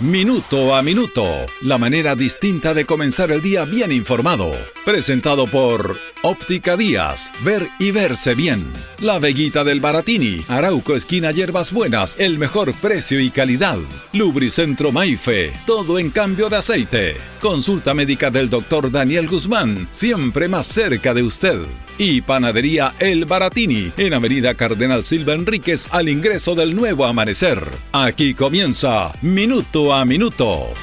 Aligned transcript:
Minuto 0.00 0.76
a 0.76 0.82
Minuto, 0.82 1.26
la 1.60 1.76
manera 1.76 2.14
distinta 2.14 2.72
de 2.72 2.86
comenzar 2.86 3.32
el 3.32 3.42
día 3.42 3.64
bien 3.64 3.90
informado. 3.90 4.52
Presentado 4.84 5.48
por 5.48 5.98
Óptica 6.22 6.76
Díaz, 6.76 7.32
ver 7.42 7.68
y 7.80 7.90
verse 7.90 8.36
bien. 8.36 8.72
La 9.00 9.18
Veguita 9.18 9.64
del 9.64 9.80
Baratini, 9.80 10.44
Arauco 10.46 10.94
Esquina 10.94 11.32
Hierbas 11.32 11.72
Buenas, 11.72 12.14
el 12.20 12.38
mejor 12.38 12.74
precio 12.74 13.18
y 13.18 13.30
calidad. 13.30 13.78
Lubricentro 14.12 14.92
Maife, 14.92 15.52
todo 15.66 15.98
en 15.98 16.10
cambio 16.10 16.48
de 16.48 16.58
aceite. 16.58 17.16
Consulta 17.40 17.92
médica 17.92 18.30
del 18.30 18.48
doctor 18.48 18.92
Daniel 18.92 19.26
Guzmán, 19.26 19.88
siempre 19.90 20.46
más 20.46 20.66
cerca 20.68 21.12
de 21.12 21.24
usted. 21.24 21.58
Y 21.98 22.20
Panadería 22.20 22.94
El 23.00 23.24
Baratini, 23.24 23.92
en 23.96 24.14
Avenida 24.14 24.54
Cardenal 24.54 25.04
Silva 25.04 25.34
Enríquez, 25.34 25.88
al 25.90 26.08
ingreso 26.08 26.54
del 26.54 26.76
nuevo 26.76 27.04
amanecer. 27.04 27.68
Aquí 27.90 28.34
comienza 28.34 29.12
Minuto 29.22 29.87
a 29.92 30.04
Minuto. 30.04 30.74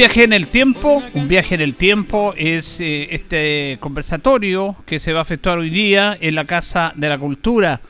Viaje 0.00 0.24
en 0.24 0.32
el 0.32 0.46
tiempo, 0.46 1.02
un 1.12 1.28
viaje 1.28 1.56
en 1.56 1.60
el 1.60 1.74
tiempo 1.74 2.32
es 2.34 2.80
eh, 2.80 3.08
este 3.10 3.76
conversatorio 3.80 4.74
que 4.86 4.98
se 4.98 5.12
va 5.12 5.18
a 5.18 5.22
efectuar 5.24 5.58
hoy 5.58 5.68
día 5.68 6.16
en 6.18 6.36
la 6.36 6.46
Casa 6.46 6.94
de 6.96 7.10
la 7.10 7.18
Cultura. 7.18 7.82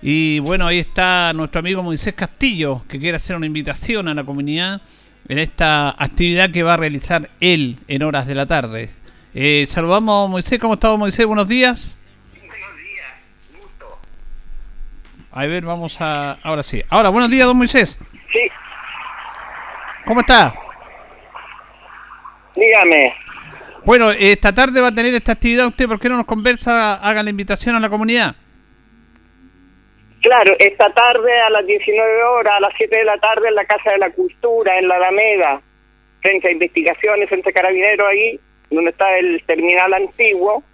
Y 0.00 0.38
bueno, 0.38 0.68
ahí 0.68 0.78
está 0.78 1.32
nuestro 1.32 1.58
amigo 1.58 1.82
Moisés 1.82 2.14
Castillo, 2.14 2.82
que 2.86 3.00
quiere 3.00 3.16
hacer 3.16 3.34
una 3.34 3.46
invitación 3.46 4.06
a 4.06 4.14
la 4.14 4.22
comunidad 4.22 4.80
en 5.26 5.40
esta 5.40 5.88
actividad 6.00 6.52
que 6.52 6.62
va 6.62 6.74
a 6.74 6.76
realizar 6.76 7.30
él 7.40 7.78
en 7.88 8.04
horas 8.04 8.28
de 8.28 8.36
la 8.36 8.46
tarde. 8.46 8.90
Eh, 9.34 9.66
saludamos 9.68 10.28
a 10.28 10.30
Moisés, 10.30 10.60
¿cómo 10.60 10.74
estamos 10.74 11.00
Moisés? 11.00 11.26
Buenos 11.26 11.48
días. 11.48 11.96
Buenos 12.30 12.76
días, 12.76 13.60
gusto. 13.60 13.98
A 15.32 15.46
ver, 15.46 15.64
vamos 15.64 16.00
a... 16.00 16.34
Ahora 16.44 16.62
sí. 16.62 16.80
Ahora, 16.90 17.08
buenos 17.08 17.28
días, 17.28 17.44
don 17.44 17.56
Moisés. 17.56 17.98
Sí. 18.32 18.38
¿Cómo 20.04 20.20
está? 20.20 20.54
Dígame. 22.56 23.14
Bueno, 23.84 24.10
esta 24.10 24.52
tarde 24.52 24.80
va 24.80 24.88
a 24.88 24.94
tener 24.94 25.14
esta 25.14 25.32
actividad 25.32 25.68
usted, 25.68 25.86
¿por 25.86 26.00
qué 26.00 26.08
no 26.08 26.16
nos 26.16 26.26
conversa, 26.26 26.94
haga 26.94 27.22
la 27.22 27.30
invitación 27.30 27.76
a 27.76 27.80
la 27.80 27.88
comunidad? 27.88 28.34
Claro, 30.22 30.56
esta 30.58 30.92
tarde 30.92 31.40
a 31.40 31.50
las 31.50 31.64
19 31.66 32.22
horas, 32.24 32.54
a 32.56 32.60
las 32.60 32.72
7 32.76 32.96
de 32.96 33.04
la 33.04 33.16
tarde 33.18 33.46
en 33.46 33.54
la 33.54 33.64
Casa 33.64 33.92
de 33.92 33.98
la 33.98 34.10
Cultura, 34.10 34.76
en 34.76 34.88
la 34.88 34.96
Alameda, 34.96 35.60
frente 36.20 36.48
a 36.48 36.50
investigaciones, 36.50 37.28
frente 37.28 37.50
a 37.50 37.52
Carabineros 37.52 38.08
ahí, 38.08 38.40
donde 38.70 38.90
está 38.90 39.18
el 39.18 39.40
terminal 39.46 39.94
antiguo, 39.94 40.64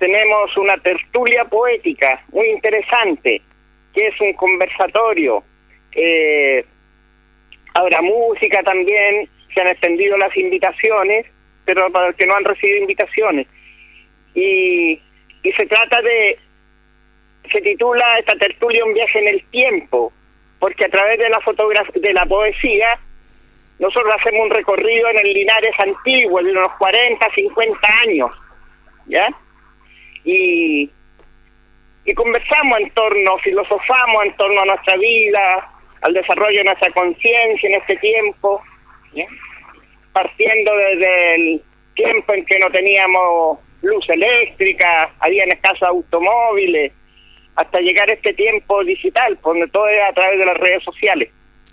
tenemos 0.00 0.56
una 0.56 0.76
tertulia 0.78 1.44
poética 1.44 2.20
muy 2.32 2.48
interesante, 2.48 3.42
que 3.94 4.08
es 4.08 4.20
un 4.20 4.32
conversatorio. 4.32 5.44
Eh, 5.92 6.64
habrá 7.74 8.02
música 8.02 8.62
también, 8.62 9.28
se 9.56 9.62
han 9.62 9.68
extendido 9.68 10.18
las 10.18 10.36
invitaciones, 10.36 11.24
pero 11.64 11.90
para 11.90 12.08
los 12.08 12.16
que 12.16 12.26
no 12.26 12.36
han 12.36 12.44
recibido 12.44 12.82
invitaciones. 12.82 13.48
Y, 14.34 15.00
y 15.42 15.52
se 15.56 15.64
trata 15.64 16.02
de, 16.02 16.36
se 17.50 17.62
titula 17.62 18.18
esta 18.18 18.36
tertulia 18.36 18.84
Un 18.84 18.92
viaje 18.92 19.18
en 19.18 19.28
el 19.28 19.44
tiempo, 19.46 20.12
porque 20.58 20.84
a 20.84 20.90
través 20.90 21.18
de 21.18 21.30
la 21.30 21.40
de 21.94 22.12
la 22.12 22.26
poesía, 22.26 22.98
nosotros 23.78 24.12
hacemos 24.20 24.44
un 24.44 24.50
recorrido 24.50 25.08
en 25.08 25.18
el 25.20 25.32
Linares 25.32 25.74
antiguo, 25.78 26.42
de 26.42 26.50
unos 26.50 26.72
40, 26.76 27.26
50 27.34 27.88
años, 28.02 28.30
¿ya? 29.06 29.26
Y, 30.24 30.90
y 32.04 32.14
conversamos 32.14 32.78
en 32.78 32.90
torno, 32.90 33.38
filosofamos 33.38 34.26
en 34.26 34.36
torno 34.36 34.60
a 34.60 34.66
nuestra 34.66 34.98
vida, 34.98 35.70
al 36.02 36.12
desarrollo 36.12 36.58
de 36.58 36.64
nuestra 36.64 36.90
conciencia 36.90 37.70
en 37.70 37.76
este 37.76 37.96
tiempo, 37.96 38.62
¿ya? 39.14 39.24
Partiendo 40.16 40.70
desde 40.74 41.34
el 41.34 41.62
tiempo 41.94 42.32
en 42.32 42.42
que 42.46 42.58
no 42.58 42.70
teníamos 42.70 43.58
luz 43.82 44.08
eléctrica, 44.08 45.10
habían 45.20 45.46
escasos 45.50 45.82
automóviles, 45.82 46.90
hasta 47.54 47.80
llegar 47.80 48.08
a 48.08 48.14
este 48.14 48.32
tiempo 48.32 48.82
digital, 48.84 49.38
donde 49.44 49.68
todo 49.68 49.86
es 49.88 50.00
a 50.08 50.14
través 50.14 50.38
de 50.38 50.46
las 50.46 50.56
redes 50.56 50.82
sociales. 50.84 51.30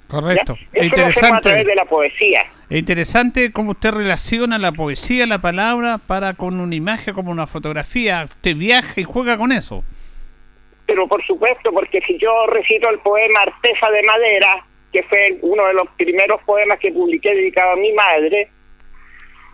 Correcto. 0.10 0.58
Es 0.74 0.84
interesante. 0.84 1.38
a 1.38 1.40
través 1.40 1.66
de 1.66 1.76
la 1.76 1.86
poesía. 1.86 2.42
Es 2.70 2.80
interesante 2.80 3.54
cómo 3.54 3.72
usted 3.72 3.92
relaciona 3.92 4.58
la 4.58 4.74
poesía, 4.74 5.26
la 5.26 5.40
palabra, 5.40 6.00
para 6.06 6.34
con 6.34 6.60
una 6.60 6.76
imagen 6.76 7.14
como 7.14 7.32
una 7.32 7.48
fotografía. 7.48 8.26
Usted 8.26 8.58
viaja 8.58 9.00
y 9.00 9.06
juega 9.06 9.38
con 9.38 9.54
eso. 9.54 9.86
Pero 10.86 11.08
por 11.08 11.26
supuesto, 11.26 11.72
porque 11.72 12.02
si 12.02 12.18
yo 12.18 12.46
recito 12.48 12.90
el 12.90 13.00
poema 13.00 13.40
Artesa 13.44 13.90
de 13.90 14.04
Madera, 14.04 14.66
que 14.94 15.04
fue 15.04 15.40
uno 15.42 15.66
de 15.66 15.74
los 15.74 15.90
primeros 15.98 16.42
poemas 16.44 16.80
que 16.80 16.92
publiqué 16.92 17.34
dedicado 17.34 17.74
a 17.74 17.76
mi 17.76 17.92
madre, 17.94 18.48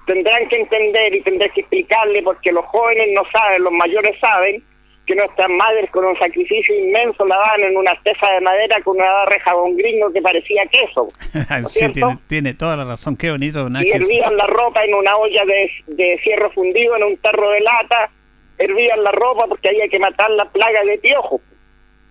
tendrán 0.06 0.48
que 0.50 0.58
entender 0.58 1.16
y 1.16 1.22
tendré 1.22 1.50
que 1.52 1.62
explicarle 1.62 2.22
porque 2.22 2.52
los 2.52 2.66
jóvenes 2.66 3.08
no 3.14 3.24
saben, 3.32 3.64
los 3.64 3.74
mayores 3.74 4.20
saben 4.20 4.62
que 5.08 5.16
nuestras 5.16 5.50
madres 5.50 5.90
con 5.90 6.06
un 6.06 6.18
sacrificio 6.20 6.76
inmenso 6.76 7.26
lavaban 7.26 7.64
en 7.64 7.78
una 7.78 7.96
tesa 8.04 8.28
de 8.28 8.42
madera 8.42 8.80
con 8.84 8.98
una 8.98 9.12
barra 9.12 9.36
de 9.36 9.40
jabón 9.40 9.76
gringo 9.76 10.12
que 10.14 10.22
parecía 10.22 10.62
queso. 10.68 11.08
sí, 11.68 11.86
tiene, 12.28 12.54
toda 12.54 12.76
la 12.76 12.86
razón, 12.86 13.18
qué 13.18 13.32
bonito. 13.32 13.68
Y 13.82 13.92
hervían 13.92 14.38
la 14.38 14.46
ropa 14.46 14.84
en 14.84 14.94
una 14.94 15.16
olla 15.18 15.46
de, 15.46 15.72
de 15.88 16.20
fierro 16.20 16.52
fundido, 16.52 16.96
en 16.98 17.04
un 17.04 17.18
tarro 17.18 17.50
de 17.50 17.62
lata, 17.62 18.12
hervían 18.60 19.04
la 19.04 19.12
ropa 19.12 19.48
porque 19.48 19.70
había 19.70 19.88
que 19.88 19.98
matar 19.98 20.30
la 20.32 20.46
plaga 20.46 20.84
de 20.84 21.00
piojo. 21.00 21.42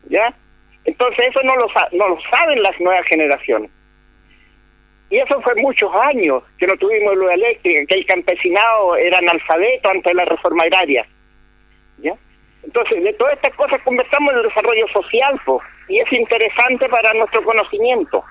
¿Ya? 0.09 0.35
Entonces 0.89 1.27
eso 1.29 1.43
no 1.43 1.55
lo, 1.55 1.67
no 1.93 2.09
lo 2.09 2.17
saben 2.31 2.63
las 2.63 2.81
nuevas 2.81 3.05
generaciones. 3.09 3.71
Y 5.11 5.19
eso 5.19 5.39
fue 5.43 5.55
muchos 5.57 5.91
años 5.95 6.43
que 6.59 6.67
no 6.67 6.79
tuvimos 6.79 7.15
luz 7.15 7.31
eléctrica, 7.31 7.85
que 7.87 7.95
el 7.95 8.07
campesinado 8.07 8.97
era 8.97 9.19
analfabeto 9.19 9.91
antes 9.91 10.05
de 10.05 10.15
la 10.15 10.25
reforma 10.25 10.63
agraria. 10.63 11.07
¿Ya? 11.99 12.15
Entonces, 12.63 13.05
de 13.05 13.13
todas 13.13 13.35
estas 13.35 13.55
cosas 13.55 13.83
conversamos 13.83 14.33
en 14.33 14.39
el 14.39 14.49
desarrollo 14.49 14.89
social, 14.89 15.39
y 15.89 16.01
es 16.01 16.11
interesante 16.11 16.89
para 16.89 17.13
nuestro 17.13 17.45
conocimiento. 17.45 18.25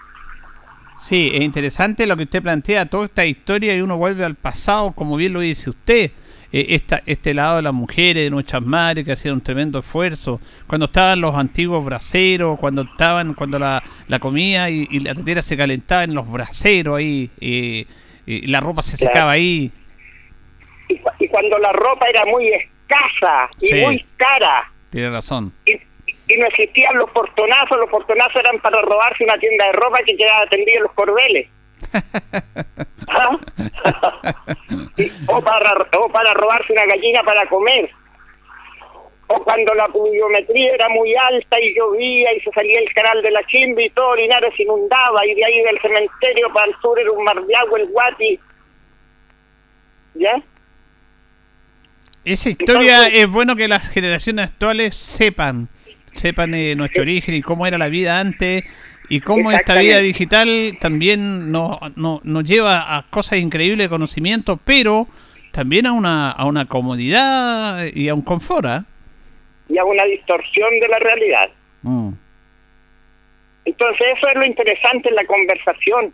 Sí, 0.97 1.31
es 1.35 1.41
interesante 1.41 2.07
lo 2.07 2.17
que 2.17 2.23
usted 2.23 2.41
plantea, 2.41 2.87
toda 2.87 3.05
esta 3.05 3.23
historia 3.23 3.75
y 3.75 3.81
uno 3.81 3.97
vuelve 3.97 4.25
al 4.25 4.33
pasado, 4.33 4.93
como 4.95 5.15
bien 5.15 5.33
lo 5.33 5.41
dice 5.41 5.69
usted. 5.69 6.09
Eh, 6.51 6.67
esta, 6.69 7.03
este 7.05 7.33
lado 7.33 7.57
de 7.57 7.61
las 7.61 7.73
mujeres, 7.73 8.23
de 8.23 8.29
nuestras 8.29 8.61
madres 8.61 9.05
que 9.05 9.11
hacían 9.11 9.35
un 9.35 9.41
tremendo 9.41 9.79
esfuerzo, 9.79 10.39
cuando 10.65 10.85
estaban 10.85 11.19
los 11.19 11.35
antiguos 11.35 11.83
braceros, 11.83 12.57
cuando 12.57 12.83
estaban, 12.83 13.33
cuando 13.33 13.59
la, 13.59 13.83
la 14.07 14.19
comida 14.19 14.69
y, 14.69 14.85
la 15.01 15.13
tetera 15.13 15.41
se 15.41 15.57
calentaba 15.57 16.03
en 16.03 16.13
los 16.13 16.29
braceros 16.31 16.97
ahí, 16.97 17.29
eh, 17.41 17.85
y 18.25 18.47
la 18.47 18.61
ropa 18.61 18.81
se 18.81 18.97
secaba 18.97 19.31
ahí. 19.31 19.71
Y, 20.87 21.27
cuando 21.27 21.57
la 21.57 21.73
ropa 21.73 22.07
era 22.07 22.25
muy 22.25 22.47
escasa 22.47 23.49
y 23.61 23.73
muy 23.81 24.05
cara. 24.15 24.71
Tiene 24.89 25.09
razón. 25.09 25.51
Y, 25.65 25.73
y 25.73 26.37
no 26.37 26.47
existían 26.47 26.97
los 26.97 27.09
portonazos, 27.11 27.77
los 27.77 27.89
portonazos 27.89 28.37
eran 28.37 28.59
para 28.59 28.81
robarse 28.81 29.23
una 29.23 29.37
tienda 29.37 29.65
de 29.65 29.71
ropa 29.73 29.99
que 30.05 30.15
quedaba 30.15 30.43
atendida 30.43 30.77
en 30.77 30.83
los 30.83 30.93
corbeles. 30.93 31.47
¿Ah? 33.07 33.37
o, 35.27 35.41
para, 35.41 35.73
o 35.99 36.09
para 36.09 36.33
robarse 36.33 36.73
una 36.73 36.85
gallina 36.85 37.23
para 37.23 37.47
comer. 37.47 37.89
O 39.27 39.43
cuando 39.43 39.73
la 39.73 39.87
pluviometría 39.87 40.73
era 40.73 40.89
muy 40.89 41.13
alta 41.15 41.59
y 41.59 41.75
llovía 41.75 42.33
y 42.33 42.39
se 42.41 42.51
salía 42.51 42.79
el 42.79 42.93
canal 42.93 43.21
de 43.21 43.31
la 43.31 43.43
Chimbi 43.45 43.85
y 43.85 43.89
todo 43.89 44.15
Linares 44.15 44.53
se 44.55 44.63
inundaba 44.63 45.25
y 45.25 45.35
de 45.35 45.45
ahí 45.45 45.61
del 45.63 45.81
cementerio 45.81 46.47
para 46.53 46.67
el 46.67 46.75
sur 46.81 46.97
era 46.99 47.11
un 47.11 47.23
mar 47.23 47.43
de 47.43 47.55
agua, 47.55 47.79
el 47.79 47.87
Guati. 47.87 48.39
¿Ya? 50.15 50.41
Esa 52.23 52.49
historia 52.49 53.07
es 53.07 53.27
bueno 53.27 53.55
que 53.55 53.67
las 53.67 53.89
generaciones 53.89 54.49
actuales 54.49 54.95
sepan, 54.95 55.69
sepan 56.13 56.53
eh, 56.53 56.75
nuestro 56.75 57.03
origen 57.03 57.35
y 57.35 57.41
cómo 57.41 57.67
era 57.67 57.77
la 57.77 57.87
vida 57.89 58.19
antes 58.19 58.65
y 59.09 59.21
cómo 59.21 59.51
esta 59.51 59.75
vida 59.75 59.99
digital 59.99 60.77
también 60.79 61.51
nos, 61.51 61.77
nos 61.95 62.43
lleva 62.43 62.97
a 62.97 63.03
cosas 63.09 63.39
increíbles 63.39 63.79
de 63.85 63.89
conocimiento, 63.89 64.57
pero 64.63 65.07
también 65.51 65.87
a 65.87 65.93
una, 65.93 66.31
a 66.31 66.45
una 66.45 66.65
comodidad 66.65 67.85
y 67.93 68.09
a 68.09 68.13
un 68.13 68.21
confort. 68.21 68.65
¿ah? 68.65 68.85
Y 69.69 69.77
a 69.77 69.85
una 69.85 70.03
distorsión 70.05 70.79
de 70.79 70.87
la 70.87 70.99
realidad. 70.99 71.49
Mm. 71.83 72.11
Entonces 73.65 74.07
eso 74.15 74.27
es 74.27 74.35
lo 74.35 74.45
interesante 74.45 75.09
en 75.09 75.15
la 75.15 75.25
conversación. 75.25 76.13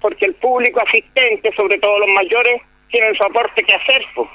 Porque 0.00 0.26
el 0.26 0.34
público 0.34 0.80
asistente, 0.80 1.50
sobre 1.56 1.78
todo 1.78 1.98
los 2.00 2.08
mayores, 2.10 2.60
tienen 2.90 3.14
su 3.14 3.24
aporte 3.24 3.62
que 3.62 3.74
hacer. 3.74 4.04
Pues. 4.14 4.28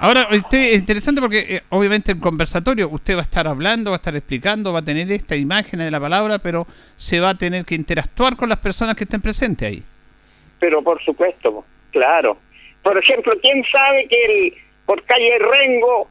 Ahora, 0.00 0.28
este, 0.30 0.74
es 0.74 0.78
interesante 0.78 1.20
porque 1.20 1.38
eh, 1.38 1.62
obviamente 1.70 2.12
en 2.12 2.20
conversatorio 2.20 2.88
usted 2.88 3.14
va 3.14 3.20
a 3.20 3.22
estar 3.22 3.48
hablando, 3.48 3.90
va 3.90 3.96
a 3.96 3.98
estar 3.98 4.14
explicando, 4.14 4.72
va 4.72 4.78
a 4.78 4.84
tener 4.84 5.10
esta 5.10 5.34
imagen 5.34 5.80
de 5.80 5.90
la 5.90 5.98
palabra, 5.98 6.38
pero 6.38 6.66
se 6.96 7.18
va 7.18 7.30
a 7.30 7.34
tener 7.34 7.64
que 7.64 7.74
interactuar 7.74 8.36
con 8.36 8.48
las 8.48 8.58
personas 8.58 8.94
que 8.94 9.04
estén 9.04 9.20
presentes 9.20 9.68
ahí. 9.68 9.82
Pero 10.60 10.82
por 10.82 11.02
supuesto, 11.02 11.64
claro. 11.90 12.38
Por 12.82 12.96
ejemplo, 12.96 13.34
¿quién 13.40 13.64
sabe 13.64 14.06
que 14.08 14.24
el, 14.24 14.54
por 14.86 15.02
calle 15.02 15.38
Rengo 15.38 16.08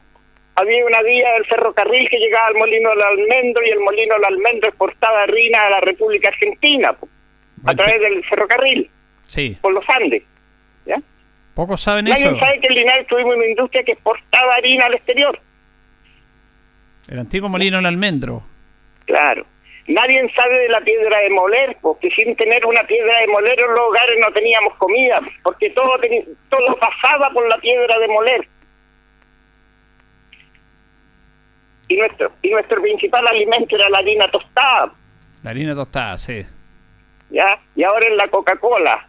había 0.54 0.84
una 0.84 1.02
vía 1.02 1.32
del 1.32 1.46
ferrocarril 1.46 2.08
que 2.10 2.18
llegaba 2.18 2.48
al 2.48 2.56
Molino 2.56 2.90
del 2.90 3.02
Almendro 3.02 3.62
y 3.64 3.70
el 3.70 3.80
Molino 3.80 4.14
del 4.16 4.24
Almendro 4.24 4.68
exportaba 4.68 5.22
harina 5.22 5.66
a 5.66 5.70
la 5.70 5.80
República 5.80 6.28
Argentina 6.28 6.94
a 7.64 7.74
través 7.74 8.00
del 8.00 8.24
ferrocarril, 8.24 8.90
sí. 9.26 9.56
por 9.62 9.72
los 9.72 9.84
Andes. 9.88 10.22
¿ya? 10.84 11.00
Pocos 11.58 11.80
saben 11.80 12.04
Nadie 12.04 12.24
eso. 12.24 12.38
sabe 12.38 12.60
que 12.60 12.68
en 12.68 12.74
Linares 12.74 13.08
tuvimos 13.08 13.34
una 13.34 13.46
industria 13.46 13.82
que 13.82 13.90
exportaba 13.90 14.54
harina 14.54 14.86
al 14.86 14.94
exterior. 14.94 15.40
El 17.08 17.18
antiguo 17.18 17.48
molino 17.48 17.78
del 17.78 17.86
almendro. 17.86 18.44
Claro. 19.06 19.44
Nadie 19.88 20.32
sabe 20.36 20.56
de 20.56 20.68
la 20.68 20.80
piedra 20.82 21.18
de 21.18 21.30
moler, 21.30 21.76
porque 21.82 22.10
sin 22.10 22.36
tener 22.36 22.64
una 22.64 22.84
piedra 22.84 23.18
de 23.22 23.26
moler 23.26 23.58
en 23.58 23.74
los 23.74 23.88
hogares 23.88 24.16
no 24.20 24.32
teníamos 24.32 24.74
comida, 24.76 25.20
porque 25.42 25.70
todo, 25.70 25.90
todo 26.48 26.76
pasaba 26.78 27.30
por 27.30 27.48
la 27.48 27.58
piedra 27.58 27.98
de 27.98 28.06
moler. 28.06 28.48
Y 31.88 31.96
nuestro, 31.96 32.30
y 32.40 32.50
nuestro 32.50 32.80
principal 32.80 33.26
alimento 33.26 33.74
era 33.74 33.90
la 33.90 33.98
harina 33.98 34.30
tostada. 34.30 34.92
La 35.42 35.50
harina 35.50 35.74
tostada, 35.74 36.18
sí. 36.18 36.46
¿Ya? 37.30 37.58
Y 37.74 37.82
ahora 37.82 38.06
es 38.06 38.14
la 38.14 38.28
Coca-Cola. 38.28 39.07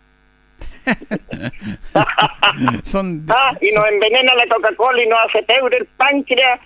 son, 2.83 3.25
ah, 3.29 3.53
y 3.61 3.73
nos 3.73 3.87
envenena 3.87 4.33
la 4.35 4.47
Coca-Cola 4.47 5.03
y 5.03 5.07
nos 5.07 5.19
hace 5.27 5.43
pebre 5.43 5.77
el 5.77 5.85
páncreas, 5.97 6.59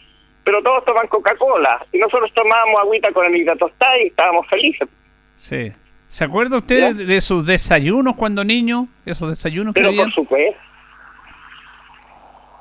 pero 0.43 0.61
todos 0.61 0.85
toman 0.85 1.07
Coca-Cola. 1.07 1.85
Y 1.91 1.97
nosotros 1.97 2.31
tomábamos 2.33 2.81
agüita 2.81 3.11
con 3.11 3.25
harina 3.25 3.55
tostada 3.55 3.97
y 4.01 4.07
estábamos 4.07 4.47
felices. 4.47 4.87
Sí. 5.35 5.71
¿Se 6.07 6.25
acuerda 6.25 6.59
usted 6.59 6.95
de, 6.95 7.05
de 7.05 7.21
sus 7.21 7.45
desayunos 7.45 8.15
cuando 8.15 8.43
niño? 8.43 8.87
Esos 9.05 9.29
desayunos 9.29 9.73
Pero 9.73 9.91
que 9.91 9.97
por 9.97 10.13
supuesto. 10.13 10.59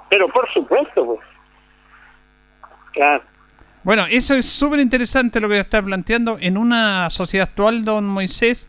Pero 0.08 0.28
por 0.28 0.52
supuesto, 0.52 1.06
pues. 1.06 1.20
Claro. 2.92 3.22
Bueno, 3.82 4.06
eso 4.08 4.34
es 4.34 4.46
súper 4.46 4.78
interesante 4.80 5.40
lo 5.40 5.48
que 5.48 5.58
está 5.58 5.82
planteando 5.82 6.36
en 6.40 6.56
una 6.56 7.10
sociedad 7.10 7.48
actual, 7.48 7.84
don 7.84 8.06
Moisés, 8.06 8.68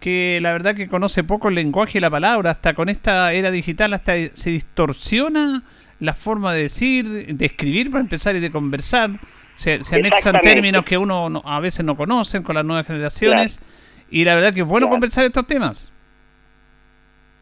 que 0.00 0.38
la 0.40 0.52
verdad 0.52 0.74
que 0.74 0.88
conoce 0.88 1.24
poco 1.24 1.48
el 1.48 1.54
lenguaje 1.54 1.98
y 1.98 2.00
la 2.00 2.10
palabra, 2.10 2.50
hasta 2.50 2.74
con 2.74 2.88
esta 2.88 3.32
era 3.32 3.50
digital, 3.50 3.92
hasta 3.92 4.14
se 4.34 4.50
distorsiona 4.50 5.62
la 6.00 6.14
forma 6.14 6.52
de 6.52 6.62
decir, 6.62 7.06
de 7.06 7.46
escribir 7.46 7.90
para 7.90 8.02
empezar 8.02 8.36
y 8.36 8.40
de 8.40 8.50
conversar. 8.50 9.10
Se, 9.54 9.82
se 9.82 9.96
anexan 9.96 10.40
términos 10.40 10.84
que 10.84 10.96
uno 10.96 11.28
no, 11.28 11.42
a 11.44 11.58
veces 11.58 11.84
no 11.84 11.96
conocen 11.96 12.42
con 12.42 12.54
las 12.54 12.64
nuevas 12.64 12.86
generaciones. 12.86 13.58
Claro. 13.58 13.72
Y 14.10 14.24
la 14.24 14.34
verdad 14.36 14.54
que 14.54 14.60
es 14.60 14.66
bueno 14.66 14.86
claro. 14.86 14.94
conversar 14.94 15.24
estos 15.24 15.46
temas. 15.46 15.92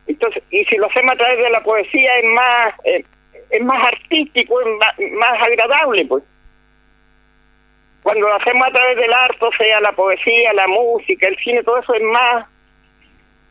Entonces, 0.07 0.43
y 0.51 0.65
si 0.65 0.77
lo 0.77 0.87
hacemos 0.87 1.13
a 1.13 1.17
través 1.17 1.39
de 1.39 1.51
la 1.51 1.63
poesía 1.63 2.11
es 2.19 2.25
más 2.35 2.75
eh, 2.85 3.05
es 3.51 3.65
más 3.65 3.87
artístico, 3.87 4.61
es 4.61 4.67
más, 4.79 4.95
más 5.19 5.47
agradable, 5.47 6.07
pues 6.07 6.25
cuando 8.07 8.29
lo 8.29 8.37
hacemos 8.37 8.69
a 8.69 8.71
través 8.71 8.97
del 8.99 9.13
arte, 9.13 9.45
o 9.45 9.51
sea, 9.59 9.81
la 9.81 9.91
poesía, 9.91 10.53
la 10.53 10.69
música, 10.69 11.27
el 11.27 11.37
cine, 11.39 11.65
todo 11.65 11.81
eso 11.81 11.93
es 11.93 12.03
más 12.05 12.49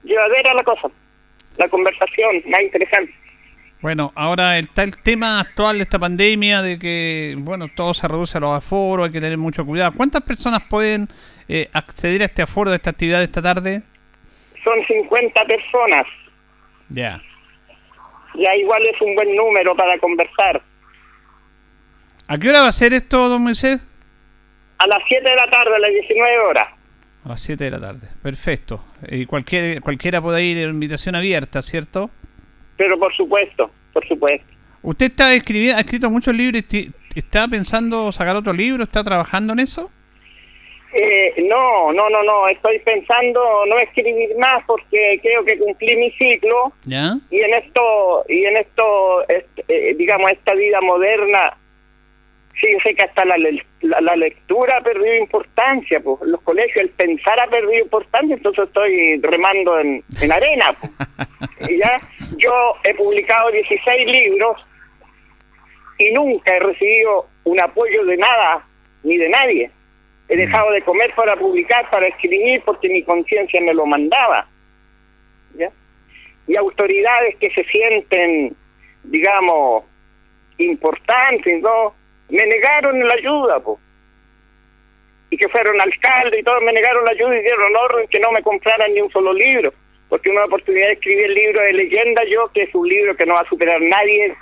llevadera 0.06 0.54
la 0.54 0.63
cosa, 0.63 0.88
la 1.57 1.68
conversación, 1.68 2.42
más 2.46 2.62
interesante. 2.62 3.13
Bueno, 3.81 4.13
ahora 4.16 4.57
está 4.57 4.84
el 4.84 4.98
tema 5.04 5.42
actual 5.42 5.80
de 5.80 5.84
esta 5.84 6.00
pandemia, 6.00 6.62
de 6.62 6.80
que, 6.80 7.36
bueno, 7.38 7.68
todo 7.75 7.94
se 7.94 8.07
reduce 8.07 8.38
a 8.38 8.40
los 8.40 8.52
aforos, 8.52 9.07
hay 9.07 9.12
que 9.12 9.19
tener 9.19 9.38
mucho 9.38 9.66
cuidado. 9.66 9.92
¿Cuántas 9.92 10.22
personas 10.22 10.62
pueden 10.69 11.10
eh, 11.50 11.68
acceder 11.74 12.22
a 12.22 12.25
este 12.25 12.42
aforo 12.42 12.69
de 12.69 12.78
esta 12.78 12.92
actividad 12.92 13.18
de 13.18 13.25
esta 13.25 13.42
tarde? 13.42 13.81
Son 14.63 14.80
50 14.88 15.46
personas. 15.48 16.08
Ya. 16.88 17.22
Ya 18.36 18.56
igual 18.56 18.86
es 18.86 19.01
un 19.01 19.16
buen 19.16 19.36
número 19.36 19.75
para 19.75 20.00
conversar. 20.00 20.62
¿A 22.30 22.38
qué 22.38 22.48
hora 22.48 22.62
va 22.62 22.69
a 22.69 22.72
ser 22.72 22.94
esto, 22.94 23.28
don 23.28 23.44
Moisés? 23.44 23.86
A 24.77 24.88
las 24.88 25.01
7 25.07 25.27
de 25.27 25.36
la 25.36 25.50
tarde, 25.50 25.75
a 25.75 25.80
las 25.80 25.92
19 25.92 26.39
horas. 26.39 26.68
A 27.24 27.30
las 27.30 27.42
7 27.42 27.63
de 27.63 27.72
la 27.72 27.80
tarde, 27.80 28.07
perfecto. 28.22 28.83
Y 29.10 29.25
cualquier, 29.25 29.81
cualquiera 29.81 30.22
puede 30.22 30.44
ir, 30.44 30.57
invitación 30.57 31.16
abierta, 31.16 31.62
¿cierto? 31.62 32.10
Pero 32.77 33.00
por 33.00 33.16
supuesto, 33.16 33.72
por 33.94 34.07
supuesto. 34.07 34.45
¿Usted 34.81 35.07
está 35.07 35.33
escribiendo, 35.33 35.77
ha 35.77 35.81
escrito 35.81 36.10
muchos 36.10 36.33
libros? 36.36 36.63
¿Está 37.16 37.48
pensando 37.48 38.12
sacar 38.12 38.36
otro 38.36 38.54
libro? 38.54 38.83
¿Está 38.83 39.04
trabajando 39.04 39.54
en 39.54 39.60
eso? 39.60 39.89
Eh, 40.94 41.44
no, 41.50 41.92
no, 41.92 42.10
no, 42.10 42.22
no. 42.24 42.48
Estoy 42.48 42.80
pensando 42.80 43.66
no 43.68 43.80
escribir 43.80 44.30
más 44.38 44.63
porque 44.66 45.19
creo 45.22 45.44
que 45.44 45.57
cumplí 45.57 45.95
mi 45.98 46.12
ciclo. 46.12 46.72
¿Ya? 46.86 47.18
Y 47.31 47.39
en 47.39 47.54
esto, 47.54 48.25
y 48.30 48.45
en 48.45 48.57
esto, 48.57 49.27
este, 49.27 49.66
eh, 49.68 49.95
digamos, 49.95 50.31
esta 50.31 50.54
vida 50.54 50.80
moderna, 50.81 51.57
fíjese 52.56 52.96
que 52.96 53.04
hasta 53.04 53.25
la, 53.25 53.38
la, 53.38 54.02
la, 54.02 54.16
lectura 54.16 54.78
ha 54.78 54.81
perdido 54.81 55.16
importancia, 55.16 56.00
pues 56.00 56.22
los 56.22 56.42
colegios, 56.42 56.86
el 56.86 56.90
pensar 56.92 57.40
ha 57.40 57.48
perdido 57.48 57.84
importancia, 57.84 58.36
entonces 58.36 58.66
estoy 58.66 59.19
remando 59.22 59.80
en, 59.80 60.04
en 60.22 60.31
arena. 60.31 60.75
Pues. 60.80 61.69
y 61.69 61.78
ya 61.78 62.02
yo 62.38 62.54
he 62.84 62.94
publicado 62.96 63.52
16 63.52 64.07
libros 64.07 64.66
y 65.98 66.12
nunca 66.12 66.56
he 66.56 66.60
recibido 66.60 67.28
un 67.44 67.60
apoyo 67.60 68.06
de 68.06 68.18
nada 68.18 68.66
ni 69.04 69.18
de 69.18 69.30
nadie. 69.30 69.72
He 70.28 70.36
dejado 70.36 70.72
de 70.72 70.81
comer 70.81 71.13
para 71.16 71.36
publicar, 71.36 71.90
para 71.92 72.08
escribir, 72.08 72.62
porque 72.66 72.90
mi 72.90 73.04
conciencia 73.04 73.62
me 73.62 73.74
lo 73.74 73.86
mandaba. 73.86 74.48
¿ya? 75.54 75.69
Y 76.48 76.56
autoridades 76.56 77.36
que 77.38 77.51
se 77.51 77.63
sienten, 77.66 78.56
digamos, 79.04 79.84
importantes, 80.58 81.62
¿no? 81.62 81.94
Me 82.30 82.45
negaron 82.45 83.07
la 83.07 83.13
ayuda, 83.13 83.60
po. 83.60 83.80
y 85.30 85.38
que 85.38 85.50
fueron 85.50 85.80
alcalde 85.80 86.39
y 86.39 86.44
todos 86.44 86.62
me 86.63 86.74
negaron 86.74 87.06
la 87.06 87.12
ayuda 87.12 87.38
y 87.38 87.42
dieron 87.42 87.75
orden 87.75 88.07
que 88.07 88.19
no 88.19 88.31
me 88.31 88.42
compraran 88.42 88.94
ni 88.94 89.01
un 89.01 89.12
solo 89.12 89.33
libro, 89.33 89.74
porque 90.10 90.29
una 90.29 90.46
oportunidad 90.46 90.88
de 90.88 90.94
escribir 90.94 91.25
el 91.25 91.34
libro 91.34 91.62
de 91.62 91.74
leyenda 91.74 92.24
yo, 92.25 92.50
que 92.53 92.63
es 92.63 92.75
un 92.75 92.88
libro 92.88 93.15
que 93.15 93.25
no 93.25 93.36
va 93.36 93.41
a 93.41 93.50
superar 93.50 93.82
nadie, 93.82 94.36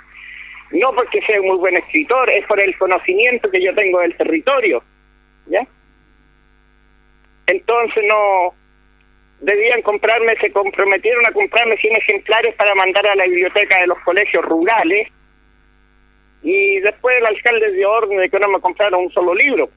no 0.72 0.92
porque 0.94 1.20
sea 1.22 1.40
un 1.40 1.48
muy 1.48 1.56
buen 1.58 1.76
escritor, 1.76 2.30
es 2.30 2.46
por 2.46 2.60
el 2.60 2.76
conocimiento 2.78 3.50
que 3.50 3.62
yo 3.62 3.74
tengo 3.74 4.00
del 4.00 4.16
territorio, 4.16 4.82
¿ya? 5.46 5.66
Entonces 7.46 8.04
no 8.06 8.54
debían 9.40 9.82
comprarme, 9.82 10.36
se 10.36 10.50
comprometieron 10.50 11.26
a 11.26 11.32
comprarme 11.32 11.76
100 11.76 11.96
ejemplares 11.96 12.54
para 12.54 12.74
mandar 12.74 13.06
a 13.06 13.14
la 13.14 13.24
biblioteca 13.24 13.80
de 13.80 13.86
los 13.86 13.98
colegios 14.00 14.44
rurales, 14.44 15.08
y 16.44 16.78
después 16.80 17.16
el 17.18 17.26
alcalde 17.26 17.72
dio 17.72 17.90
orden 17.90 18.18
de 18.18 18.28
que 18.28 18.38
no 18.38 18.48
me 18.48 18.60
compraron 18.60 19.04
un 19.04 19.10
solo 19.12 19.34
libro. 19.34 19.70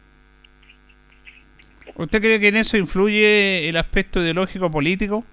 ¿Usted 1.95 2.19
cree 2.19 2.39
que 2.39 2.49
en 2.49 2.57
eso 2.57 2.75
influye 2.77 3.69
el 3.69 3.77
aspecto 3.77 4.19
ideológico 4.19 4.69
político? 4.69 5.23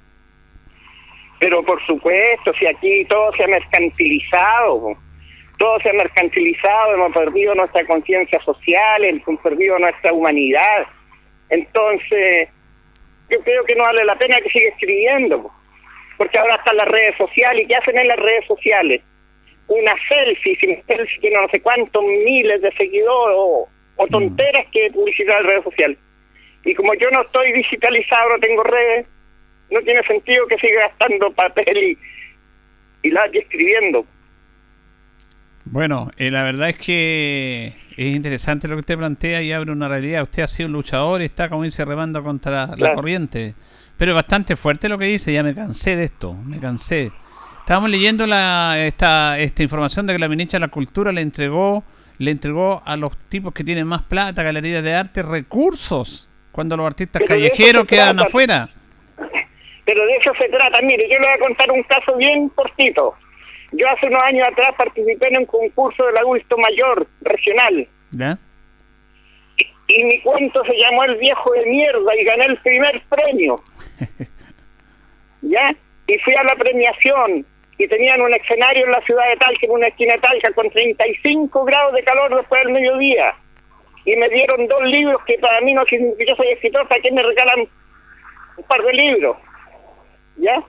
Pero 1.41 1.65
por 1.65 1.85
supuesto, 1.85 2.53
si 2.59 2.67
aquí 2.67 3.05
todo 3.07 3.33
se 3.37 3.43
ha 3.43 3.49
mercantilizado, 3.49 4.97
todo 5.59 5.81
se 5.81 5.91
ha 5.91 5.93
mercantilizado, 5.93 6.95
hemos 6.95 7.13
perdido 7.13 7.55
nuestra 7.57 7.85
conciencia 7.85 8.41
social, 8.43 9.05
hemos 9.05 9.41
perdido 9.41 9.77
nuestra 9.81 10.13
humanidad. 10.13 10.87
Entonces, 11.51 12.49
yo 13.29 13.41
creo 13.41 13.65
que 13.65 13.75
no 13.75 13.83
vale 13.83 14.05
la 14.05 14.17
pena 14.17 14.41
que 14.41 14.51
siga 14.51 14.69
escribiendo, 14.69 15.51
porque 16.17 16.39
ahora 16.39 16.55
están 16.55 16.77
las 16.77 16.89
redes 16.89 17.17
sociales. 17.17 17.65
¿Y 17.65 17.67
qué 17.67 17.75
hacen 17.75 17.99
en 17.99 18.07
las 18.07 18.19
redes 18.19 18.47
sociales? 18.47 19.03
Una 19.69 19.95
selfie, 20.09 20.57
sin 20.57 20.83
selfie 20.87 21.21
tiene 21.21 21.41
no 21.41 21.49
sé 21.49 21.61
cuántos 21.61 22.03
miles 22.03 22.61
de 22.63 22.73
seguidores 22.73 23.37
o, 23.39 23.69
o 23.97 24.07
tonteras 24.09 24.67
que 24.73 24.91
publicitar 24.93 25.41
en 25.41 25.47
redes 25.47 25.65
sociales. 25.65 25.99
Y 26.65 26.75
como 26.75 26.95
yo 26.95 27.11
no 27.11 27.23
estoy 27.23 27.53
digitalizado, 27.53 28.31
no 28.31 28.39
tengo 28.39 28.63
redes, 28.63 29.09
no 29.71 29.81
tiene 29.83 30.03
sentido 30.05 30.47
que 30.47 30.57
siga 30.59 30.89
gastando 30.89 31.31
papel 31.33 31.77
y, 31.77 31.99
y 33.03 33.11
lápiz 33.11 33.41
escribiendo. 33.41 34.07
Bueno, 35.67 36.11
eh, 36.17 36.31
la 36.31 36.43
verdad 36.43 36.71
es 36.71 36.77
que 36.77 37.73
es 37.97 38.15
interesante 38.15 38.69
lo 38.69 38.77
que 38.77 38.81
usted 38.81 38.99
plantea 38.99 39.43
y 39.43 39.53
abre 39.53 39.73
una 39.73 39.89
realidad. 39.89 40.23
Usted 40.23 40.43
ha 40.43 40.49
sido 40.49 40.67
un 40.67 40.75
luchador 40.75 41.23
y 41.23 41.27
está, 41.27 41.49
como 41.49 41.63
dice, 41.63 41.85
remando 41.85 42.23
contra 42.23 42.75
la, 42.77 42.95
corriente. 42.95 43.55
Pero 43.97 44.13
es 44.13 44.17
bastante 44.17 44.57
fuerte 44.57 44.89
lo 44.89 44.99
que 44.99 45.07
dice, 45.07 45.33
ya 45.33 45.43
me 45.43 45.55
cansé 45.55 45.97
de 45.97 46.05
esto, 46.05 46.35
me 46.35 46.59
cansé. 46.59 47.13
Estábamos 47.65 47.89
leyendo 47.89 48.27
la, 48.27 48.75
esta, 48.85 49.39
esta 49.39 49.63
información 49.63 50.07
de 50.07 50.13
que 50.13 50.19
la 50.19 50.29
ministra 50.29 50.59
de 50.59 50.67
la 50.67 50.71
Cultura 50.71 51.13
le 51.13 51.23
entregó, 51.23 51.83
le 52.19 52.31
entregó 52.31 52.83
a 52.85 52.95
los 52.95 53.17
tipos 53.31 53.55
que 53.55 53.65
tienen 53.65 53.87
más 53.87 54.03
plata, 54.03 54.43
galerías 54.43 54.85
de 54.85 54.93
arte, 54.93 55.23
recursos, 55.23 56.29
cuando 56.53 56.77
los 56.77 56.85
artistas 56.85 57.23
Pero 57.25 57.41
callejeros 57.41 57.85
quedan 57.85 58.17
trata. 58.17 58.29
afuera. 58.29 58.69
pero 59.87 60.05
de 60.05 60.17
eso 60.17 60.33
se 60.39 60.47
trata. 60.51 60.83
Mire, 60.83 61.09
yo 61.09 61.19
le 61.19 61.27
voy 61.27 61.37
a 61.37 61.39
contar 61.39 61.71
un 61.71 61.83
caso 61.85 62.15
bien 62.19 62.51
cortito. 62.51 63.15
Yo 63.73 63.89
hace 63.89 64.09
unos 64.09 64.23
años 64.25 64.47
atrás 64.53 64.75
participé 64.77 65.29
en 65.29 65.39
un 65.39 65.47
concurso 65.47 66.05
del 66.05 66.19
adulto 66.19 66.59
mayor 66.59 67.07
regional. 67.23 67.89
¿Ya? 68.11 68.37
Y, 69.57 69.65
y 69.89 70.05
mi 70.05 70.21
cuento 70.21 70.63
se 70.67 70.75
llamó 70.77 71.05
El 71.05 71.17
viejo 71.17 71.51
de 71.53 71.65
mierda 71.65 72.15
y 72.15 72.25
gané 72.25 72.45
el 72.45 72.59
primer 72.59 73.03
premio. 73.09 73.63
¿Ya? 75.41 75.75
Y 76.07 76.19
fui 76.19 76.35
a 76.35 76.43
la 76.45 76.57
premiación 76.57 77.47
y 77.79 77.89
tenían 77.89 78.21
un 78.21 78.33
escenario 78.33 78.85
en 78.85 78.93
la 78.93 79.01
ciudad 79.03 79.29
de 79.29 79.37
Talca, 79.37 79.67
en 79.67 79.73
una 79.73 79.89
esquina 79.89 80.15
de 80.15 80.21
Talca, 80.21 80.53
con 80.53 80.71
35 80.71 81.65
grados 81.65 81.95
de 81.95 82.05
calor 82.05 82.37
después 82.37 82.63
del 82.63 82.73
mediodía. 82.73 83.35
Y 84.05 84.17
me 84.17 84.29
dieron 84.29 84.67
dos 84.67 84.83
libros 84.85 85.21
que 85.27 85.39
para 85.39 85.61
mí 85.63 85.75
no 85.75 85.85
significa 85.87 86.25
yo 86.29 86.37
soy 86.37 86.49
escritor, 86.49 86.87
¿para 86.87 87.01
qué 87.01 87.11
me 87.11 87.23
regalan 87.23 87.67
un 88.57 88.65
par 88.65 88.83
de 88.83 88.93
libros? 88.93 89.37
¿Ya? 90.37 90.63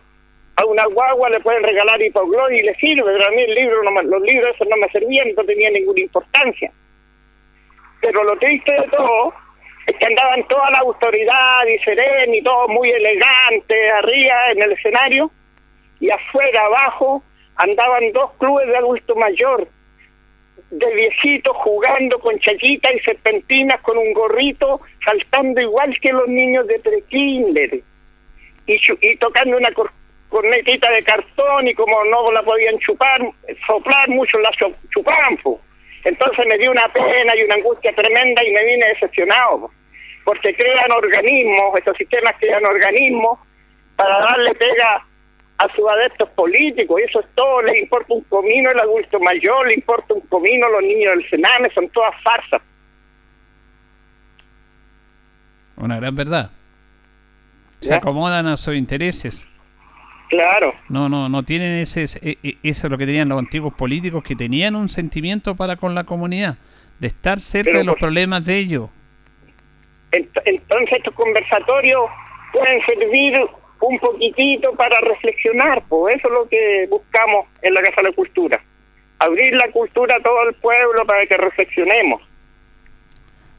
A 0.57 0.65
una 0.65 0.85
guagua 0.85 1.29
le 1.29 1.41
pueden 1.41 1.63
regalar 1.63 2.01
hipogloss 2.01 2.51
y 2.51 2.61
le 2.61 2.73
sirve, 2.75 3.03
pero 3.03 3.27
a 3.27 3.31
mí 3.31 3.41
el 3.41 3.53
libro 3.53 3.83
no 3.83 4.01
los 4.01 4.21
libros 4.21 4.55
esos 4.55 4.67
no 4.69 4.77
me 4.77 4.87
servían, 4.89 5.27
no 5.35 5.43
tenían 5.43 5.73
ninguna 5.73 5.99
importancia. 5.99 6.71
Pero 8.01 8.23
lo 8.23 8.37
triste 8.37 8.71
de 8.71 8.87
todo 8.87 9.33
es 9.85 9.95
que 9.97 10.05
andaban 10.05 10.47
toda 10.47 10.71
la 10.71 10.79
autoridad 10.79 11.67
y 11.67 11.77
sereno 11.79 12.33
y 12.33 12.41
todo 12.41 12.69
muy 12.69 12.89
elegante 12.89 13.91
arriba 13.91 14.51
en 14.51 14.61
el 14.61 14.71
escenario 14.71 15.29
y 16.05 16.09
afuera 16.11 16.65
abajo 16.65 17.23
andaban 17.57 18.11
dos 18.13 18.31
clubes 18.37 18.67
de 18.67 18.77
adulto 18.77 19.15
mayor 19.15 19.67
de 20.71 20.95
viejitos 20.95 21.55
jugando 21.57 22.19
con 22.19 22.37
chayitas 22.39 22.93
y 22.95 22.99
serpentinas 22.99 23.81
con 23.81 23.97
un 23.97 24.13
gorrito 24.13 24.81
saltando 25.03 25.61
igual 25.61 25.95
que 26.01 26.11
los 26.11 26.27
niños 26.27 26.67
de 26.67 26.79
prekinder 26.79 27.79
y, 28.67 28.79
y 29.01 29.17
tocando 29.17 29.57
una 29.57 29.71
cor- 29.73 29.91
cornetita 30.29 30.89
de 30.91 31.03
cartón 31.03 31.67
y 31.67 31.73
como 31.75 32.03
no 32.05 32.31
la 32.31 32.41
podían 32.43 32.77
chupar, 32.79 33.21
soplar 33.67 34.09
mucho 34.09 34.37
la 34.39 34.49
chupaban. 34.93 35.37
po. 35.37 35.61
Entonces 36.03 36.45
me 36.47 36.57
dio 36.57 36.71
una 36.71 36.87
pena 36.89 37.35
y 37.35 37.43
una 37.43 37.55
angustia 37.55 37.93
tremenda 37.93 38.43
y 38.43 38.51
me 38.51 38.65
vine 38.65 38.87
decepcionado, 38.87 39.61
po. 39.61 39.71
porque 40.25 40.53
crean 40.55 40.91
organismos, 40.91 41.77
estos 41.77 41.95
sistemas 41.97 42.35
crean 42.39 42.65
organismos 42.65 43.39
para 43.95 44.19
darle 44.19 44.53
pega 44.55 45.05
a 45.57 45.67
sus 45.75 45.87
adeptos 45.89 46.29
políticos, 46.31 46.99
y 46.99 47.03
eso 47.09 47.21
es 47.21 47.27
todo, 47.35 47.61
les 47.61 47.81
importa 47.81 48.13
un 48.13 48.21
comino 48.23 48.71
el 48.71 48.79
adulto 48.79 49.19
mayor, 49.19 49.67
le 49.67 49.75
importa 49.75 50.13
un 50.13 50.21
comino 50.21 50.67
los 50.69 50.81
niños 50.81 51.13
del 51.15 51.29
Sename, 51.29 51.69
son 51.73 51.87
todas 51.89 52.13
farsas. 52.21 52.61
Una 55.77 55.97
gran 55.97 56.15
verdad. 56.15 56.51
Se 57.79 57.89
¿Ya? 57.89 57.97
acomodan 57.97 58.47
a 58.47 58.57
sus 58.57 58.75
intereses. 58.75 59.47
Claro. 60.29 60.71
No, 60.89 61.07
no, 61.07 61.29
no 61.29 61.43
tienen 61.43 61.75
ese, 61.75 62.03
ese- 62.03 62.37
e- 62.43 62.57
eso 62.63 62.87
es 62.87 62.91
lo 62.91 62.97
que 62.97 63.05
tenían 63.05 63.29
los 63.29 63.37
antiguos 63.39 63.73
políticos 63.75 64.23
que 64.23 64.35
tenían 64.35 64.75
un 64.75 64.89
sentimiento 64.89 65.55
para 65.55 65.75
con 65.75 65.93
la 65.93 66.03
comunidad, 66.03 66.57
de 66.99 67.07
estar 67.07 67.39
cerca 67.39 67.69
Pero 67.69 67.79
de 67.79 67.85
los 67.85 67.95
problemas 67.95 68.45
de 68.45 68.57
ellos. 68.57 68.89
Ent- 70.11 70.41
Entonces 70.45 70.97
estos 70.97 71.13
conversatorios 71.13 72.09
pueden 72.51 72.81
servir 72.85 73.33
un 73.81 73.99
poquitito 73.99 74.73
para 74.75 74.99
reflexionar, 75.01 75.83
pues 75.87 76.17
eso 76.17 76.27
es 76.27 76.33
lo 76.33 76.47
que 76.49 76.87
buscamos 76.89 77.47
en 77.61 77.73
la 77.73 77.81
Casa 77.81 77.97
de 77.97 78.09
la 78.09 78.15
Cultura. 78.15 78.61
Abrir 79.19 79.53
la 79.55 79.71
cultura 79.71 80.15
a 80.17 80.19
todo 80.21 80.47
el 80.49 80.55
pueblo 80.55 81.05
para 81.05 81.25
que 81.25 81.37
reflexionemos. 81.37 82.21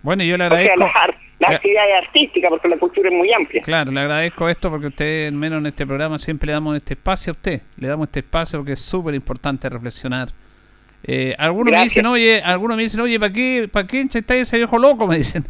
Bueno, 0.02 0.22
yo 0.24 0.36
le 0.36 0.46
O 0.46 0.48
sea, 0.50 0.58
agradezco. 0.58 0.80
las, 0.80 0.96
ar- 0.96 1.16
las 1.40 1.50
le- 1.50 1.56
actividades 1.56 1.94
artísticas, 2.06 2.50
porque 2.50 2.68
la 2.68 2.76
cultura 2.78 3.08
es 3.08 3.14
muy 3.14 3.32
amplia. 3.32 3.62
Claro, 3.62 3.90
le 3.90 4.00
agradezco 4.00 4.48
esto 4.48 4.70
porque 4.70 4.86
usted, 4.88 5.28
al 5.28 5.34
menos 5.34 5.58
en 5.60 5.66
este 5.66 5.86
programa, 5.86 6.18
siempre 6.18 6.46
le 6.46 6.52
damos 6.52 6.76
este 6.76 6.94
espacio 6.94 7.32
a 7.32 7.34
usted. 7.34 7.62
Le 7.76 7.88
damos 7.88 8.06
este 8.08 8.20
espacio 8.20 8.58
porque 8.60 8.72
es 8.72 8.80
súper 8.80 9.14
importante 9.14 9.68
reflexionar. 9.68 10.28
Eh, 11.08 11.36
algunos 11.38 11.72
me 11.72 11.84
dicen, 11.84 12.04
oye, 12.06 12.42
algunos 12.44 12.76
me 12.76 12.82
dicen, 12.82 13.00
oye, 13.00 13.20
¿para 13.20 13.32
qué, 13.32 13.68
para 13.72 13.86
qué 13.86 14.08
está 14.12 14.34
ese 14.34 14.56
viejo 14.56 14.76
loco? 14.76 15.06
Me 15.08 15.18
dicen. 15.18 15.44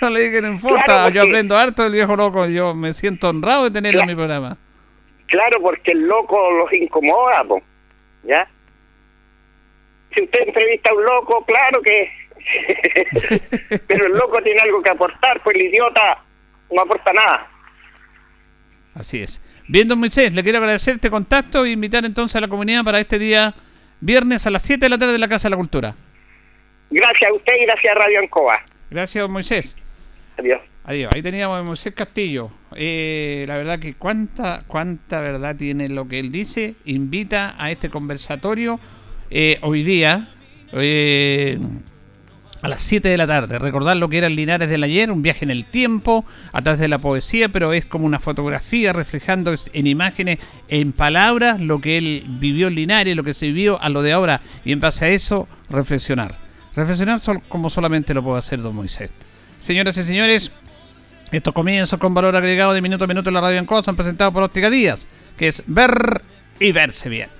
yo 0.00 0.10
le 0.10 0.20
dije, 0.20 0.40
no 0.40 0.48
importa, 0.48 0.84
Claro, 0.84 1.14
yo 1.14 1.22
aprendo 1.22 1.58
harto 1.58 1.82
del 1.82 1.92
viejo 1.92 2.16
loco, 2.16 2.46
yo 2.46 2.74
me 2.74 2.94
siento 2.94 3.28
honrado 3.28 3.64
de 3.64 3.70
tenerlo 3.70 4.00
en 4.00 4.06
mi 4.06 4.14
programa. 4.14 4.56
Claro, 5.26 5.60
porque 5.60 5.92
el 5.92 6.06
loco 6.06 6.50
los 6.52 6.72
incomoda, 6.72 7.44
po. 7.44 7.62
¿ya? 8.22 8.48
Si 10.14 10.22
usted 10.22 10.38
entrevista 10.46 10.88
a 10.90 10.94
un 10.94 11.04
loco, 11.04 11.44
claro 11.44 11.82
que... 11.82 12.10
Pero 13.86 14.06
el 14.06 14.12
loco 14.12 14.40
tiene 14.42 14.60
algo 14.60 14.82
que 14.82 14.88
aportar, 14.88 15.42
pues 15.42 15.54
el 15.56 15.62
idiota 15.62 16.24
no 16.72 16.80
aporta 16.80 17.12
nada. 17.12 17.46
Así 18.94 19.22
es. 19.22 19.42
Bien, 19.70 19.86
don 19.86 20.00
Moisés, 20.00 20.32
le 20.32 20.42
quiero 20.42 20.58
agradecer 20.58 20.96
este 20.96 21.10
contacto 21.10 21.64
e 21.64 21.70
invitar 21.70 22.04
entonces 22.04 22.34
a 22.34 22.40
la 22.40 22.48
comunidad 22.48 22.82
para 22.82 22.98
este 22.98 23.20
día 23.20 23.54
viernes 24.00 24.44
a 24.44 24.50
las 24.50 24.64
7 24.64 24.84
de 24.84 24.88
la 24.88 24.98
tarde 24.98 25.12
de 25.12 25.20
la 25.20 25.28
Casa 25.28 25.46
de 25.46 25.50
la 25.50 25.58
Cultura. 25.58 25.94
Gracias 26.90 27.30
a 27.30 27.32
usted 27.32 27.52
y 27.56 27.66
gracias 27.66 27.94
a 27.94 27.98
Radio 28.00 28.18
Ancoa. 28.18 28.64
Gracias, 28.90 29.22
don 29.22 29.32
Moisés. 29.32 29.76
Adiós. 30.36 30.60
Adiós. 30.82 31.12
Ahí 31.14 31.22
teníamos 31.22 31.56
a 31.56 31.62
Moisés 31.62 31.94
Castillo. 31.94 32.50
Eh, 32.74 33.44
la 33.46 33.58
verdad 33.58 33.78
que 33.78 33.94
cuánta, 33.94 34.64
cuánta 34.66 35.20
verdad 35.20 35.54
tiene 35.54 35.88
lo 35.88 36.08
que 36.08 36.18
él 36.18 36.32
dice. 36.32 36.74
Invita 36.86 37.54
a 37.56 37.70
este 37.70 37.90
conversatorio 37.90 38.80
eh, 39.30 39.60
hoy 39.62 39.84
día 39.84 40.30
eh, 40.72 41.58
a 42.62 42.68
las 42.68 42.82
7 42.82 43.08
de 43.08 43.16
la 43.16 43.26
tarde. 43.26 43.58
Recordar 43.58 43.96
lo 43.96 44.08
que 44.08 44.18
era 44.18 44.26
el 44.26 44.36
Linares 44.36 44.68
del 44.68 44.82
ayer, 44.82 45.10
un 45.10 45.22
viaje 45.22 45.44
en 45.44 45.50
el 45.50 45.64
tiempo, 45.64 46.24
a 46.52 46.62
través 46.62 46.80
de 46.80 46.88
la 46.88 46.98
poesía, 46.98 47.48
pero 47.48 47.72
es 47.72 47.86
como 47.86 48.06
una 48.06 48.20
fotografía 48.20 48.92
reflejando 48.92 49.54
en 49.72 49.86
imágenes, 49.86 50.38
en 50.68 50.92
palabras, 50.92 51.60
lo 51.60 51.80
que 51.80 51.98
él 51.98 52.24
vivió 52.28 52.68
en 52.68 52.74
Linares, 52.74 53.16
lo 53.16 53.24
que 53.24 53.34
se 53.34 53.46
vivió 53.46 53.80
a 53.80 53.88
lo 53.88 54.02
de 54.02 54.12
ahora, 54.12 54.40
y 54.64 54.72
en 54.72 54.80
base 54.80 55.04
a 55.04 55.08
eso, 55.08 55.48
reflexionar. 55.68 56.36
Reflexionar 56.74 57.20
como 57.48 57.70
solamente 57.70 58.14
lo 58.14 58.22
puede 58.22 58.38
hacer 58.38 58.62
don 58.62 58.74
Moisés. 58.74 59.10
Señoras 59.58 59.96
y 59.96 60.04
señores, 60.04 60.50
estos 61.32 61.54
comienzos 61.54 61.98
con 61.98 62.14
valor 62.14 62.36
agregado 62.36 62.72
de 62.72 62.80
minuto 62.80 63.04
a 63.04 63.06
minuto 63.06 63.28
en 63.28 63.34
la 63.34 63.40
radio 63.40 63.58
en 63.58 63.84
son 63.84 63.96
presentados 63.96 64.32
por 64.32 64.42
Óptica 64.42 64.70
Díaz, 64.70 65.08
que 65.36 65.48
es 65.48 65.62
ver 65.66 66.22
y 66.58 66.72
verse 66.72 67.08
bien. 67.08 67.39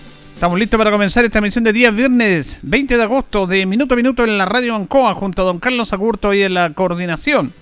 Estamos 0.41 0.57
listos 0.57 0.79
para 0.79 0.89
comenzar 0.89 1.23
esta 1.23 1.37
emisión 1.37 1.63
de 1.63 1.71
día 1.71 1.91
viernes 1.91 2.61
20 2.63 2.97
de 2.97 3.03
agosto 3.03 3.45
de 3.45 3.63
Minuto 3.67 3.93
a 3.93 3.95
Minuto 3.95 4.23
en 4.23 4.39
la 4.39 4.45
Radio 4.45 4.73
Ancoa 4.75 5.13
junto 5.13 5.43
a 5.43 5.45
don 5.45 5.59
Carlos 5.59 5.93
Agurto 5.93 6.33
y 6.33 6.41
en 6.41 6.55
la 6.55 6.71
coordinación. 6.71 7.53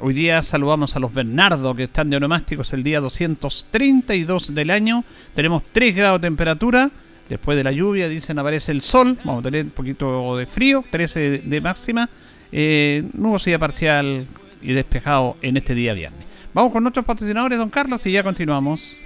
Hoy 0.00 0.14
día 0.14 0.42
saludamos 0.42 0.96
a 0.96 0.98
los 0.98 1.12
Bernardo 1.12 1.74
que 1.74 1.82
están 1.82 2.08
de 2.08 2.16
onomásticos 2.16 2.72
el 2.72 2.82
día 2.82 3.00
232 3.00 4.54
del 4.54 4.70
año. 4.70 5.04
Tenemos 5.34 5.62
3 5.72 5.94
grados 5.94 6.22
de 6.22 6.28
temperatura. 6.28 6.90
Después 7.28 7.54
de 7.58 7.64
la 7.64 7.72
lluvia, 7.72 8.08
dicen, 8.08 8.38
aparece 8.38 8.72
el 8.72 8.80
sol. 8.80 9.18
Vamos 9.22 9.40
a 9.40 9.50
tener 9.50 9.66
un 9.66 9.72
poquito 9.72 10.38
de 10.38 10.46
frío, 10.46 10.82
13 10.90 11.42
de, 11.44 11.60
máxima. 11.60 12.08
Eh, 12.50 13.04
nubosidad 13.12 13.60
parcial 13.60 14.26
y 14.62 14.72
despejado 14.72 15.36
en 15.42 15.58
este 15.58 15.74
día 15.74 15.92
viernes. 15.92 16.24
Vamos 16.54 16.72
con 16.72 16.82
nuestros 16.82 17.04
patrocinadores, 17.04 17.58
don 17.58 17.68
Carlos, 17.68 18.06
y 18.06 18.12
ya 18.12 18.22
continuamos. 18.22 18.96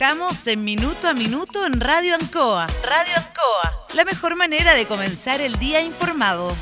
Estamos 0.00 0.46
en 0.46 0.64
Minuto 0.64 1.08
a 1.08 1.12
Minuto 1.12 1.66
en 1.66 1.78
Radio 1.78 2.14
Ancoa. 2.14 2.66
Radio 2.82 3.12
Ancoa. 3.16 3.86
La 3.92 4.06
mejor 4.06 4.34
manera 4.34 4.72
de 4.72 4.86
comenzar 4.86 5.42
el 5.42 5.58
día 5.58 5.82
informado. 5.82 6.56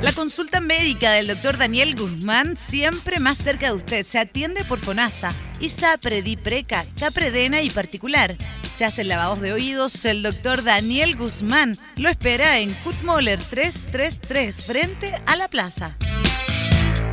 La 0.00 0.12
consulta 0.12 0.58
médica 0.58 1.12
del 1.12 1.28
doctor 1.28 1.56
Daniel 1.56 1.94
Guzmán 1.94 2.56
siempre 2.56 3.20
más 3.20 3.38
cerca 3.38 3.66
de 3.66 3.74
usted. 3.74 4.04
Se 4.04 4.18
atiende 4.18 4.64
por 4.64 4.80
FONASA, 4.80 5.36
ISAPRE, 5.60 6.22
DIPRECA, 6.22 6.84
CAPREDENA 6.98 7.62
y 7.62 7.70
particular. 7.70 8.36
Se 8.76 8.84
hacen 8.84 9.06
lavados 9.06 9.40
de 9.40 9.52
oídos. 9.52 10.04
El 10.04 10.24
doctor 10.24 10.64
Daniel 10.64 11.14
Guzmán 11.14 11.76
lo 11.94 12.08
espera 12.08 12.58
en 12.58 12.74
Kutmoller 12.82 13.40
333 13.40 14.66
frente 14.66 15.22
a 15.26 15.36
la 15.36 15.46
plaza. 15.46 15.96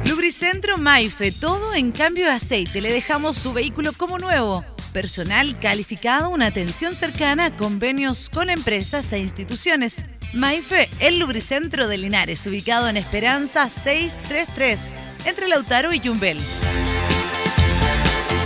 Lubricentro 0.06 0.77
Maife, 0.77 1.32
todo 1.32 1.74
en 1.74 1.91
cambio 1.91 2.25
de 2.25 2.32
aceite. 2.32 2.82
Le 2.82 2.91
dejamos 2.91 3.38
su 3.38 3.53
vehículo 3.53 3.94
como 3.94 4.18
nuevo. 4.18 4.63
Personal 4.94 5.60
calificado, 5.60 6.29
una 6.29 6.48
atención 6.48 6.96
cercana, 6.96 7.56
convenios 7.56 8.29
con 8.29 8.50
empresas 8.50 9.12
e 9.13 9.20
instituciones. 9.20 10.03
Maife, 10.34 10.89
el 11.00 11.20
lubricentro 11.20 11.88
de 11.88 11.98
Linares, 11.98 12.46
ubicado 12.48 12.88
en 12.88 12.98
Esperanza 12.98 13.70
633. 13.70 14.94
entre 15.25 15.48
Lautaro 15.48 15.94
y 15.94 16.00
Yumbel. 16.00 16.39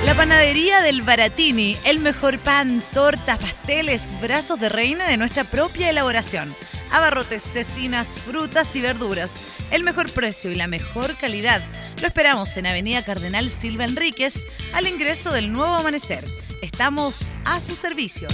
La 0.06 0.16
panadería 0.16 0.82
del 0.82 1.02
Baratini, 1.02 1.78
el 1.86 2.00
mejor 2.00 2.38
pan, 2.40 2.84
tortas, 2.94 3.38
pasteles, 3.38 4.10
brazos 4.22 4.60
de 4.60 4.68
reina 4.68 5.08
de 5.08 5.16
nuestra 5.16 5.46
propia 5.46 5.90
elaboración. 5.90 6.54
Abarrotes, 6.92 7.42
cecinas, 7.42 8.22
frutas 8.26 8.76
y 8.76 8.82
verduras. 8.82 9.40
El 9.74 9.84
mejor 9.84 10.12
precio 10.12 10.52
y 10.52 10.56
la 10.56 10.68
mejor 10.68 11.18
calidad. 11.18 11.64
Lo 12.00 12.06
esperamos 12.06 12.56
en 12.58 12.68
Avenida 12.68 13.04
Cardenal 13.04 13.50
Silva 13.50 13.86
Enríquez, 13.86 14.46
al 14.72 14.88
ingreso 14.88 15.32
del 15.32 15.52
nuevo 15.52 15.74
amanecer. 15.74 16.24
Estamos 16.62 17.28
a 17.44 17.60
su 17.60 17.76
servicio. 17.76 18.28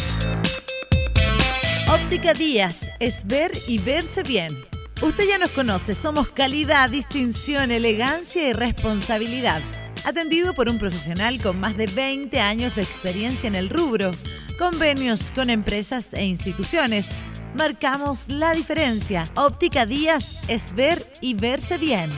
Óptica 1.90 2.34
Díaz 2.34 2.92
es 3.00 3.26
ver 3.26 3.54
y 3.70 3.78
verse 3.80 4.22
bien. 4.22 4.54
Usted 5.02 5.30
ya 5.30 5.38
nos 5.38 5.52
conoce, 5.52 5.96
somos 5.96 6.28
calidad, 6.28 6.90
distinción, 6.90 7.72
elegancia 7.72 8.50
y 8.50 8.52
responsabilidad 8.52 9.62
atendido 10.06 10.54
por 10.54 10.70
un 10.70 10.80
profesional 10.80 11.42
con 11.42 11.60
más 11.60 11.78
de 11.78 11.88
20 11.88 12.40
años 12.40 12.76
de 12.76 12.82
experiencia 12.82 13.48
en 13.48 13.56
el 13.56 13.70
rubro. 13.70 14.12
Convenios 14.60 15.32
con 15.32 15.50
empresas 15.50 16.14
e 16.14 16.26
instituciones. 16.26 17.12
Marcamos 17.56 18.28
la 18.28 18.54
diferencia. 18.54 19.24
Óptica 19.36 19.86
Díaz 19.86 20.42
es 20.50 20.76
ver 20.76 21.08
y 21.22 21.34
verse 21.34 21.78
bien. 21.78 22.10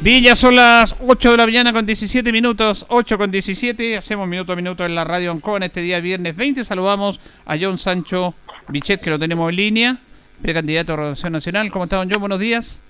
Villa 0.00 0.34
son 0.34 0.56
las 0.56 0.94
8 1.06 1.32
de 1.32 1.36
la 1.36 1.44
mañana 1.44 1.74
con 1.74 1.84
17 1.84 2.32
minutos, 2.32 2.86
8 2.88 3.18
con 3.18 3.30
17, 3.30 3.98
hacemos 3.98 4.26
minuto 4.26 4.52
a 4.52 4.56
minuto 4.56 4.86
en 4.86 4.94
la 4.94 5.04
radio 5.04 5.32
Oncon 5.32 5.64
este 5.64 5.82
día 5.82 6.00
viernes 6.00 6.34
20, 6.34 6.64
saludamos 6.64 7.20
a 7.44 7.58
John 7.60 7.76
Sancho 7.76 8.34
Bichet 8.68 9.02
que 9.02 9.10
lo 9.10 9.18
tenemos 9.18 9.50
en 9.50 9.56
línea 9.56 9.98
precandidato 10.40 10.92
a 10.92 10.96
Relación 10.96 11.32
Nacional. 11.32 11.70
¿Cómo 11.70 11.84
está, 11.84 11.96
don 11.96 12.10
John? 12.10 12.20
Buenos 12.20 12.40
días. 12.40 12.82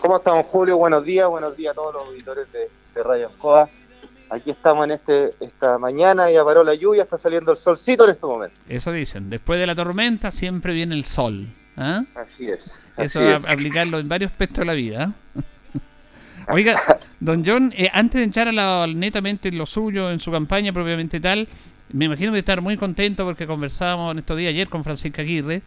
¿Cómo 0.00 0.16
estamos, 0.16 0.46
Julio? 0.46 0.76
Buenos 0.76 1.04
días, 1.04 1.28
buenos 1.28 1.56
días 1.56 1.72
a 1.72 1.74
todos 1.74 1.94
los 1.94 2.08
auditores 2.08 2.46
de, 2.52 2.68
Radio 3.02 3.28
Escoa. 3.28 3.68
Aquí 4.30 4.50
estamos 4.50 4.84
en 4.84 4.90
este 4.90 5.34
esta 5.40 5.78
mañana, 5.78 6.30
ya 6.30 6.44
paró 6.44 6.64
la 6.64 6.74
lluvia, 6.74 7.04
está 7.04 7.16
saliendo 7.16 7.52
el 7.52 7.58
solcito 7.58 8.04
en 8.04 8.10
este 8.10 8.26
momento. 8.26 8.56
Eso 8.68 8.90
dicen, 8.92 9.30
después 9.30 9.60
de 9.60 9.66
la 9.66 9.74
tormenta 9.74 10.30
siempre 10.32 10.74
viene 10.74 10.96
el 10.96 11.04
sol. 11.04 11.46
¿ah? 11.76 12.02
Así 12.16 12.48
es. 12.50 12.78
Eso 12.96 13.22
va 13.22 13.36
a 13.36 13.36
aplicarlo 13.52 14.00
en 14.00 14.08
varios 14.08 14.32
aspectos 14.32 14.58
de 14.58 14.64
la 14.64 14.72
vida. 14.74 15.14
¿ah? 15.36 15.40
Oiga, 16.52 16.98
don 17.20 17.44
John, 17.46 17.72
eh, 17.76 17.88
antes 17.92 18.20
de 18.20 18.26
echar 18.26 18.48
a 18.48 18.52
la, 18.52 18.86
netamente 18.88 19.52
lo 19.52 19.64
suyo 19.64 20.10
en 20.10 20.18
su 20.18 20.32
campaña 20.32 20.72
propiamente 20.72 21.20
tal, 21.20 21.46
me 21.92 22.06
imagino 22.06 22.32
que 22.32 22.40
estar 22.40 22.60
muy 22.60 22.76
contento 22.76 23.24
porque 23.24 23.46
conversábamos 23.46 24.12
en 24.12 24.18
estos 24.18 24.36
días 24.36 24.50
ayer 24.50 24.68
con 24.68 24.82
Francisca 24.82 25.22
Aguirre 25.22 25.62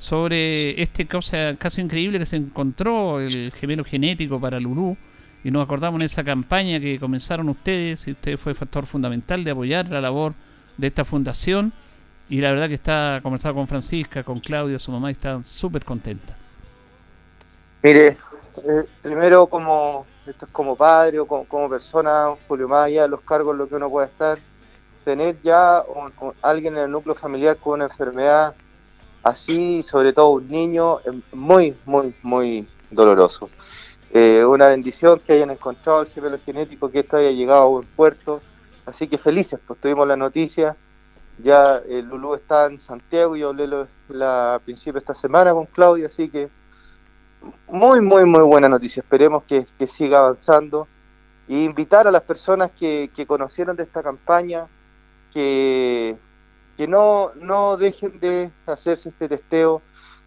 sobre 0.00 0.80
este 0.80 1.06
cosa 1.06 1.54
caso 1.58 1.82
increíble 1.82 2.18
que 2.18 2.24
se 2.24 2.36
encontró 2.36 3.20
el 3.20 3.52
gemelo 3.52 3.84
genético 3.84 4.40
para 4.40 4.58
Lulú 4.58 4.96
y 5.44 5.50
nos 5.50 5.62
acordamos 5.62 6.00
en 6.00 6.06
esa 6.06 6.24
campaña 6.24 6.80
que 6.80 6.98
comenzaron 6.98 7.50
ustedes 7.50 8.08
y 8.08 8.12
usted 8.12 8.38
fue 8.38 8.54
factor 8.54 8.86
fundamental 8.86 9.44
de 9.44 9.50
apoyar 9.50 9.90
la 9.90 10.00
labor 10.00 10.32
de 10.78 10.86
esta 10.86 11.04
fundación 11.04 11.74
y 12.30 12.40
la 12.40 12.50
verdad 12.50 12.68
que 12.68 12.74
está 12.74 13.20
conversando 13.22 13.56
con 13.56 13.68
Francisca, 13.68 14.24
con 14.24 14.40
Claudia, 14.40 14.78
su 14.78 14.90
mamá 14.90 15.10
y 15.10 15.12
está 15.12 15.42
súper 15.44 15.84
contenta. 15.84 16.34
Mire, 17.82 18.16
eh, 18.56 18.84
primero 19.02 19.48
como 19.48 20.06
esto 20.26 20.46
es 20.46 20.50
como 20.50 20.76
padre 20.76 21.18
o 21.18 21.26
como, 21.26 21.68
persona, 21.68 22.28
Julio, 22.48 22.68
más 22.68 22.86
allá 22.86 23.02
de 23.02 23.08
los 23.08 23.20
cargos 23.20 23.54
lo 23.54 23.68
que 23.68 23.74
uno 23.74 23.90
puede 23.90 24.06
estar, 24.06 24.38
tener 25.04 25.36
ya 25.42 25.84
alguien 26.40 26.78
en 26.78 26.84
el 26.84 26.90
núcleo 26.90 27.14
familiar 27.14 27.58
con 27.58 27.74
una 27.74 27.84
enfermedad 27.84 28.54
así, 29.22 29.82
sobre 29.82 30.12
todo 30.12 30.30
un 30.30 30.48
niño, 30.48 31.00
es 31.00 31.14
muy, 31.32 31.76
muy, 31.84 32.14
muy 32.22 32.68
doloroso. 32.90 33.50
Eh, 34.12 34.44
una 34.44 34.68
bendición 34.68 35.20
que 35.20 35.34
hayan 35.34 35.50
encontrado 35.50 36.02
el 36.02 36.08
gemelo 36.08 36.38
genético, 36.44 36.90
que 36.90 37.00
esto 37.00 37.16
haya 37.16 37.30
llegado 37.30 37.62
a 37.62 37.66
buen 37.66 37.86
puerto. 37.86 38.40
Así 38.86 39.06
que 39.06 39.18
felices, 39.18 39.60
pues 39.66 39.80
tuvimos 39.80 40.06
la 40.08 40.16
noticia. 40.16 40.76
Ya 41.38 41.76
el 41.76 42.06
Lulú 42.06 42.34
está 42.34 42.66
en 42.66 42.80
Santiago 42.80 43.36
y 43.36 43.40
yo 43.40 43.50
hablé 43.50 43.68
la, 44.08 44.54
a 44.54 44.58
principio 44.58 44.94
de 44.94 44.98
esta 44.98 45.14
semana 45.14 45.52
con 45.52 45.66
Claudia, 45.66 46.06
así 46.06 46.28
que 46.28 46.50
muy, 47.68 48.00
muy, 48.00 48.24
muy 48.24 48.42
buena 48.42 48.68
noticia. 48.68 49.00
Esperemos 49.00 49.44
que, 49.44 49.66
siga 49.86 50.20
avanzando. 50.20 50.88
E 51.48 51.64
invitar 51.64 52.06
a 52.06 52.12
las 52.12 52.22
personas 52.22 52.70
que, 52.70 53.10
que 53.14 53.26
conocieron 53.26 53.76
de 53.76 53.82
esta 53.82 54.02
campaña, 54.02 54.68
que, 55.32 56.16
que 56.80 56.88
no, 56.88 57.32
no 57.34 57.76
dejen 57.76 58.18
de 58.20 58.50
hacerse 58.64 59.10
este 59.10 59.28
testeo. 59.28 59.82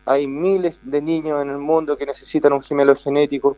Hay 0.05 0.27
miles 0.27 0.81
de 0.83 1.01
niños 1.01 1.41
en 1.41 1.49
el 1.49 1.57
mundo 1.57 1.97
que 1.97 2.05
necesitan 2.05 2.53
un 2.53 2.61
gemelo 2.61 2.95
genético. 2.95 3.57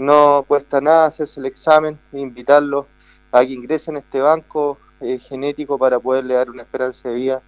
No 0.00 0.44
cuesta 0.48 0.80
nada 0.80 1.06
hacerse 1.06 1.38
el 1.38 1.46
examen 1.46 2.00
e 2.12 2.18
invitarlos 2.18 2.86
a 3.30 3.46
que 3.46 3.52
ingresen 3.52 3.94
a 3.94 4.00
este 4.00 4.20
banco 4.20 4.76
eh, 5.00 5.20
genético 5.20 5.78
para 5.78 6.00
poderle 6.00 6.34
dar 6.34 6.50
una 6.50 6.62
esperanza 6.62 7.10
de 7.10 7.14
vida 7.14 7.42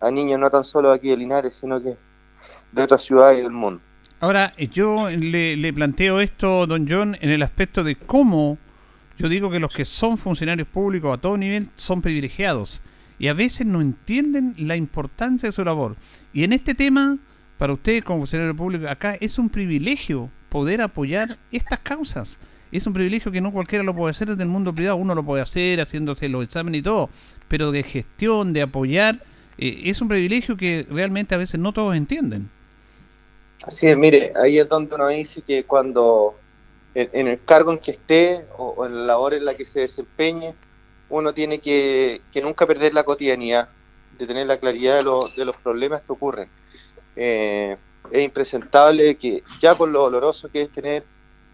a 0.00 0.12
niños 0.12 0.38
no 0.38 0.48
tan 0.48 0.62
solo 0.62 0.92
aquí 0.92 1.08
de 1.08 1.16
Linares, 1.16 1.56
sino 1.56 1.82
que 1.82 1.96
de 2.70 2.82
otras 2.82 3.02
ciudades 3.02 3.42
del 3.42 3.50
mundo. 3.50 3.80
Ahora, 4.20 4.52
yo 4.56 5.10
le, 5.10 5.56
le 5.56 5.72
planteo 5.72 6.20
esto, 6.20 6.68
don 6.68 6.86
John, 6.88 7.16
en 7.20 7.30
el 7.30 7.42
aspecto 7.42 7.82
de 7.82 7.96
cómo 7.96 8.58
yo 9.18 9.28
digo 9.28 9.50
que 9.50 9.58
los 9.58 9.74
que 9.74 9.84
son 9.84 10.16
funcionarios 10.16 10.68
públicos 10.68 11.18
a 11.18 11.20
todo 11.20 11.36
nivel 11.36 11.66
son 11.74 12.00
privilegiados 12.00 12.80
y 13.18 13.28
a 13.28 13.34
veces 13.34 13.66
no 13.66 13.80
entienden 13.80 14.54
la 14.58 14.76
importancia 14.76 15.48
de 15.48 15.52
su 15.52 15.64
labor. 15.64 15.96
Y 16.32 16.44
en 16.44 16.52
este 16.52 16.74
tema, 16.74 17.18
para 17.58 17.72
ustedes 17.72 18.04
como 18.04 18.20
funcionario 18.20 18.54
público, 18.54 18.88
acá 18.88 19.16
es 19.20 19.38
un 19.38 19.48
privilegio 19.48 20.30
poder 20.48 20.82
apoyar 20.82 21.38
estas 21.52 21.80
causas. 21.80 22.38
Es 22.72 22.86
un 22.86 22.92
privilegio 22.92 23.32
que 23.32 23.40
no 23.40 23.52
cualquiera 23.52 23.84
lo 23.84 23.94
puede 23.94 24.10
hacer 24.10 24.28
desde 24.28 24.42
el 24.42 24.48
mundo 24.48 24.74
privado, 24.74 24.96
uno 24.96 25.14
lo 25.14 25.24
puede 25.24 25.42
hacer 25.42 25.80
haciéndose 25.80 26.28
los 26.28 26.44
exámenes 26.44 26.80
y 26.80 26.82
todo, 26.82 27.08
pero 27.48 27.70
de 27.70 27.82
gestión, 27.82 28.52
de 28.52 28.62
apoyar, 28.62 29.22
eh, 29.58 29.82
es 29.84 30.00
un 30.00 30.08
privilegio 30.08 30.56
que 30.56 30.86
realmente 30.90 31.34
a 31.34 31.38
veces 31.38 31.60
no 31.60 31.72
todos 31.72 31.96
entienden. 31.96 32.50
Así 33.62 33.86
es, 33.86 33.96
mire, 33.96 34.32
ahí 34.36 34.58
es 34.58 34.68
donde 34.68 34.94
uno 34.94 35.08
dice 35.08 35.40
que 35.42 35.64
cuando 35.64 36.34
en, 36.94 37.28
el 37.28 37.42
cargo 37.44 37.72
en 37.72 37.78
que 37.78 37.92
esté 37.92 38.46
o 38.58 38.84
en 38.84 38.94
la 38.94 39.04
labor 39.04 39.34
en 39.34 39.44
la 39.44 39.54
que 39.54 39.64
se 39.64 39.80
desempeñe, 39.80 40.54
uno 41.08 41.32
tiene 41.32 41.60
que, 41.60 42.20
nunca 42.42 42.66
perder 42.66 42.94
la 42.94 43.04
cotidianidad, 43.04 43.68
de 44.18 44.26
tener 44.26 44.46
la 44.46 44.58
claridad 44.58 44.96
de, 44.96 45.30
de 45.36 45.44
los 45.44 45.56
problemas 45.56 46.02
que 46.02 46.12
ocurren. 46.12 46.48
Eh, 47.16 47.76
es 48.10 48.24
impresentable 48.24 49.16
que 49.16 49.42
ya 49.58 49.74
con 49.74 49.92
lo 49.92 50.00
doloroso 50.00 50.48
que 50.50 50.62
es 50.62 50.70
tener 50.70 51.04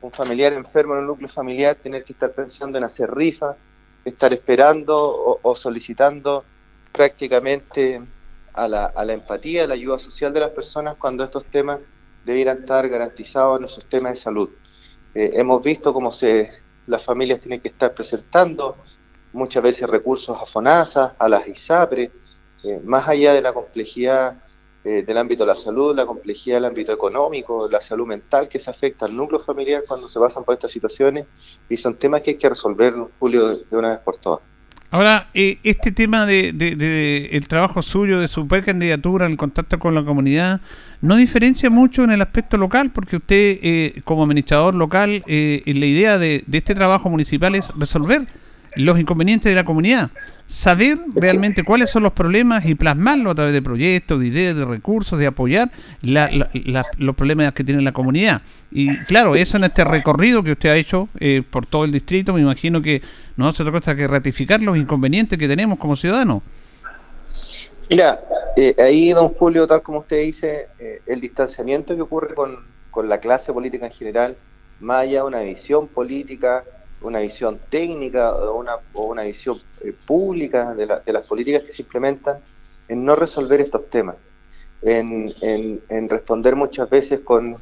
un 0.00 0.10
familiar 0.10 0.52
enfermo 0.52 0.94
en 0.94 1.00
un 1.00 1.06
núcleo 1.06 1.28
familiar, 1.28 1.76
tener 1.76 2.04
que 2.04 2.12
estar 2.12 2.32
pensando 2.32 2.76
en 2.78 2.84
hacer 2.84 3.12
rifas, 3.14 3.56
estar 4.04 4.32
esperando 4.32 5.38
o, 5.42 5.56
solicitando 5.56 6.44
prácticamente 6.92 8.02
a 8.52 8.68
la, 8.68 8.86
a 8.86 9.04
la, 9.04 9.12
empatía, 9.12 9.64
a 9.64 9.66
la 9.66 9.74
ayuda 9.74 9.98
social 9.98 10.32
de 10.32 10.40
las 10.40 10.50
personas 10.50 10.96
cuando 10.96 11.24
estos 11.24 11.44
temas 11.46 11.78
debieran 12.24 12.58
estar 12.58 12.88
garantizados 12.88 13.56
en 13.56 13.62
los 13.62 13.74
sistemas 13.74 14.12
de 14.12 14.18
salud. 14.18 14.50
Eh, 15.14 15.30
hemos 15.34 15.62
visto 15.62 15.92
cómo 15.92 16.12
se, 16.12 16.50
las 16.86 17.04
familias 17.04 17.40
tienen 17.40 17.60
que 17.60 17.68
estar 17.68 17.94
presentando 17.94 18.76
muchas 19.32 19.62
veces 19.62 19.88
recursos 19.88 20.36
a 20.36 20.46
FONASA, 20.46 21.16
a 21.18 21.28
las 21.28 21.46
ISAPRE, 21.46 22.10
eh, 22.64 22.80
más 22.84 23.08
allá 23.08 23.32
de 23.34 23.42
la 23.42 23.52
complejidad 23.52 24.36
eh, 24.84 25.02
del 25.06 25.16
ámbito 25.16 25.44
de 25.44 25.52
la 25.52 25.56
salud, 25.56 25.94
la 25.96 26.06
complejidad 26.06 26.56
del 26.56 26.66
ámbito 26.66 26.92
económico, 26.92 27.68
la 27.68 27.80
salud 27.80 28.06
mental 28.06 28.48
que 28.48 28.58
se 28.58 28.70
afecta 28.70 29.06
al 29.06 29.16
núcleo 29.16 29.40
familiar 29.40 29.82
cuando 29.86 30.08
se 30.08 30.18
pasan 30.18 30.44
por 30.44 30.54
estas 30.54 30.72
situaciones 30.72 31.26
y 31.68 31.76
son 31.76 31.94
temas 31.96 32.22
que 32.22 32.30
hay 32.30 32.36
que 32.36 32.48
resolver, 32.48 32.94
Julio, 33.18 33.58
de 33.58 33.76
una 33.76 33.90
vez 33.90 33.98
por 33.98 34.16
todas. 34.18 34.40
Ahora, 34.90 35.30
eh, 35.32 35.58
este 35.64 35.90
tema 35.90 36.26
de, 36.26 36.50
el 37.32 37.48
trabajo 37.48 37.80
suyo, 37.80 38.20
de 38.20 38.28
su 38.28 38.46
precandidatura, 38.46 39.26
el 39.26 39.38
contacto 39.38 39.78
con 39.78 39.94
la 39.94 40.04
comunidad, 40.04 40.60
no 41.00 41.16
diferencia 41.16 41.70
mucho 41.70 42.04
en 42.04 42.10
el 42.10 42.20
aspecto 42.20 42.58
local, 42.58 42.90
porque 42.94 43.16
usted, 43.16 44.02
como 44.04 44.24
administrador 44.24 44.74
local, 44.74 45.24
la 45.26 45.86
idea 45.86 46.18
de, 46.18 46.44
de 46.46 46.58
este 46.58 46.74
trabajo 46.74 47.08
municipal 47.08 47.54
es 47.54 47.66
resolver 47.68 48.26
los 48.76 48.98
inconvenientes 48.98 49.50
de 49.50 49.56
la 49.56 49.64
comunidad, 49.64 50.10
saber 50.46 50.98
realmente 51.14 51.64
cuáles 51.64 51.90
son 51.90 52.02
los 52.02 52.12
problemas 52.12 52.66
y 52.66 52.74
plasmarlo 52.74 53.30
a 53.30 53.34
través 53.34 53.52
de 53.52 53.62
proyectos, 53.62 54.20
de 54.20 54.26
ideas, 54.26 54.56
de 54.56 54.64
recursos, 54.64 55.18
de 55.18 55.26
apoyar 55.26 55.70
los 56.02 57.16
problemas 57.16 57.52
que 57.54 57.64
tiene 57.64 57.82
la 57.82 57.92
comunidad. 57.92 58.42
Y 58.70 58.96
claro, 59.04 59.34
eso 59.34 59.56
en 59.56 59.64
este 59.64 59.84
recorrido 59.84 60.42
que 60.42 60.52
usted 60.52 60.70
ha 60.70 60.76
hecho 60.76 61.08
eh, 61.20 61.42
por 61.48 61.66
todo 61.66 61.84
el 61.84 61.92
distrito, 61.92 62.34
me 62.34 62.40
imagino 62.40 62.82
que 62.82 63.02
no 63.36 63.48
hace 63.48 63.62
otra 63.62 63.72
cosa 63.72 63.94
que 63.94 64.06
ratificar 64.06 64.60
los 64.60 64.76
inconvenientes 64.76 65.38
que 65.38 65.48
tenemos 65.48 65.78
como 65.78 65.96
ciudadanos. 65.96 66.42
Mira, 67.90 68.20
eh, 68.56 68.74
ahí, 68.78 69.10
don 69.10 69.28
Julio, 69.30 69.66
tal 69.66 69.82
como 69.82 69.98
usted 69.98 70.22
dice, 70.22 70.68
eh, 70.78 71.02
el 71.06 71.20
distanciamiento 71.20 71.94
que 71.94 72.02
ocurre 72.02 72.34
con, 72.34 72.58
con 72.90 73.08
la 73.08 73.18
clase 73.18 73.52
política 73.52 73.86
en 73.86 73.92
general, 73.92 74.36
más 74.80 75.02
allá 75.02 75.20
de 75.20 75.26
una 75.26 75.40
visión 75.40 75.88
política, 75.88 76.64
una 77.02 77.20
visión 77.20 77.58
técnica 77.68 78.34
o 78.34 78.58
una, 78.58 78.76
o 78.92 79.06
una 79.06 79.22
visión 79.22 79.60
eh, 79.80 79.94
pública 80.06 80.74
de, 80.74 80.86
de, 81.04 81.12
las 81.12 81.26
políticas 81.26 81.62
que 81.62 81.72
se 81.72 81.82
implementan 81.82 82.38
en 82.88 83.04
no 83.04 83.16
resolver 83.16 83.60
estos 83.60 83.88
temas. 83.90 84.16
en, 84.82 85.32
en, 85.40 86.08
responder 86.08 86.56
muchas 86.56 86.90
veces 86.90 87.20
con, 87.20 87.56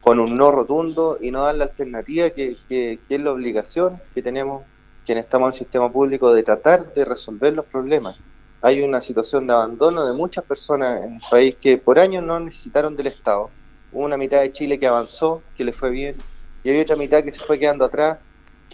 con, 0.00 0.18
un 0.18 0.36
no 0.36 0.50
rotundo 0.50 1.18
y 1.20 1.30
no 1.30 1.42
dar 1.42 1.54
la 1.56 1.64
alternativa 1.64 2.30
que, 2.30 2.56
que, 2.68 2.98
es 3.08 3.20
la 3.20 3.32
obligación 3.32 4.00
que 4.14 4.22
tenemos 4.22 4.62
quienes 5.04 5.24
estamos 5.24 5.48
en 5.48 5.52
el 5.52 5.58
sistema 5.58 5.92
público 5.92 6.32
de 6.32 6.42
tratar 6.42 6.94
de 6.94 7.04
resolver 7.04 7.52
los 7.52 7.66
problemas. 7.66 8.16
Hay 8.62 8.80
una 8.80 9.02
situación 9.02 9.46
de 9.46 9.52
abandono 9.52 10.06
de 10.06 10.14
muchas 10.14 10.44
personas 10.44 11.04
en 11.04 11.14
el 11.16 11.20
país 11.30 11.56
que 11.60 11.76
por 11.76 11.98
años 11.98 12.24
no 12.24 12.40
necesitaron 12.40 12.96
del 12.96 13.08
Estado. 13.08 13.50
Hubo 13.92 14.04
una 14.04 14.16
mitad 14.16 14.40
de 14.40 14.52
Chile 14.52 14.78
que 14.78 14.86
avanzó, 14.86 15.42
que 15.54 15.64
le 15.64 15.72
fue 15.72 15.90
bien, 15.90 16.16
y 16.64 16.70
hay 16.70 16.80
otra 16.80 16.96
mitad 16.96 17.22
que 17.22 17.32
se 17.32 17.44
fue 17.44 17.58
quedando 17.58 17.84
atrás, 17.84 18.18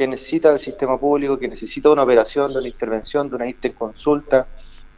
que 0.00 0.08
necesita 0.08 0.48
del 0.48 0.60
sistema 0.60 0.98
público, 0.98 1.38
que 1.38 1.46
necesita 1.46 1.90
una 1.90 2.04
operación, 2.04 2.54
de 2.54 2.58
una 2.60 2.68
intervención, 2.68 3.28
de 3.28 3.36
una 3.36 3.46
interconsulta, 3.46 4.46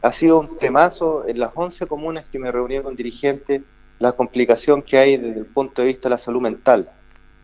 ha 0.01 0.13
sido 0.13 0.39
un 0.39 0.57
temazo 0.57 1.27
en 1.27 1.39
las 1.39 1.51
11 1.53 1.87
comunas 1.87 2.25
que 2.31 2.39
me 2.39 2.49
reuní 2.49 2.79
con 2.79 2.95
dirigentes, 2.95 3.63
la 3.99 4.13
complicación 4.13 4.81
que 4.81 4.97
hay 4.97 5.17
desde 5.17 5.41
el 5.41 5.45
punto 5.45 5.81
de 5.81 5.89
vista 5.89 6.03
de 6.03 6.11
la 6.11 6.17
salud 6.17 6.39
mental. 6.39 6.89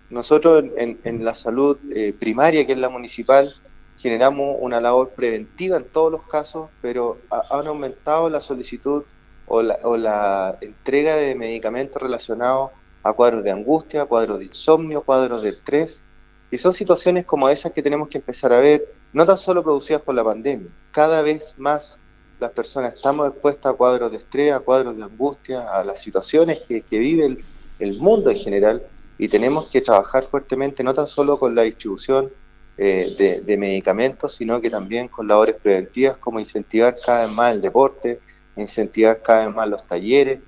Nosotros 0.10 0.63
en, 0.78 1.26
la 1.26 1.36
salud 1.36 1.78
eh, 1.93 2.15
primaria, 2.17 2.65
que 2.65 2.72
es 2.72 2.80
la 2.80 2.88
municipal, 2.88 3.54
generamos 3.98 4.56
una 4.62 4.80
labor 4.80 5.10
preventiva 5.10 5.76
en 5.76 5.84
todos 5.84 6.13
los 6.13 6.24
casos, 6.30 6.69
pero 6.82 7.17
han 7.30 7.67
aumentado 7.67 8.30
la 8.30 8.39
solicitud 8.39 9.04
o 9.48 9.62
la, 9.62 9.80
o 9.84 9.98
la 9.98 10.58
entrega 10.62 11.17
de 11.17 11.36
medicamentos 11.36 12.02
relacionados 12.02 12.72
a 13.04 13.12
cuadros 13.12 13.43
de 13.43 13.52
angustia, 13.52 14.06
cuadros 14.06 14.39
de 14.39 14.45
insomnio, 14.45 15.02
cuadros 15.02 15.43
de 15.43 15.50
estrés, 15.50 16.04
y 16.51 16.57
son 16.57 16.73
situaciones 16.73 17.25
como 17.25 17.49
esas 17.49 17.71
que 17.71 17.83
tenemos 17.83 18.07
que 18.09 18.17
empezar 18.17 18.53
a 18.53 18.59
ver, 18.59 18.85
no 19.13 19.25
tan 19.25 19.38
solo 19.38 19.63
producidas 19.63 20.01
por 20.01 20.15
la 20.15 20.23
pandemia, 20.23 20.69
cada 20.91 21.21
vez 21.21 21.53
más 21.57 21.97
las 22.39 22.51
personas 22.51 22.93
estamos 22.93 23.29
expuestas 23.29 23.73
a 23.73 23.75
cuadros 23.75 24.12
de 24.12 24.17
estrés, 24.17 24.53
a 24.53 24.59
cuadros 24.59 24.97
de 24.97 25.03
angustia, 25.03 25.69
a 25.69 25.83
las 25.83 26.01
situaciones 26.01 26.59
que, 26.67 26.83
vive 26.89 27.38
el, 27.79 27.99
mundo 27.99 28.31
en 28.31 28.39
general 28.39 28.81
y 29.17 29.27
tenemos 29.27 29.67
que 29.67 29.81
trabajar 29.81 30.23
fuertemente 30.25 30.83
no 30.83 30.93
tan 30.93 31.07
solo 31.07 31.38
con 31.38 31.53
la 31.53 31.63
distribución 31.63 32.31
eh, 32.77 33.41
de, 33.45 33.57
medicamentos, 33.57 34.35
sino 34.35 34.62
que 34.62 34.69
también 34.69 35.09
con 35.09 35.27
labores 35.27 35.55
preventivas 35.55 36.17
como 36.17 36.39
incentivar 36.39 36.95
cada 37.05 37.25
vez 37.25 37.35
más 37.35 37.53
el 37.53 37.62
deporte, 37.62 38.19
incentivar 38.55 39.21
cada 39.21 39.47
vez 39.47 39.55
más 39.55 39.69
los 39.69 39.85
talleres. 39.85 40.39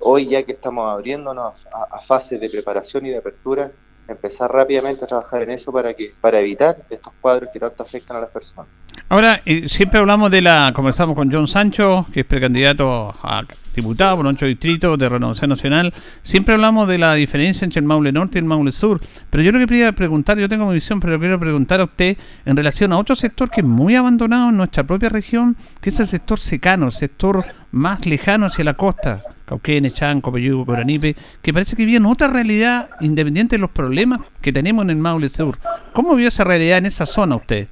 hoy 0.00 0.28
ya 0.28 0.42
que 0.42 0.52
estamos 0.52 0.90
abriéndonos 0.90 1.54
a 1.72 2.00
fases 2.00 2.40
de 2.40 2.50
preparación 2.50 3.06
y 3.06 3.10
de 3.10 3.18
apertura, 3.18 3.70
empezar 4.12 4.50
rápidamente 4.50 5.04
a 5.04 5.08
trabajar 5.08 5.42
en 5.42 5.50
eso 5.50 5.72
para 5.72 5.94
que 5.94 6.10
para 6.20 6.40
evitar 6.40 6.76
estos 6.88 7.12
cuadros 7.20 7.50
que 7.52 7.58
tanto 7.58 7.82
afectan 7.82 8.16
a 8.16 8.20
las 8.20 8.30
personas. 8.30 8.66
Ahora, 9.08 9.42
eh, 9.44 9.68
siempre 9.68 9.98
hablamos 9.98 10.30
de 10.30 10.42
la, 10.42 10.72
conversamos 10.74 11.14
con 11.14 11.32
John 11.32 11.48
Sancho, 11.48 12.06
que 12.12 12.20
es 12.20 12.26
precandidato 12.26 13.14
a 13.22 13.44
diputado 13.74 14.16
por 14.16 14.26
ocho 14.26 14.46
distritos 14.46 14.98
de 14.98 15.08
Renovación 15.08 15.50
Nacional, 15.50 15.92
siempre 16.22 16.54
hablamos 16.54 16.88
de 16.88 16.98
la 16.98 17.14
diferencia 17.14 17.64
entre 17.64 17.80
el 17.80 17.86
Maule 17.86 18.12
Norte 18.12 18.38
y 18.38 18.40
el 18.40 18.44
Maule 18.44 18.72
Sur, 18.72 19.00
pero 19.30 19.42
yo 19.42 19.52
lo 19.52 19.58
que 19.58 19.66
quería 19.66 19.92
preguntar, 19.92 20.38
yo 20.38 20.48
tengo 20.48 20.66
mi 20.66 20.74
visión, 20.74 21.00
pero 21.00 21.18
quiero 21.18 21.38
preguntar 21.38 21.80
a 21.80 21.84
usted 21.84 22.16
en 22.44 22.56
relación 22.56 22.92
a 22.92 22.98
otro 22.98 23.16
sector 23.16 23.50
que 23.50 23.60
es 23.60 23.66
muy 23.66 23.94
abandonado 23.96 24.50
en 24.50 24.56
nuestra 24.56 24.84
propia 24.84 25.08
región, 25.08 25.56
que 25.80 25.90
es 25.90 26.00
el 26.00 26.06
sector 26.06 26.38
secano, 26.40 26.86
el 26.86 26.92
sector 26.92 27.44
más 27.72 28.06
lejano 28.06 28.46
hacia 28.46 28.64
la 28.64 28.74
costa, 28.74 29.22
Cauquenes, 29.44 29.94
Chanco, 29.94 30.32
Peyugo, 30.32 30.64
Coranipe, 30.64 31.16
que 31.42 31.52
parece 31.52 31.76
que 31.76 31.84
viene 31.84 32.08
otra 32.08 32.28
realidad 32.28 32.90
independiente 33.00 33.56
de 33.56 33.60
los 33.60 33.70
problemas 33.70 34.20
que 34.40 34.52
tenemos 34.52 34.84
en 34.84 34.90
el 34.90 34.96
Maule 34.96 35.28
Sur. 35.28 35.58
¿Cómo 35.92 36.14
vio 36.14 36.28
esa 36.28 36.44
realidad 36.44 36.78
en 36.78 36.86
esa 36.86 37.06
zona 37.06 37.36
usted? 37.36 37.68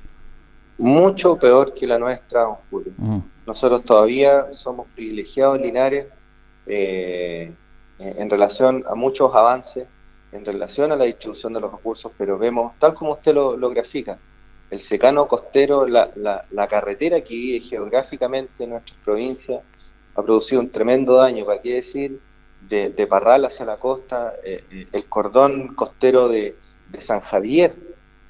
mucho 0.78 1.36
peor 1.36 1.74
que 1.74 1.86
la 1.86 1.98
nuestra, 1.98 2.46
Julio. 2.70 2.92
Mm. 2.96 3.18
Nosotros 3.48 3.82
todavía 3.82 4.52
somos 4.52 4.88
privilegiados 4.94 5.58
Linares 5.58 6.06
eh, 6.66 7.50
en 7.98 8.28
relación 8.28 8.84
a 8.86 8.94
muchos 8.94 9.34
avances, 9.34 9.86
en 10.32 10.44
relación 10.44 10.92
a 10.92 10.96
la 10.96 11.06
distribución 11.06 11.54
de 11.54 11.60
los 11.62 11.72
recursos, 11.72 12.12
pero 12.18 12.36
vemos, 12.36 12.78
tal 12.78 12.92
como 12.92 13.12
usted 13.12 13.34
lo, 13.34 13.70
grafica, 13.70 14.18
el 14.68 14.78
secano 14.80 15.26
costero, 15.26 15.86
la, 15.86 16.12
la, 16.14 16.66
carretera 16.68 17.22
que 17.22 17.32
vive 17.32 17.60
geográficamente 17.60 18.64
en 18.64 18.70
nuestras 18.70 18.98
provincias, 19.02 19.62
ha 20.14 20.22
producido 20.22 20.60
un 20.60 20.68
tremendo 20.68 21.14
daño, 21.14 21.46
¿para 21.46 21.62
qué 21.62 21.76
decir? 21.76 22.20
De, 22.60 23.06
Parral 23.06 23.46
hacia 23.46 23.64
la 23.64 23.78
costa, 23.78 24.34
eh, 24.44 24.62
eh, 24.70 24.86
el 24.92 25.08
cordón 25.08 25.74
costero 25.74 26.28
de, 26.28 26.54
de 26.90 27.00
San 27.00 27.20
Javier, 27.20 27.74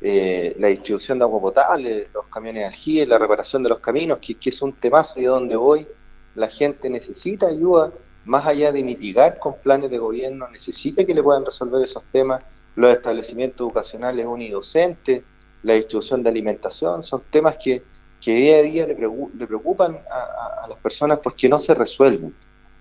eh, 0.01 0.55
la 0.59 0.69
distribución 0.69 1.19
de 1.19 1.25
agua 1.25 1.41
potable, 1.41 2.09
los 2.15 2.27
camiones 2.27 2.63
de 2.63 2.67
aljibe, 2.67 3.07
la 3.07 3.19
reparación 3.19 3.65
de 3.65 3.71
los 3.71 3.81
caminos, 3.81 4.19
que, 4.19 4.37
es 4.41 4.63
un 4.63 4.73
temazo 4.75 5.21
y 5.21 5.27
a 5.27 5.31
donde 5.31 5.57
voy. 5.57 5.89
La 6.37 6.49
gente 6.49 6.89
necesita 6.89 7.49
ayuda, 7.49 7.93
más 8.25 8.47
allá 8.47 8.71
de 8.71 8.85
mitigar 8.85 9.39
con 9.41 9.57
planes 9.57 9.91
de 9.91 9.99
gobierno, 9.99 10.49
necesita 10.49 11.05
que 11.05 11.15
le 11.15 11.23
puedan 11.23 11.45
resolver 11.45 11.83
esos 11.83 12.05
temas, 12.13 12.45
los 12.77 12.91
establecimientos 12.91 13.67
educacionales 13.67 14.25
unidocentes, 14.27 15.23
la 15.65 15.73
distribución 15.75 16.23
de 16.23 16.31
alimentación, 16.31 17.03
son 17.03 17.23
temas 17.31 17.57
que, 17.57 17.83
día 18.25 18.59
a 18.59 18.63
día 18.63 18.87
le, 18.87 18.95
preocupan 18.95 19.99
a, 20.11 20.69
las 20.69 20.79
personas 20.79 21.19
porque 21.19 21.49
no 21.49 21.59
se 21.59 21.75
resuelven. 21.75 22.33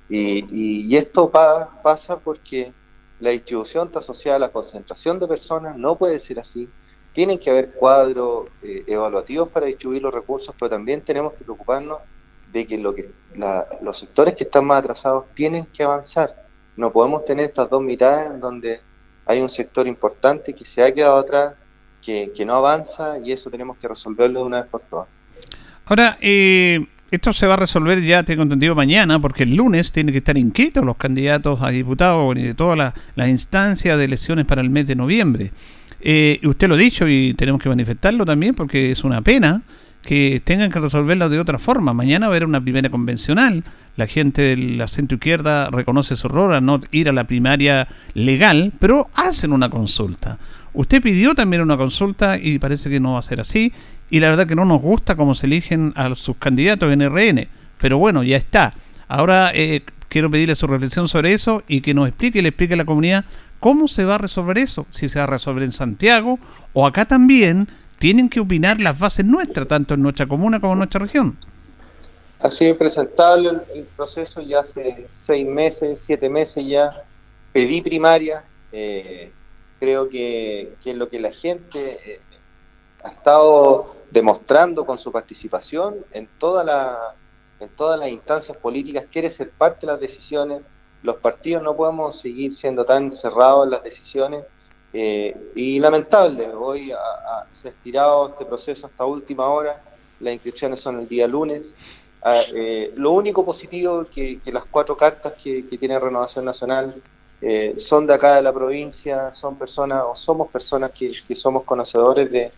Y, 0.07 0.95
esto 0.95 1.31
pasa 1.31 2.19
porque 2.19 2.71
la 3.19 3.31
distribución 3.31 3.87
está 3.87 3.99
asociada 3.99 4.35
a 4.35 4.39
la 4.39 4.49
concentración 4.49 5.17
de 5.17 5.27
personas, 5.27 5.75
no 5.75 5.97
puede 5.97 6.19
ser 6.19 6.39
así 6.39 6.69
tienen 7.17 7.39
que 7.39 7.49
haber 7.49 7.71
cuadros 7.71 8.47
eh, 8.61 8.83
evaluativos 8.85 9.49
para 9.49 9.65
distribuir 9.65 10.03
los 10.03 10.13
recursos, 10.13 10.53
pero 10.59 10.69
también 10.69 11.01
tenemos 11.01 11.33
que 11.33 11.43
preocuparnos 11.43 11.97
de 12.53 12.67
que, 12.67 12.77
lo 12.77 12.93
que 12.93 13.09
los 13.81 13.97
sectores 13.97 14.35
que 14.35 14.43
están 14.43 14.65
más 14.65 14.81
atrasados 14.81 15.25
tienen 15.33 15.65
que 15.65 15.81
avanzar. 15.81 16.45
No 16.75 16.91
podemos 16.91 17.25
tener 17.25 17.45
estas 17.45 17.71
dos 17.71 17.81
mitades 17.81 18.29
en 18.29 18.39
donde 18.39 18.81
hay 19.25 19.41
un 19.41 19.49
sector 19.49 19.87
importante 19.87 20.53
que 20.53 20.63
se 20.63 20.83
ha 20.83 20.93
quedado 20.93 21.17
atrás, 21.17 21.55
que, 22.03 22.31
no 22.45 22.53
avanza 22.53 23.17
y 23.17 23.31
eso 23.31 23.49
tenemos 23.49 23.77
que 23.77 23.87
resolverlo 23.87 24.41
de 24.41 24.45
una 24.45 24.61
vez 24.61 24.69
por 24.69 24.81
todas. 24.81 25.07
Ahora, 25.85 26.19
eh, 26.21 26.85
esto 27.09 27.33
se 27.33 27.47
va 27.47 27.55
a 27.55 27.57
resolver 27.57 27.99
ya, 28.03 28.21
tengo 28.21 28.43
entendido, 28.43 28.75
mañana, 28.75 29.19
porque 29.19 29.41
el 29.41 29.55
lunes 29.55 29.91
tienen 29.91 30.13
que 30.13 30.19
estar 30.19 30.37
inscritos 30.37 30.85
los 30.85 30.97
candidatos 30.97 31.63
a 31.63 31.69
diputados 31.69 32.37
y 32.37 32.43
de 32.43 32.53
todas 32.53 32.93
las 33.15 33.27
instancias 33.27 33.97
de 33.97 34.05
elecciones 34.05 34.45
para 34.45 34.61
el 34.61 34.69
mes 34.69 34.85
de 34.85 34.95
noviembre. 34.95 35.51
Eh, 36.01 36.39
usted 36.43 36.67
lo 36.67 36.75
ha 36.75 36.77
dicho 36.77 37.07
y 37.07 37.33
tenemos 37.33 37.61
que 37.61 37.69
manifestarlo 37.69 38.25
también 38.25 38.53
porque 38.53 38.91
es 38.91 39.03
una 39.03 39.21
pena 39.21 39.61
que 40.03 40.41
tengan 40.43 40.71
que 40.71 40.79
resolverlo 40.79 41.29
de 41.29 41.39
otra 41.39 41.59
forma. 41.59 41.93
Mañana 41.93 42.27
va 42.27 42.33
a 42.33 42.35
haber 42.35 42.45
una 42.45 42.61
primera 42.61 42.89
convencional. 42.89 43.63
La 43.95 44.07
gente 44.07 44.41
de 44.41 44.57
la 44.57 44.87
centro 44.87 45.15
izquierda 45.15 45.69
reconoce 45.69 46.15
su 46.15 46.27
error 46.27 46.53
a 46.53 46.61
no 46.61 46.79
ir 46.91 47.09
a 47.09 47.11
la 47.11 47.25
primaria 47.25 47.87
legal, 48.13 48.71
pero 48.79 49.09
hacen 49.15 49.51
una 49.51 49.69
consulta. 49.69 50.37
Usted 50.73 51.01
pidió 51.01 51.33
también 51.33 51.61
una 51.61 51.77
consulta 51.77 52.37
y 52.37 52.59
parece 52.59 52.89
que 52.89 52.99
no 52.99 53.13
va 53.13 53.19
a 53.19 53.23
ser 53.23 53.41
así. 53.41 53.73
Y 54.09 54.19
la 54.19 54.29
verdad 54.29 54.47
que 54.47 54.55
no 54.55 54.63
nos 54.63 54.81
gusta 54.81 55.15
cómo 55.15 55.35
se 55.35 55.47
eligen 55.47 55.91
a 55.95 56.13
sus 56.15 56.37
candidatos 56.37 56.93
en 56.93 57.01
RN. 57.01 57.47
Pero 57.79 57.97
bueno, 57.97 58.23
ya 58.23 58.37
está. 58.37 58.73
Ahora 59.07 59.51
eh, 59.53 59.81
quiero 60.09 60.29
pedirle 60.31 60.55
su 60.55 60.67
reflexión 60.67 61.07
sobre 61.07 61.33
eso 61.33 61.63
y 61.67 61.81
que 61.81 61.93
nos 61.93 62.07
explique 62.07 62.39
y 62.39 62.41
le 62.41 62.49
explique 62.49 62.73
a 62.73 62.77
la 62.77 62.85
comunidad 62.85 63.25
¿Cómo 63.59 63.87
se 63.87 64.05
va 64.05 64.15
a 64.15 64.17
resolver 64.19 64.57
eso? 64.57 64.85
Si 64.91 65.09
se 65.09 65.19
va 65.19 65.23
a 65.23 65.27
resolver 65.27 65.63
en 65.63 65.71
Santiago 65.71 66.37
o 66.73 66.85
acá 66.85 67.05
también 67.05 67.67
tienen 67.97 68.29
que 68.29 68.39
opinar 68.39 68.79
las 68.79 68.99
bases 68.99 69.25
nuestras, 69.25 69.67
tanto 69.67 69.95
en 69.95 70.03
nuestra 70.03 70.27
comuna 70.27 70.59
como 70.59 70.73
en 70.73 70.79
nuestra 70.79 70.99
región. 70.99 71.37
Ha 72.39 72.51
sido 72.51 72.71
impresentable 72.71 73.49
el, 73.73 73.85
proceso 73.95 74.41
ya 74.41 74.59
hace 74.59 75.05
seis 75.07 75.47
meses, 75.47 75.99
siete 75.99 76.29
meses 76.29 76.65
ya. 76.67 77.03
Pedí 77.51 77.81
primaria. 77.81 78.43
Eh, 78.71 79.31
creo 79.79 80.07
que, 80.07 80.73
es 80.85 80.95
lo 80.95 81.09
que 81.09 81.19
la 81.19 81.31
gente 81.31 81.99
eh, 82.05 82.19
ha 83.03 83.09
estado 83.09 83.95
demostrando 84.11 84.85
con 84.85 84.99
su 84.99 85.11
participación 85.11 85.95
en, 86.11 86.27
toda 86.37 86.63
la, 86.63 87.15
en 87.59 87.69
todas 87.69 87.99
las 87.99 88.09
instancias 88.09 88.57
políticas, 88.57 89.05
quiere 89.11 89.31
ser 89.31 89.51
parte 89.51 89.85
de 89.85 89.93
las 89.93 90.01
decisiones. 90.01 90.61
Los 91.03 91.17
partidos 91.17 91.63
no 91.63 91.75
podemos 91.75 92.19
seguir 92.19 92.53
siendo 92.53 92.85
tan 92.85 93.11
cerrados 93.11 93.65
en 93.65 93.71
las 93.71 93.83
decisiones. 93.83 94.43
Eh, 94.93 95.51
y 95.55 95.79
lamentable, 95.79 96.49
hoy 96.53 96.93
se 97.51 97.67
ha 97.67 97.71
estirado 97.71 98.29
este 98.29 98.45
proceso 98.45 98.87
hasta 98.87 99.05
última 99.05 99.47
hora, 99.47 99.81
las 100.19 100.33
inscripciones 100.33 100.79
son 100.79 100.99
el 100.99 101.07
día 101.07 101.27
lunes. 101.27 101.75
Ah, 102.23 102.41
eh, 102.55 102.93
lo 102.95 103.11
único 103.11 103.45
positivo 103.45 104.05
que, 104.05 104.39
que 104.39 104.51
las 104.51 104.65
cuatro 104.65 104.97
cartas 104.97 105.33
que, 105.33 105.63
tiene 105.63 105.99
Renovación 105.99 106.45
Nacional 106.45 106.91
eh, 107.41 107.75
son 107.77 108.07
de 108.07 108.15
acá 108.15 108.35
de 108.35 108.41
la 108.41 108.51
provincia, 108.51 109.31
son 109.31 109.57
personas 109.57 110.03
o 110.07 110.15
somos 110.15 110.49
personas 110.49 110.91
que, 110.91 111.09
somos 111.09 111.63
conocedores 111.63 112.31
de, 112.31 112.51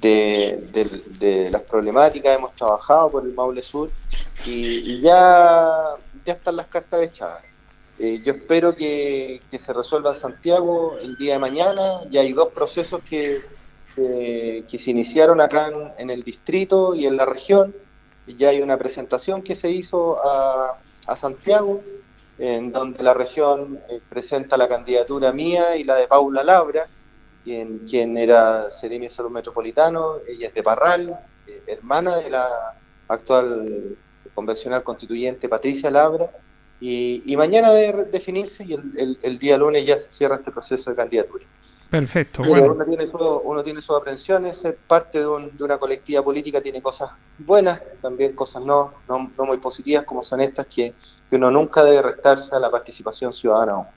de, 0.00 1.48
las 1.50 1.62
problemáticas, 1.62 2.38
hemos 2.38 2.54
trabajado 2.54 3.10
por 3.10 3.24
el 3.24 3.32
Maule 3.32 3.62
Sur 3.62 3.90
y, 4.46 5.00
ya, 5.00 5.96
ya 6.24 6.32
están 6.32 6.56
las 6.56 6.66
cartas 6.66 7.02
echadas. 7.02 7.42
Eh, 7.98 8.22
yo 8.24 8.32
espero 8.32 8.76
que, 8.76 9.40
se 9.58 9.72
resuelva 9.72 10.14
Santiago 10.14 10.96
el 11.00 11.16
día 11.16 11.34
de 11.34 11.38
mañana. 11.40 12.00
Ya 12.10 12.20
hay 12.20 12.32
dos 12.32 12.48
procesos 12.48 13.00
que, 13.08 13.38
que, 13.94 14.78
se 14.78 14.90
iniciaron 14.90 15.40
acá 15.40 15.70
en, 15.98 16.10
el 16.10 16.22
distrito 16.22 16.94
y 16.94 17.06
en 17.06 17.16
la 17.16 17.26
región. 17.26 17.74
Ya 18.26 18.50
hay 18.50 18.60
una 18.60 18.76
presentación 18.76 19.42
que 19.42 19.56
se 19.56 19.70
hizo 19.70 20.18
a, 20.24 20.78
Santiago 21.16 21.82
en 22.38 22.70
donde 22.70 23.02
la 23.02 23.14
región 23.14 23.80
eh, 23.88 23.98
presenta 24.10 24.58
la 24.58 24.68
candidatura 24.68 25.32
mía 25.32 25.74
y 25.76 25.84
la 25.84 25.96
de 25.96 26.06
Paula 26.06 26.44
Labra, 26.44 26.86
quien, 27.48 27.78
quien 27.78 28.18
era 28.18 28.70
Seremi 28.70 29.06
de 29.06 29.10
Salud 29.10 29.30
Metropolitano, 29.30 30.16
ella 30.28 30.48
es 30.48 30.54
de 30.54 30.62
Parral, 30.62 31.18
eh, 31.46 31.62
hermana 31.66 32.18
de 32.18 32.28
la 32.28 32.46
actual 33.08 33.96
convencional 34.34 34.82
constituyente 34.82 35.48
Patricia 35.48 35.90
Labra, 35.90 36.30
y, 36.78 37.34
mañana 37.38 37.72
debe 37.72 38.04
definirse 38.04 38.64
y 38.64 38.74
el, 38.74 39.38
día 39.38 39.56
lunes 39.56 39.84
ya 39.84 39.98
se 39.98 40.10
cierra 40.10 40.36
este 40.36 40.52
proceso 40.52 40.90
de 40.90 40.96
candidatura. 40.96 41.44
Perfecto. 41.90 42.42
bueno. 42.42 42.74
uno, 42.74 42.84
tiene 42.84 43.06
uno 43.44 43.64
tiene 43.64 43.80
sus 43.80 43.96
aprensiones, 43.96 44.58
ser 44.58 44.76
parte 44.76 45.18
de, 45.20 45.26
una 45.26 45.78
colectiva 45.78 46.22
política 46.22 46.60
tiene 46.60 46.82
cosas 46.82 47.10
buenas, 47.38 47.80
también 48.02 48.34
cosas 48.34 48.62
no, 48.62 48.92
no, 49.08 49.30
muy 49.38 49.56
positivas 49.56 50.04
como 50.04 50.22
son 50.22 50.42
estas 50.42 50.66
que, 50.66 50.92
que, 51.30 51.36
uno 51.36 51.50
nunca 51.50 51.82
debe 51.82 52.02
restarse 52.02 52.54
a 52.54 52.58
la 52.58 52.70
participación 52.70 53.32
ciudadana. 53.32 53.88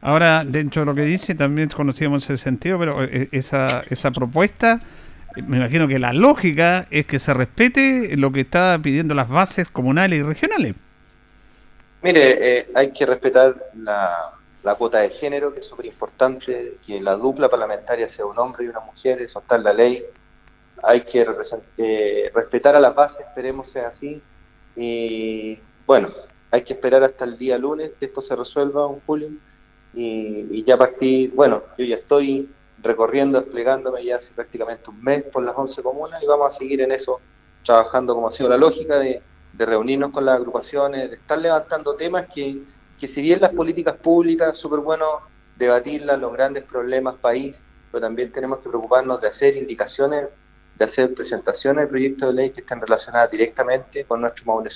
Ahora, 0.00 0.44
dentro 0.44 0.82
de 0.82 0.86
lo 0.86 0.94
que 0.94 1.02
dice, 1.02 1.34
también 1.34 1.68
conocíamos 1.68 2.24
ese 2.24 2.42
sentido, 2.42 2.78
pero 2.78 3.02
eh, 3.04 3.28
esa, 3.32 3.82
esa 3.90 4.10
propuesta, 4.10 4.80
me 5.36 5.56
imagino 5.56 5.88
que 5.88 5.98
la 5.98 6.12
lógica 6.12 6.86
es 6.90 7.06
que 7.06 7.18
se 7.18 7.34
respete 7.34 8.16
lo 8.16 8.32
que 8.32 8.42
está 8.42 8.78
pidiendo 8.82 9.14
las 9.14 9.28
bases 9.28 9.68
comunales 9.68 10.20
y 10.20 10.22
regionales. 10.22 10.74
Mire, 12.02 12.58
eh, 12.58 12.68
hay 12.74 12.92
que 12.92 13.06
respetar 13.06 13.56
la, 13.74 14.32
la 14.62 14.74
cuota 14.74 14.98
de 14.98 15.10
género, 15.10 15.54
que 15.54 15.60
es 15.60 15.66
súper 15.66 15.86
importante, 15.86 16.78
que 16.84 17.00
la 17.00 17.14
dupla 17.14 17.48
parlamentaria 17.48 18.08
sea 18.08 18.26
un 18.26 18.36
hombre 18.38 18.64
y 18.64 18.68
una 18.68 18.80
mujer, 18.80 19.22
eso 19.22 19.38
está 19.38 19.56
en 19.56 19.62
la 19.62 19.72
ley. 19.72 20.04
Hay 20.82 21.02
que 21.02 21.24
eh, 21.78 22.30
respetar 22.34 22.74
a 22.74 22.80
las 22.80 22.94
bases, 22.94 23.20
esperemos 23.20 23.70
sea 23.70 23.86
así. 23.86 24.20
Y 24.74 25.58
bueno, 25.86 26.10
hay 26.50 26.62
que 26.62 26.72
esperar 26.72 27.02
hasta 27.04 27.24
el 27.24 27.38
día 27.38 27.56
lunes 27.58 27.92
que 27.98 28.06
esto 28.06 28.20
se 28.20 28.34
resuelva, 28.34 28.88
un 28.88 29.00
julio. 29.06 29.28
Y, 29.98 30.62
ya 30.64 30.76
partir, 30.76 31.32
bueno, 31.34 31.62
yo 31.78 31.84
ya 31.86 31.96
estoy 31.96 32.50
recorriendo, 32.82 33.40
desplegándome 33.40 34.04
ya 34.04 34.16
hace 34.16 34.32
prácticamente 34.32 34.90
un 34.90 35.02
mes 35.02 35.24
por 35.24 35.42
las 35.42 35.56
11 35.56 35.82
comunas 35.82 36.22
y 36.22 36.26
vamos 36.26 36.54
a 36.54 36.58
seguir 36.58 36.82
en 36.82 36.92
eso, 36.92 37.18
trabajando 37.64 38.14
como 38.14 38.28
ha 38.28 38.32
sido 38.32 38.50
la 38.50 38.58
lógica 38.58 38.98
de, 38.98 39.22
reunirnos 39.58 40.10
con 40.10 40.26
las 40.26 40.36
agrupaciones, 40.36 41.08
de 41.08 41.16
estar 41.16 41.38
levantando 41.38 41.96
temas 41.96 42.26
que 42.26 42.62
que 42.98 43.06
si 43.06 43.20
bien 43.20 43.40
las 43.40 43.50
políticas 43.50 43.94
públicas, 43.96 44.56
súper 44.56 44.80
bueno 44.80 45.06
debatirlas, 45.56 46.18
los 46.18 46.32
grandes 46.32 46.64
problemas 46.64 47.14
país, 47.16 47.62
pero 47.90 48.00
también 48.00 48.32
tenemos 48.32 48.58
que 48.58 48.68
preocuparnos 48.68 49.20
de 49.20 49.28
hacer 49.28 49.56
indicaciones, 49.56 50.28
de 50.78 50.84
hacer 50.84 51.14
presentaciones 51.14 51.84
de 51.84 51.88
proyectos 51.88 52.28
de 52.28 52.34
ley 52.34 52.50
que 52.50 52.60
estén 52.60 52.80
relacionadas 52.80 53.30
directamente 53.30 54.04
con 54.04 54.20
nuestro 54.20 54.44
Maule 54.46 54.70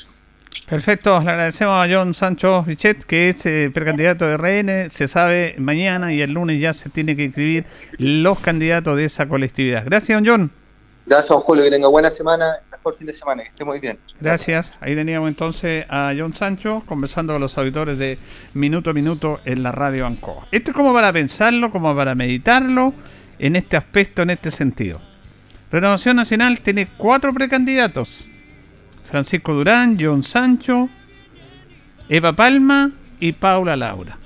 Perfecto, 0.69 1.21
le 1.21 1.31
agradecemos 1.31 1.75
a 1.75 1.89
John 1.93 2.15
Sancho 2.15 2.63
Vichet, 2.65 3.05
que 3.05 3.31
es 3.31 3.45
eh, 3.47 3.71
precandidato 3.73 4.27
de 4.27 4.37
RN. 4.37 4.91
Se 4.91 5.09
sabe 5.09 5.55
mañana 5.59 6.13
y 6.13 6.21
el 6.21 6.33
lunes 6.33 6.61
ya 6.61 6.75
se 6.75 6.91
tiene 6.91 7.17
que 7.17 7.25
inscribir 7.25 7.65
los 7.99 8.39
candidatos 8.39 8.97
de 8.97 9.05
esa 9.05 9.27
colectividad. 9.27 9.85
Gracias, 9.85 10.17
don 10.17 10.27
John. 10.27 10.51
Gracias, 11.07 11.39
Julio. 11.43 11.65
Que 11.65 11.71
tenga 11.71 11.89
buena 11.89 12.11
semana, 12.11 12.57
mejor 12.71 12.97
fin 12.97 13.07
de 13.07 13.15
semana. 13.15 13.43
Que 13.43 13.49
esté 13.49 13.65
muy 13.65 13.81
bien. 13.81 13.99
Gracias. 14.21 14.73
Ahí 14.81 14.95
teníamos 14.95 15.29
entonces 15.29 15.85
a 15.89 16.13
John 16.17 16.35
Sancho 16.35 16.85
conversando 16.87 17.33
con 17.33 17.43
los 17.43 17.59
auditores 17.59 17.99
de 17.99 18.19
Minuto 18.55 18.91
a 18.91 18.93
Minuto 18.93 19.41
en 19.45 19.63
la 19.63 19.73
radio 19.73 20.07
Ancoa. 20.07 20.47
Esto 20.53 20.71
es 20.71 20.77
como 20.77 20.93
para 20.93 21.13
pensarlo, 21.13 21.71
como 21.73 21.97
para 21.97 22.15
meditarlo 22.15 22.95
en 23.41 23.57
este 23.57 23.77
aspecto, 23.77 24.23
en 24.23 24.31
este 24.31 24.51
sentido. 24.51 25.01
Renovación 25.73 26.17
Nacional 26.17 26.61
tiene 26.61 26.87
cuatro 26.97 27.33
precandidatos. 27.33 28.29
Francisco 29.11 29.53
Durán, 29.53 29.99
John 30.01 30.23
Sancho, 30.23 30.89
Eva 32.09 32.33
Palma 32.33 32.93
y 33.19 33.33
Paula 33.33 33.77
Laura. 33.77 34.17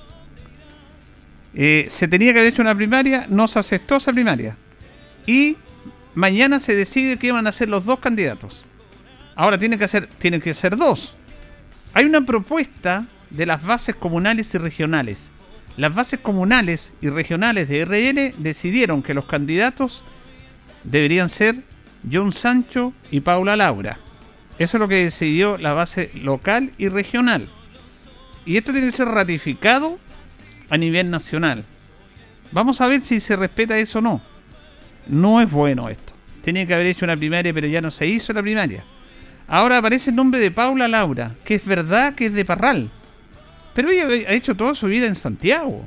Eh, 1.54 1.86
se 1.88 2.06
tenía 2.06 2.32
que 2.32 2.40
haber 2.40 2.52
hecho 2.52 2.62
una 2.62 2.74
primaria, 2.74 3.26
no 3.28 3.48
se 3.48 3.58
aceptó 3.58 3.96
esa 3.96 4.12
primaria. 4.12 4.56
Y 5.26 5.56
mañana 6.14 6.60
se 6.60 6.74
decide 6.74 7.16
que 7.16 7.32
van 7.32 7.46
a 7.46 7.52
ser 7.52 7.68
los 7.68 7.84
dos 7.86 7.98
candidatos. 8.00 8.62
Ahora 9.36 9.58
tienen 9.58 9.78
que 9.78 9.88
ser, 9.88 10.06
tienen 10.18 10.40
que 10.40 10.52
ser 10.52 10.76
dos. 10.76 11.14
Hay 11.94 12.04
una 12.04 12.20
propuesta 12.20 13.06
de 13.30 13.46
las 13.46 13.64
bases 13.64 13.94
comunales 13.94 14.54
y 14.54 14.58
regionales. 14.58 15.30
Las 15.76 15.94
bases 15.94 16.20
comunales 16.20 16.92
y 17.00 17.08
regionales 17.08 17.68
de 17.68 17.84
RN 17.84 18.34
decidieron 18.42 19.02
que 19.02 19.14
los 19.14 19.24
candidatos 19.24 20.04
deberían 20.84 21.30
ser 21.30 21.56
John 22.10 22.32
Sancho 22.32 22.92
y 23.10 23.20
Paula 23.20 23.56
Laura. 23.56 23.98
Eso 24.58 24.76
es 24.76 24.80
lo 24.80 24.88
que 24.88 25.04
decidió 25.04 25.58
la 25.58 25.74
base 25.74 26.10
local 26.14 26.72
y 26.78 26.88
regional. 26.88 27.48
Y 28.46 28.56
esto 28.56 28.72
tiene 28.72 28.90
que 28.90 28.96
ser 28.96 29.08
ratificado 29.08 29.98
a 30.70 30.76
nivel 30.76 31.10
nacional. 31.10 31.64
Vamos 32.52 32.80
a 32.80 32.86
ver 32.86 33.02
si 33.02 33.20
se 33.20 33.36
respeta 33.36 33.78
eso 33.78 33.98
o 33.98 34.02
no. 34.02 34.20
No 35.06 35.40
es 35.40 35.50
bueno 35.50 35.88
esto. 35.88 36.12
Tenía 36.42 36.66
que 36.66 36.74
haber 36.74 36.86
hecho 36.86 37.04
una 37.04 37.16
primaria, 37.16 37.52
pero 37.52 37.66
ya 37.66 37.80
no 37.80 37.90
se 37.90 38.06
hizo 38.06 38.32
la 38.32 38.42
primaria. 38.42 38.84
Ahora 39.48 39.78
aparece 39.78 40.10
el 40.10 40.16
nombre 40.16 40.40
de 40.40 40.50
Paula 40.50 40.88
Laura, 40.88 41.34
que 41.44 41.54
es 41.56 41.64
verdad 41.64 42.14
que 42.14 42.26
es 42.26 42.32
de 42.32 42.44
Parral. 42.44 42.90
Pero 43.74 43.90
ella 43.90 44.28
ha 44.28 44.32
hecho 44.32 44.54
toda 44.54 44.74
su 44.74 44.86
vida 44.86 45.06
en 45.06 45.16
Santiago. 45.16 45.84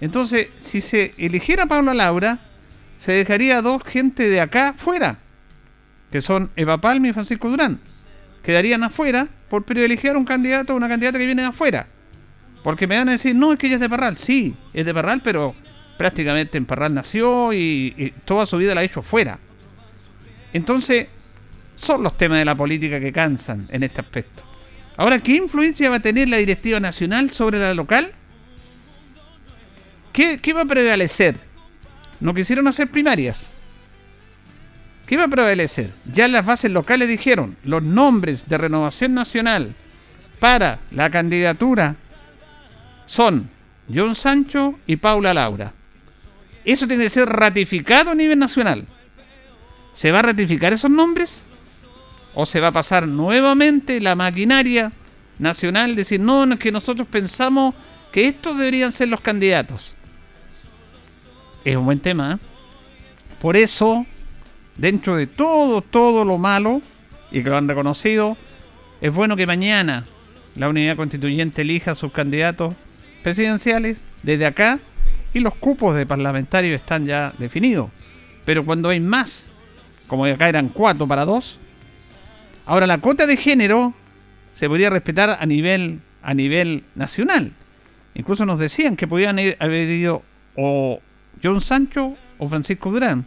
Entonces, 0.00 0.48
si 0.60 0.80
se 0.80 1.14
eligiera 1.18 1.66
Paula 1.66 1.92
Laura, 1.92 2.38
se 2.98 3.12
dejaría 3.12 3.58
a 3.58 3.62
dos 3.62 3.82
gente 3.82 4.28
de 4.28 4.40
acá 4.40 4.74
fuera, 4.76 5.18
que 6.14 6.22
son 6.22 6.48
Eva 6.54 6.78
Palma 6.80 7.08
y 7.08 7.12
Francisco 7.12 7.50
Durán. 7.50 7.80
Quedarían 8.44 8.84
afuera 8.84 9.26
por 9.50 9.64
privilegiar 9.64 10.16
un 10.16 10.24
candidato 10.24 10.72
o 10.72 10.76
una 10.76 10.88
candidata 10.88 11.18
que 11.18 11.26
viene 11.26 11.42
de 11.42 11.48
afuera. 11.48 11.88
Porque 12.62 12.86
me 12.86 12.96
van 12.96 13.08
a 13.08 13.12
decir, 13.12 13.34
no, 13.34 13.52
es 13.52 13.58
que 13.58 13.66
ella 13.66 13.74
es 13.74 13.80
de 13.80 13.88
Parral. 13.88 14.16
Sí, 14.16 14.54
es 14.72 14.86
de 14.86 14.94
Parral, 14.94 15.22
pero 15.24 15.56
prácticamente 15.98 16.56
en 16.56 16.66
Parral 16.66 16.94
nació 16.94 17.52
y, 17.52 18.14
toda 18.24 18.46
su 18.46 18.58
vida 18.58 18.76
la 18.76 18.82
ha 18.82 18.84
hecho 18.84 19.02
fuera. 19.02 19.40
Entonces, 20.52 21.08
son 21.74 22.04
los 22.04 22.16
temas 22.16 22.38
de 22.38 22.44
la 22.44 22.54
política 22.54 23.00
que 23.00 23.12
cansan 23.12 23.66
en 23.72 23.82
este 23.82 24.00
aspecto. 24.00 24.44
Ahora, 24.96 25.18
¿qué 25.18 25.34
influencia 25.34 25.90
va 25.90 25.96
a 25.96 26.00
tener 26.00 26.28
la 26.28 26.36
directiva 26.36 26.78
nacional 26.78 27.32
sobre 27.32 27.58
la 27.58 27.74
local? 27.74 28.12
¿Qué, 30.12 30.52
va 30.52 30.60
a 30.60 30.64
prevalecer? 30.64 31.34
No 32.20 32.32
quisieron 32.32 32.68
hacer 32.68 32.88
primarias. 32.88 33.50
¿Qué 35.06 35.16
va 35.16 35.24
a 35.24 35.28
prevalecer? 35.28 35.90
Ya 36.12 36.28
las 36.28 36.46
bases 36.46 36.70
locales 36.70 37.08
dijeron 37.08 37.56
los 37.64 37.82
nombres 37.82 38.48
de 38.48 38.58
renovación 38.58 39.14
nacional 39.14 39.74
para 40.38 40.78
la 40.90 41.10
candidatura 41.10 41.96
son 43.06 43.50
John 43.92 44.16
Sancho 44.16 44.78
y 44.86 44.96
Paula 44.96 45.34
Laura. 45.34 45.72
Eso 46.64 46.86
tiene 46.86 47.04
que 47.04 47.10
ser 47.10 47.28
ratificado 47.28 48.10
a 48.10 48.14
nivel 48.14 48.38
nacional. 48.38 48.84
¿Se 49.94 50.10
va 50.10 50.20
a 50.20 50.22
ratificar 50.22 50.72
esos 50.72 50.90
nombres? 50.90 51.42
¿O 52.34 52.46
se 52.46 52.60
va 52.60 52.68
a 52.68 52.72
pasar 52.72 53.06
nuevamente 53.06 54.00
la 54.00 54.14
maquinaria 54.14 54.90
nacional? 55.38 55.94
Decir, 55.94 56.20
no, 56.20 56.44
es 56.44 56.58
que 56.58 56.72
nosotros 56.72 57.06
pensamos 57.06 57.74
que 58.10 58.26
estos 58.26 58.56
deberían 58.56 58.92
ser 58.92 59.08
los 59.08 59.20
candidatos. 59.20 59.94
Es 61.64 61.76
un 61.76 61.84
buen 61.84 62.00
tema. 62.00 62.34
¿eh? 62.34 62.38
Por 63.40 63.56
eso, 63.56 64.06
dentro 64.76 65.16
de 65.16 65.26
todo, 65.26 65.82
todo 65.82 66.24
lo 66.24 66.38
malo, 66.38 66.82
y 67.30 67.42
que 67.42 67.50
lo 67.50 67.56
han 67.56 67.68
reconocido, 67.68 68.36
es 69.00 69.12
bueno 69.12 69.36
que 69.36 69.46
mañana 69.46 70.04
la 70.56 70.68
unidad 70.68 70.96
constituyente 70.96 71.62
elija 71.62 71.94
sus 71.94 72.12
candidatos 72.12 72.74
presidenciales 73.22 74.00
desde 74.22 74.46
acá 74.46 74.78
y 75.32 75.40
los 75.40 75.54
cupos 75.56 75.96
de 75.96 76.06
parlamentarios 76.06 76.80
están 76.80 77.06
ya 77.06 77.32
definidos. 77.38 77.90
Pero 78.44 78.64
cuando 78.64 78.90
hay 78.90 79.00
más, 79.00 79.48
como 80.06 80.24
acá 80.26 80.48
eran 80.48 80.68
cuatro 80.68 81.08
para 81.08 81.24
dos, 81.24 81.58
ahora 82.66 82.86
la 82.86 82.98
cuota 82.98 83.26
de 83.26 83.36
género 83.36 83.94
se 84.54 84.68
podría 84.68 84.90
respetar 84.90 85.36
a 85.40 85.44
nivel, 85.44 86.00
a 86.22 86.34
nivel 86.34 86.84
nacional. 86.94 87.52
Incluso 88.14 88.46
nos 88.46 88.60
decían 88.60 88.96
que 88.96 89.08
podían 89.08 89.38
haber 89.58 89.88
ido 89.88 90.22
o 90.56 91.00
John 91.42 91.60
Sancho 91.60 92.16
o 92.38 92.48
Francisco 92.48 92.92
Durán. 92.92 93.24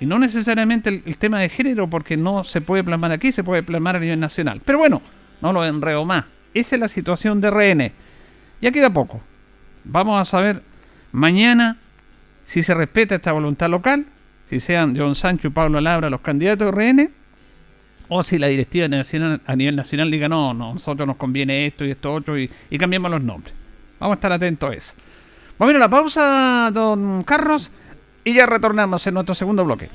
Y 0.00 0.06
no 0.06 0.18
necesariamente 0.18 1.02
el, 1.04 1.16
tema 1.16 1.40
de 1.40 1.48
género, 1.48 1.88
porque 1.88 2.16
no 2.16 2.44
se 2.44 2.60
puede 2.60 2.84
plasmar 2.84 3.12
aquí, 3.12 3.32
se 3.32 3.44
puede 3.44 3.62
plasmar 3.62 3.96
a 3.96 4.00
nivel 4.00 4.20
nacional. 4.20 4.60
Pero 4.64 4.78
bueno, 4.78 5.00
no 5.40 5.52
lo 5.52 5.64
enredo 5.64 6.04
más. 6.04 6.24
Esa 6.54 6.76
es 6.76 6.80
la 6.80 6.88
situación 6.88 7.40
de 7.40 7.50
RN. 7.50 7.92
Ya 8.60 8.70
queda 8.70 8.90
poco. 8.90 9.20
Vamos 9.84 10.20
a 10.20 10.24
saber 10.24 10.62
Mañana, 11.16 11.78
si 12.44 12.62
se 12.62 12.74
respeta 12.74 13.14
esta 13.14 13.32
voluntad 13.32 13.70
local, 13.70 14.04
si 14.50 14.60
sean 14.60 14.94
John 14.94 15.14
Sancho 15.14 15.48
y 15.48 15.50
Pablo 15.50 15.80
Labra 15.80 16.10
los 16.10 16.20
candidatos 16.20 16.66
de 16.66 16.72
RN, 16.72 17.10
o 18.08 18.22
si 18.22 18.38
la 18.38 18.48
directiva 18.48 18.86
nacional, 18.86 19.40
a 19.46 19.56
nivel 19.56 19.76
nacional 19.76 20.10
diga 20.10 20.28
no, 20.28 20.52
no, 20.52 20.74
nosotros 20.74 21.06
nos 21.06 21.16
conviene 21.16 21.66
esto 21.66 21.86
y 21.86 21.92
esto 21.92 22.12
otro 22.12 22.38
y, 22.38 22.50
cambiamos 22.78 23.10
los 23.10 23.22
nombres. 23.22 23.54
Vamos 23.98 24.12
a 24.12 24.16
estar 24.16 24.30
atentos 24.30 24.70
a 24.70 24.74
eso. 24.74 24.92
Vamos 25.58 25.70
a 25.70 25.72
ir 25.72 25.76
a 25.76 25.86
la 25.86 25.88
pausa, 25.88 26.70
don 26.70 27.22
Carlos, 27.22 27.70
y 28.26 28.34
ya 28.34 28.44
retornamos 28.44 29.06
en 29.06 29.14
nuestro 29.14 29.34
segundo 29.36 29.64
bloque. 29.64 29.88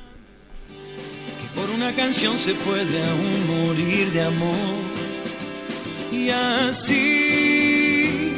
por 1.53 1.69
una 1.69 1.93
canción 1.93 2.39
se 2.39 2.53
puede 2.53 3.03
aún 3.09 3.67
morir 3.67 4.09
de 4.13 4.23
amor. 4.23 4.55
Y 6.13 6.29
así 6.29 8.33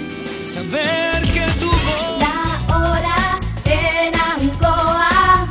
saber 0.45 1.21
que 1.31 1.45
tu 1.59 1.67
voz 1.67 2.19
La 2.19 2.65
hora 2.75 3.39
en 3.65 4.15
Ancoa 4.15 5.47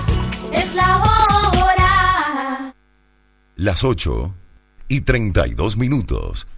es 0.52 0.74
la 0.74 0.98
hora. 0.98 2.74
Las 3.54 3.84
8 3.84 4.34
y 4.88 5.02
32 5.02 5.76
minutos. 5.76 6.48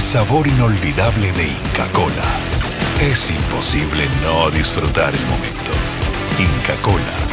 Y 0.00 0.02
sabor 0.02 0.48
inolvidable 0.48 1.30
de 1.32 1.46
Inca 1.46 1.86
Cola, 1.92 2.24
es 3.02 3.30
imposible 3.30 4.02
no 4.22 4.50
disfrutar 4.50 5.14
el 5.14 5.26
momento. 5.26 5.72
Inca 6.38 6.80
Cola. 6.80 7.29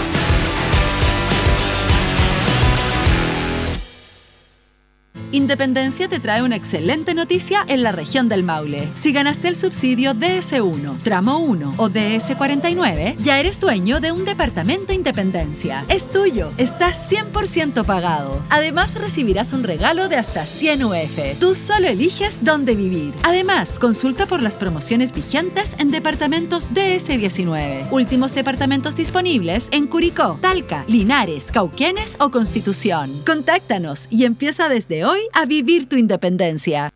Independencia 5.32 6.08
te 6.08 6.22
trae 6.22 6.42
una 6.42 6.56
excelente 6.56 7.14
noticia 7.14 7.66
en 7.68 7.84
la 7.84 7.92
región 7.92 8.30
del 8.30 8.44
Maule. 8.44 8.90
Si 8.94 9.12
ganaste 9.12 9.50
el 9.50 9.58
subsidio 9.58 10.14
DS1, 10.14 11.02
tramo 11.04 11.40
1 11.40 11.74
o 11.76 11.90
DS49, 11.90 13.18
ya 13.20 13.38
eres 13.40 13.60
dueño 13.60 14.00
de 14.00 14.14
un 14.14 14.24
departamento 14.24 14.94
Independencia. 14.94 15.84
Es 15.90 16.10
tuyo, 16.10 16.54
está 16.58 16.94
100% 16.94 17.84
pagado. 17.84 18.42
Además, 18.50 18.96
recibirás 18.96 19.52
un 19.52 19.64
regalo 19.64 20.08
de 20.08 20.16
hasta 20.16 20.46
100 20.46 20.84
UF. 20.86 21.20
Tú 21.40 21.56
solo 21.56 21.90
eliges 21.90 22.40
dónde 22.42 22.76
vivir. 22.76 23.14
Además, 23.24 23.80
consulta 23.80 24.28
por 24.28 24.42
las 24.42 24.56
promociones 24.56 25.14
vigentes 25.14 25.76
en 25.78 25.92
departamentos 25.92 26.70
DS19. 26.70 27.92
Últimos 27.92 28.34
departamentos 28.34 28.96
disponibles 28.96 29.68
en 29.74 29.88
Curicó, 29.88 30.40
Talca, 30.42 30.86
Linares, 30.88 31.52
Cauquenes 31.52 32.16
o 32.20 32.32
Constitución. 32.32 33.12
Contáctanos 33.26 34.08
y 34.10 34.24
empieza 34.24 34.70
desde 34.70 35.04
hoy 35.04 35.17
a 35.34 35.46
vivir 35.46 35.88
tu 35.88 35.96
independencia. 35.96 36.90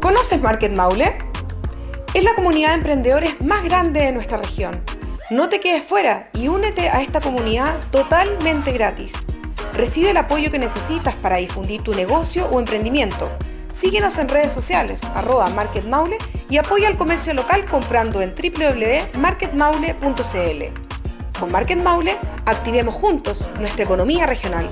¿Conoces 0.00 0.40
Market 0.40 0.72
Maule? 0.72 1.18
Es 2.14 2.24
la 2.24 2.34
comunidad 2.34 2.70
de 2.70 2.74
emprendedores 2.74 3.40
más 3.40 3.62
grande 3.64 4.00
de 4.00 4.12
nuestra 4.12 4.38
región. 4.38 4.82
No 5.30 5.48
te 5.48 5.60
quedes 5.60 5.84
fuera 5.84 6.30
y 6.34 6.48
únete 6.48 6.88
a 6.88 7.02
esta 7.02 7.20
comunidad 7.20 7.78
totalmente 7.90 8.72
gratis. 8.72 9.12
Recibe 9.72 10.10
el 10.10 10.16
apoyo 10.18 10.50
que 10.50 10.58
necesitas 10.58 11.14
para 11.16 11.38
difundir 11.38 11.82
tu 11.82 11.94
negocio 11.94 12.46
o 12.48 12.58
emprendimiento. 12.58 13.30
Síguenos 13.72 14.18
en 14.18 14.28
redes 14.28 14.52
sociales, 14.52 15.00
arroba 15.14 15.48
Market 15.48 15.86
Maule 15.86 16.18
y 16.50 16.58
apoya 16.58 16.88
al 16.88 16.98
comercio 16.98 17.32
local 17.32 17.64
comprando 17.64 18.20
en 18.20 18.34
www.marketmaule.cl. 18.34 20.91
Con 21.42 21.50
Market 21.50 21.82
Maule, 21.82 22.18
activemos 22.46 22.94
juntos 22.94 23.48
nuestra 23.58 23.82
economía 23.82 24.26
regional. 24.26 24.70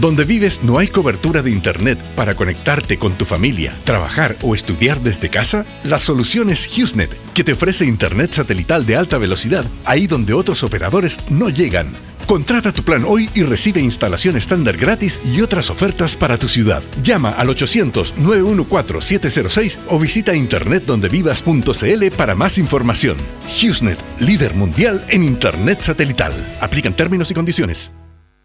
Donde 0.00 0.24
vives 0.24 0.62
no 0.62 0.78
hay 0.78 0.88
cobertura 0.88 1.42
de 1.42 1.50
Internet 1.50 1.98
para 2.14 2.36
conectarte 2.36 2.96
con 2.96 3.12
tu 3.12 3.26
familia, 3.26 3.74
trabajar 3.84 4.34
o 4.40 4.54
estudiar 4.54 5.00
desde 5.00 5.28
casa. 5.28 5.66
La 5.84 6.00
solución 6.00 6.48
es 6.48 6.66
HughesNet, 6.66 7.14
que 7.34 7.44
te 7.44 7.52
ofrece 7.52 7.84
Internet 7.84 8.32
satelital 8.32 8.86
de 8.86 8.96
alta 8.96 9.18
velocidad 9.18 9.66
ahí 9.84 10.06
donde 10.06 10.32
otros 10.32 10.62
operadores 10.62 11.20
no 11.28 11.50
llegan. 11.50 11.92
Contrata 12.26 12.72
tu 12.72 12.82
plan 12.82 13.04
hoy 13.06 13.30
y 13.34 13.44
recibe 13.44 13.80
instalación 13.80 14.36
estándar 14.36 14.76
gratis 14.76 15.20
y 15.24 15.40
otras 15.42 15.70
ofertas 15.70 16.16
para 16.16 16.38
tu 16.38 16.48
ciudad. 16.48 16.82
Llama 17.02 17.30
al 17.30 17.46
800-914-706 17.48 19.78
o 19.88 20.00
visita 20.00 20.34
internetdondevivas.cl 20.34 22.10
para 22.16 22.34
más 22.34 22.58
información. 22.58 23.16
HughesNet, 23.46 24.00
líder 24.20 24.54
mundial 24.54 25.04
en 25.08 25.22
Internet 25.22 25.82
satelital. 25.82 26.32
Aplican 26.60 26.94
términos 26.94 27.30
y 27.30 27.34
condiciones. 27.34 27.92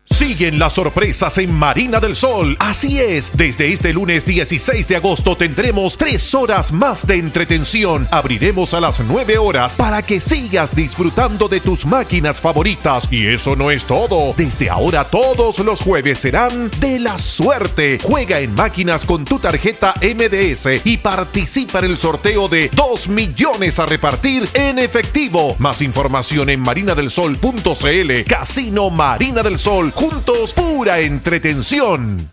Siguen 0.06 0.60
las 0.60 0.74
sorpresas 0.74 1.38
en 1.38 1.54
Marina 1.54 2.00
del 2.00 2.16
Sol. 2.16 2.58
Así 2.60 3.00
es, 3.00 3.32
desde 3.34 3.72
este 3.72 3.94
lunes 3.94 4.26
16 4.26 4.88
de 4.88 4.98
agosto 4.98 5.38
tendremos 5.38 5.98
tres 5.98 6.34
horas 6.34 6.72
más 6.72 7.08
de 7.08 7.16
entretención. 7.16 8.08
Abriremos 8.12 8.74
a 8.74 8.82
las 8.82 9.00
9 9.00 9.38
horas 9.38 9.76
para 9.76 10.02
que 10.02 10.20
sigas 10.20 10.76
disfrutando 10.76 11.48
de 11.48 11.62
tus 11.62 11.86
máquinas 11.86 12.42
favoritas. 12.42 13.08
Y 13.10 13.28
eso 13.28 13.56
no 13.56 13.72
es 13.72 13.86
todo. 13.86 14.34
Desde 14.36 14.70
ahora 14.70 15.06
todos 15.06 15.60
los 15.60 15.80
jueves 15.80 16.20
serán 16.20 16.70
de 16.80 17.00
la 17.00 17.18
suerte. 17.18 18.00
Juega 18.04 18.40
en 18.40 18.54
máquinas 18.54 19.06
con 19.06 19.24
tu 19.24 19.40
tarjeta 19.40 19.94
MDS 20.02 20.86
y 20.86 20.98
participa 20.98 21.80
en 21.80 21.86
el 21.86 21.98
sorteo 21.98 22.50
de 22.50 22.70
2 22.74 23.08
millones 23.08 23.80
a 23.80 23.86
repartir 23.86 24.48
en 24.56 24.78
efectivo. 24.78 25.56
Más 25.60 25.82
información 25.82 26.50
en 26.50 26.60
marinadelsol.cl. 26.60 28.24
Casino 28.28 28.90
Marina 28.90 29.42
del 29.42 29.58
Sol. 29.58 29.91
Juntos, 29.94 30.54
pura 30.54 31.00
entretención. 31.00 32.30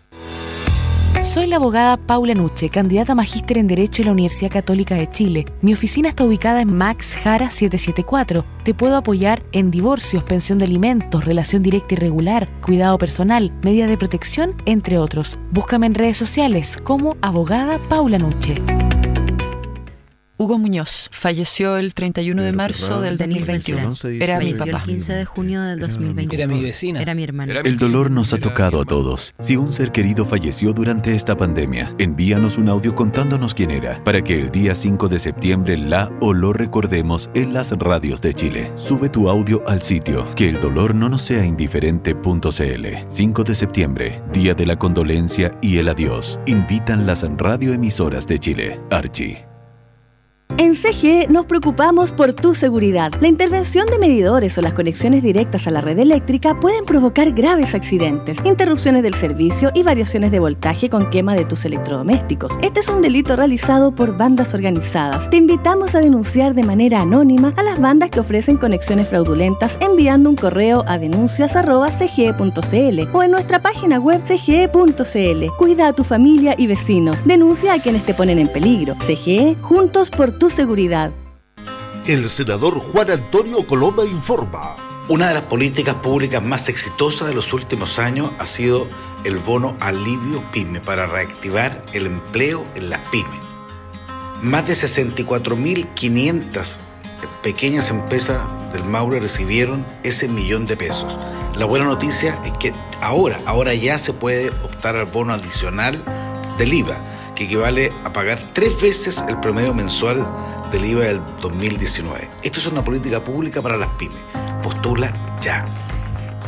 Soy 1.23 1.45
la 1.45 1.57
abogada 1.57 1.97
Paula 1.97 2.33
Nuche, 2.33 2.69
candidata 2.69 3.11
a 3.11 3.15
magíster 3.15 3.59
en 3.59 3.67
Derecho 3.67 4.01
en 4.01 4.07
la 4.07 4.13
Universidad 4.13 4.49
Católica 4.49 4.95
de 4.95 5.11
Chile. 5.11 5.45
Mi 5.61 5.73
oficina 5.73 6.09
está 6.09 6.23
ubicada 6.23 6.61
en 6.61 6.75
Max 6.75 7.15
Jara 7.21 7.51
774. 7.51 8.45
Te 8.63 8.73
puedo 8.73 8.97
apoyar 8.97 9.43
en 9.51 9.69
divorcios, 9.69 10.23
pensión 10.23 10.57
de 10.57 10.65
alimentos, 10.65 11.25
relación 11.25 11.61
directa 11.61 11.93
y 11.93 11.97
regular, 11.97 12.49
cuidado 12.61 12.97
personal, 12.97 13.53
medidas 13.63 13.89
de 13.89 13.97
protección, 13.97 14.55
entre 14.65 14.97
otros. 14.97 15.37
Búscame 15.51 15.85
en 15.85 15.95
redes 15.95 16.17
sociales 16.17 16.77
como 16.83 17.15
abogada 17.21 17.79
Paula 17.89 18.17
Nuche. 18.17 18.59
Hugo 20.41 20.57
Muñoz 20.57 21.09
falleció 21.11 21.75
el 21.75 21.93
31 21.93 22.41
de 22.41 22.53
marzo 22.53 23.01
del 23.01 23.17
2021. 23.17 23.91
Era 24.21 24.39
mi 24.39 24.53
papá. 24.53 24.77
El 24.77 24.93
15 24.93 25.13
de 25.13 25.25
junio 25.25 25.61
del 25.63 25.79
2021. 25.79 26.33
Era 26.33 26.47
mi 26.47 26.63
vecina. 26.63 27.01
Era 27.01 27.13
mi 27.13 27.25
hermano. 27.25 27.51
El 27.61 27.77
dolor 27.77 28.09
nos 28.09 28.33
ha 28.33 28.37
tocado 28.37 28.79
a 28.79 28.85
todos. 28.85 29.33
Si 29.39 29.57
un 29.57 29.73
ser 29.73 29.91
querido 29.91 30.25
falleció 30.25 30.71
durante 30.71 31.13
esta 31.13 31.35
pandemia, 31.35 31.93
envíanos 31.97 32.57
un 32.57 32.69
audio 32.69 32.95
contándonos 32.95 33.53
quién 33.53 33.69
era, 33.69 34.01
para 34.05 34.21
que 34.21 34.35
el 34.35 34.49
día 34.49 34.75
5 34.75 35.09
de 35.09 35.19
septiembre 35.19 35.75
la 35.75 36.09
o 36.21 36.31
lo 36.31 36.53
recordemos 36.53 37.29
en 37.33 37.53
las 37.53 37.71
radios 37.71 38.21
de 38.21 38.33
Chile. 38.33 38.71
Sube 38.77 39.09
tu 39.09 39.29
audio 39.29 39.61
al 39.67 39.81
sitio 39.81 40.25
que 40.35 40.47
el 40.47 40.61
dolor 40.61 40.95
no 40.95 41.09
nos 41.09 41.23
sea 41.23 41.43
indiferente.cl. 41.43 42.87
5 43.09 43.43
de 43.43 43.55
septiembre, 43.55 44.23
Día 44.31 44.53
de 44.53 44.65
la 44.65 44.79
Condolencia 44.79 45.51
y 45.61 45.79
el 45.79 45.89
Adiós. 45.89 46.39
Invitan 46.45 47.05
las 47.05 47.23
radioemisoras 47.23 48.25
de 48.25 48.39
Chile. 48.39 48.79
Archie. 48.89 49.48
En 50.57 50.75
CGE 50.75 51.27
nos 51.29 51.45
preocupamos 51.45 52.11
por 52.11 52.33
tu 52.33 52.53
seguridad. 52.53 53.13
La 53.21 53.29
intervención 53.29 53.87
de 53.87 53.97
medidores 53.97 54.57
o 54.57 54.61
las 54.61 54.73
conexiones 54.73 55.23
directas 55.23 55.67
a 55.67 55.71
la 55.71 55.79
red 55.79 55.97
eléctrica 55.99 56.59
pueden 56.59 56.83
provocar 56.85 57.31
graves 57.31 57.75
accidentes, 57.75 58.39
interrupciones 58.43 59.03
del 59.03 59.13
servicio 59.13 59.69
y 59.73 59.83
variaciones 59.83 60.31
de 60.31 60.39
voltaje 60.39 60.89
con 60.89 61.09
quema 61.11 61.35
de 61.35 61.45
tus 61.45 61.63
electrodomésticos. 61.65 62.57
Este 62.61 62.81
es 62.81 62.89
un 62.89 63.01
delito 63.01 63.35
realizado 63.35 63.95
por 63.95 64.17
bandas 64.17 64.53
organizadas. 64.53 65.29
Te 65.29 65.37
invitamos 65.37 65.95
a 65.95 65.99
denunciar 65.99 66.53
de 66.53 66.63
manera 66.63 67.01
anónima 67.01 67.53
a 67.55 67.63
las 67.63 67.79
bandas 67.79 68.09
que 68.09 68.19
ofrecen 68.19 68.57
conexiones 68.57 69.07
fraudulentas 69.07 69.77
enviando 69.79 70.29
un 70.29 70.35
correo 70.35 70.83
a 70.87 70.97
denuncias.cge.cl 70.97 73.09
o 73.13 73.23
en 73.23 73.31
nuestra 73.31 73.61
página 73.61 73.99
web 73.99 74.21
cge.cl. 74.25 75.45
Cuida 75.57 75.87
a 75.87 75.93
tu 75.93 76.03
familia 76.03 76.55
y 76.57 76.67
vecinos. 76.67 77.17
Denuncia 77.23 77.75
a 77.75 77.81
quienes 77.81 78.05
te 78.05 78.13
ponen 78.13 78.39
en 78.39 78.49
peligro. 78.49 78.95
CGE, 78.95 79.55
juntos 79.61 80.09
por 80.09 80.38
tu 80.39 80.49
seguridad. 80.49 81.11
El 82.05 82.29
senador 82.29 82.79
Juan 82.79 83.11
Antonio 83.11 83.67
Coloma 83.67 84.05
informa. 84.05 84.77
Una 85.09 85.27
de 85.27 85.33
las 85.35 85.43
políticas 85.43 85.95
públicas 85.95 86.41
más 86.41 86.69
exitosas 86.69 87.27
de 87.27 87.35
los 87.35 87.51
últimos 87.51 87.99
años 87.99 88.31
ha 88.39 88.45
sido 88.45 88.87
el 89.25 89.37
bono 89.37 89.75
alivio 89.79 90.43
pyme 90.51 90.79
para 90.79 91.07
reactivar 91.07 91.83
el 91.93 92.05
empleo 92.05 92.65
en 92.75 92.89
las 92.89 93.01
pymes. 93.09 93.39
Más 94.41 94.65
de 94.65 94.73
64.500 94.73 96.77
pequeñas 97.43 97.89
empresas 97.89 98.41
del 98.71 98.85
Maule 98.85 99.19
recibieron 99.19 99.85
ese 100.03 100.29
millón 100.29 100.65
de 100.65 100.77
pesos. 100.77 101.17
La 101.57 101.65
buena 101.65 101.85
noticia 101.85 102.41
es 102.45 102.53
que 102.59 102.73
ahora, 103.01 103.41
ahora 103.45 103.73
ya 103.73 103.97
se 103.97 104.13
puede 104.13 104.51
optar 104.63 104.95
al 104.95 105.07
bono 105.07 105.33
adicional 105.33 106.01
del 106.57 106.73
IVA 106.73 107.08
que 107.39 107.45
equivale 107.45 107.91
a 108.03 108.11
pagar 108.11 108.37
tres 108.51 108.79
veces 108.81 109.23
el 109.29 109.39
promedio 109.39 109.73
mensual 109.73 110.27
del 110.73 110.85
IVA 110.85 111.05
del 111.05 111.21
2019. 111.41 112.29
Esto 112.43 112.59
es 112.59 112.65
una 112.67 112.83
política 112.83 113.23
pública 113.23 113.61
para 113.61 113.77
las 113.77 113.87
pymes. 113.97 114.21
Postula 114.61 115.13
ya. 115.41 115.65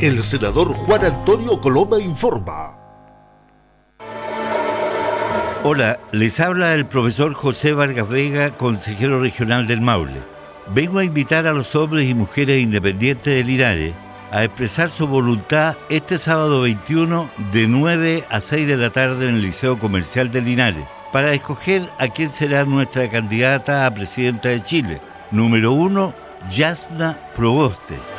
El 0.00 0.22
senador 0.22 0.74
Juan 0.74 1.04
Antonio 1.04 1.60
Coloma 1.62 1.98
informa. 1.98 2.78
Hola, 5.64 5.98
les 6.12 6.38
habla 6.40 6.74
el 6.74 6.84
profesor 6.84 7.32
José 7.32 7.72
Vargas 7.72 8.08
Vega, 8.08 8.58
consejero 8.58 9.18
regional 9.20 9.66
del 9.66 9.80
Maule. 9.80 10.20
Vengo 10.74 10.98
a 10.98 11.04
invitar 11.04 11.46
a 11.46 11.54
los 11.54 11.74
hombres 11.74 12.08
y 12.08 12.14
mujeres 12.14 12.60
independientes 12.60 13.34
de 13.34 13.44
Linares 13.44 13.94
a 14.32 14.44
expresar 14.44 14.88
su 14.88 15.06
voluntad 15.06 15.76
este 15.90 16.18
sábado 16.18 16.62
21 16.62 17.30
de 17.52 17.68
9 17.68 18.24
a 18.30 18.40
6 18.40 18.66
de 18.66 18.76
la 18.78 18.90
tarde 18.90 19.28
en 19.28 19.36
el 19.36 19.42
Liceo 19.42 19.78
Comercial 19.78 20.30
de 20.30 20.40
Linares 20.40 20.86
para 21.12 21.32
escoger 21.32 21.90
a 21.98 22.08
quién 22.08 22.30
será 22.30 22.64
nuestra 22.64 23.10
candidata 23.10 23.84
a 23.84 23.92
presidenta 23.92 24.48
de 24.48 24.62
Chile. 24.62 25.00
Número 25.30 25.72
1, 25.72 26.14
Yasna 26.50 27.18
Proboste. 27.36 28.11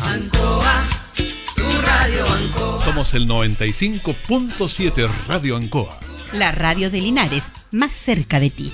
Ancoa, 0.05 0.83
tu 1.55 1.63
radio 1.81 2.27
Ancoa. 2.27 2.85
Somos 2.85 3.15
el 3.15 3.27
95.7 3.27 5.09
Radio 5.27 5.57
Ancoa. 5.57 5.99
La 6.33 6.51
radio 6.51 6.91
de 6.91 7.01
Linares, 7.01 7.45
más 7.71 7.93
cerca 7.93 8.39
de 8.39 8.51
ti. 8.51 8.71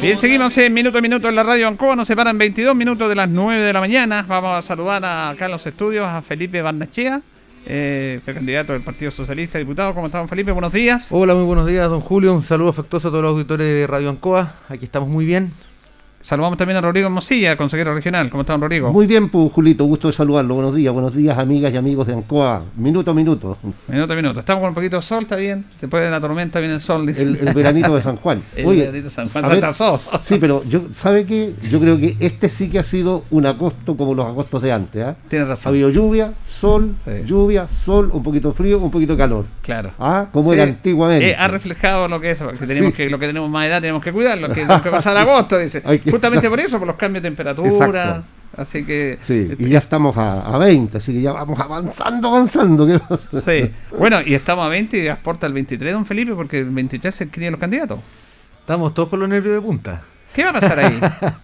Bien, 0.00 0.18
seguimos 0.18 0.56
en 0.56 0.72
minuto 0.72 0.96
a 0.96 1.02
minuto 1.02 1.28
en 1.28 1.34
la 1.34 1.42
radio 1.42 1.68
Ancoa. 1.68 1.94
Nos 1.94 2.08
separan 2.08 2.38
22 2.38 2.74
minutos 2.74 3.06
de 3.06 3.14
las 3.14 3.28
9 3.28 3.62
de 3.62 3.72
la 3.74 3.80
mañana. 3.80 4.24
Vamos 4.26 4.58
a 4.58 4.62
saludar 4.62 5.04
a, 5.04 5.28
acá 5.28 5.44
en 5.44 5.50
los 5.50 5.66
estudios 5.66 6.06
a 6.06 6.22
Felipe 6.22 6.62
Barnachea, 6.62 7.20
eh, 7.66 8.18
candidato 8.24 8.72
del 8.72 8.80
Partido 8.80 9.10
Socialista, 9.10 9.58
diputado. 9.58 9.92
¿Cómo 9.92 10.06
estamos, 10.06 10.30
Felipe? 10.30 10.52
Buenos 10.52 10.72
días. 10.72 11.08
Hola, 11.10 11.34
muy 11.34 11.44
buenos 11.44 11.66
días, 11.66 11.90
don 11.90 12.00
Julio. 12.00 12.34
Un 12.34 12.42
saludo 12.42 12.70
afectuoso 12.70 13.08
a 13.08 13.10
todos 13.10 13.24
los 13.24 13.32
auditores 13.32 13.66
de 13.66 13.86
Radio 13.86 14.08
Ancoa. 14.08 14.54
Aquí 14.70 14.86
estamos 14.86 15.10
muy 15.10 15.26
bien. 15.26 15.52
Saludamos 16.22 16.58
también 16.58 16.76
a 16.76 16.82
Rodrigo 16.82 17.08
Mosilla, 17.08 17.56
consejero 17.56 17.94
regional. 17.94 18.28
¿Cómo 18.28 18.42
está, 18.42 18.52
don 18.52 18.60
Rodrigo? 18.60 18.92
Muy 18.92 19.06
bien, 19.06 19.30
pues, 19.30 19.50
Julito, 19.52 19.84
gusto 19.86 20.08
de 20.08 20.12
saludarlo. 20.12 20.54
Buenos 20.54 20.74
días, 20.74 20.92
buenos 20.92 21.14
días, 21.16 21.38
amigas 21.38 21.72
y 21.72 21.78
amigos 21.78 22.06
de 22.06 22.12
Ancoa. 22.12 22.62
Minuto 22.76 23.12
a 23.12 23.14
minuto. 23.14 23.56
Minuto 23.88 24.12
a 24.12 24.16
minuto. 24.16 24.40
Estamos 24.40 24.60
con 24.60 24.68
un 24.68 24.74
poquito 24.74 24.96
de 24.96 25.02
sol, 25.02 25.22
está 25.22 25.36
bien. 25.36 25.64
Después 25.80 26.04
de 26.04 26.10
la 26.10 26.20
tormenta 26.20 26.58
viene 26.60 26.74
el 26.74 26.82
sol. 26.82 27.06
dice. 27.06 27.22
El, 27.22 27.36
el 27.36 27.54
veranito 27.54 27.94
de 27.94 28.02
San 28.02 28.16
Juan. 28.16 28.42
El 28.54 28.66
Oye, 28.66 28.80
veranito 28.80 29.04
de 29.04 29.10
San 29.10 29.30
Juan 29.30 29.46
se 29.46 29.52
atrasó. 29.56 29.98
Sí, 30.20 30.36
pero 30.38 30.62
yo, 30.64 30.82
¿sabe 30.92 31.24
qué? 31.24 31.54
Yo 31.70 31.80
creo 31.80 31.96
que 31.96 32.14
este 32.20 32.50
sí 32.50 32.68
que 32.68 32.78
ha 32.78 32.82
sido 32.84 33.24
un 33.30 33.46
agosto 33.46 33.96
como 33.96 34.14
los 34.14 34.26
agostos 34.26 34.60
de 34.62 34.72
antes. 34.72 35.02
¿ah? 35.02 35.16
Tiene 35.30 35.46
Ha 35.46 35.48
razón. 35.48 35.70
habido 35.70 35.88
lluvia, 35.88 36.34
sol, 36.46 36.96
Sí. 37.06 37.12
lluvia, 37.24 37.66
sol, 37.66 38.10
un 38.12 38.22
poquito 38.22 38.52
frío, 38.52 38.78
un 38.78 38.90
poquito 38.90 39.16
calor. 39.16 39.46
Claro. 39.62 39.92
¿Ah? 39.98 40.26
Como 40.30 40.50
Sí, 40.50 40.56
era 40.56 40.64
antiguamente. 40.64 41.30
eh, 41.30 41.36
ha 41.38 41.48
reflejado 41.48 42.08
lo 42.08 42.20
que 42.20 42.32
es, 42.32 42.38
porque 42.38 42.66
tenemos 42.66 42.90
Sí. 42.90 42.96
que, 42.96 43.08
lo 43.08 43.18
que 43.18 43.26
tenemos 43.26 43.48
más 43.48 43.66
edad 43.66 43.80
tenemos 43.80 44.04
que 44.04 44.12
cuidarlo, 44.12 44.48
que 44.48 44.54
tenemos 44.66 44.82
que 44.82 44.90
pasar 44.90 45.16
agosto, 45.16 45.56
dice. 45.56 45.80
Hay 45.86 45.98
que- 45.98 46.09
Justamente 46.10 46.48
por 46.48 46.60
eso, 46.60 46.78
por 46.78 46.86
los 46.86 46.96
cambios 46.96 47.22
de 47.22 47.28
temperatura. 47.28 47.68
Exacto. 47.70 48.24
Así 48.56 48.84
que. 48.84 49.18
Sí, 49.22 49.48
y 49.58 49.68
ya 49.68 49.78
estamos 49.78 50.16
a, 50.16 50.40
a 50.54 50.58
20, 50.58 50.98
así 50.98 51.12
que 51.12 51.20
ya 51.22 51.32
vamos 51.32 51.58
avanzando, 51.60 52.28
avanzando. 52.28 52.86
¿qué 52.86 52.98
pasa? 52.98 53.40
Sí. 53.40 53.70
Bueno, 53.96 54.18
y 54.24 54.34
estamos 54.34 54.64
a 54.66 54.68
20 54.68 54.98
y 54.98 55.08
aporta 55.08 55.46
el 55.46 55.52
23, 55.52 55.92
don 55.94 56.04
Felipe, 56.06 56.32
porque 56.34 56.58
el 56.58 56.70
23 56.70 57.14
es 57.14 57.20
el 57.20 57.28
que 57.28 57.34
tiene 57.40 57.52
los 57.52 57.60
candidatos. 57.60 58.00
Estamos 58.60 58.92
todos 58.92 59.08
con 59.08 59.20
los 59.20 59.28
nervios 59.28 59.54
de 59.54 59.60
punta. 59.60 60.02
¿Qué 60.34 60.42
va 60.44 60.50
a 60.50 60.54
pasar 60.54 60.78
ahí? 60.80 61.00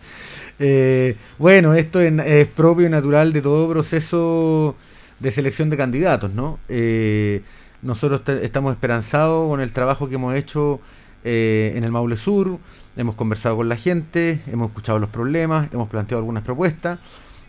Eh, 0.58 1.16
bueno, 1.38 1.74
esto 1.74 2.00
es, 2.00 2.10
es 2.20 2.46
propio 2.46 2.86
y 2.86 2.90
natural 2.90 3.30
de 3.32 3.42
todo 3.42 3.68
proceso 3.68 4.74
de 5.20 5.30
selección 5.30 5.68
de 5.68 5.76
candidatos, 5.76 6.30
¿no? 6.32 6.58
Eh, 6.70 7.42
nosotros 7.82 8.24
te- 8.24 8.42
estamos 8.44 8.72
esperanzados 8.72 9.50
con 9.50 9.60
el 9.60 9.72
trabajo 9.72 10.08
que 10.08 10.14
hemos 10.14 10.34
hecho 10.34 10.80
eh, 11.24 11.74
en 11.76 11.84
el 11.84 11.90
Maule 11.92 12.16
Sur, 12.16 12.58
hemos 12.96 13.14
conversado 13.14 13.56
con 13.56 13.68
la 13.68 13.76
gente, 13.76 14.40
hemos 14.46 14.68
escuchado 14.68 14.98
los 14.98 15.10
problemas, 15.10 15.68
hemos 15.72 15.88
planteado 15.88 16.18
algunas 16.20 16.42
propuestas 16.42 16.98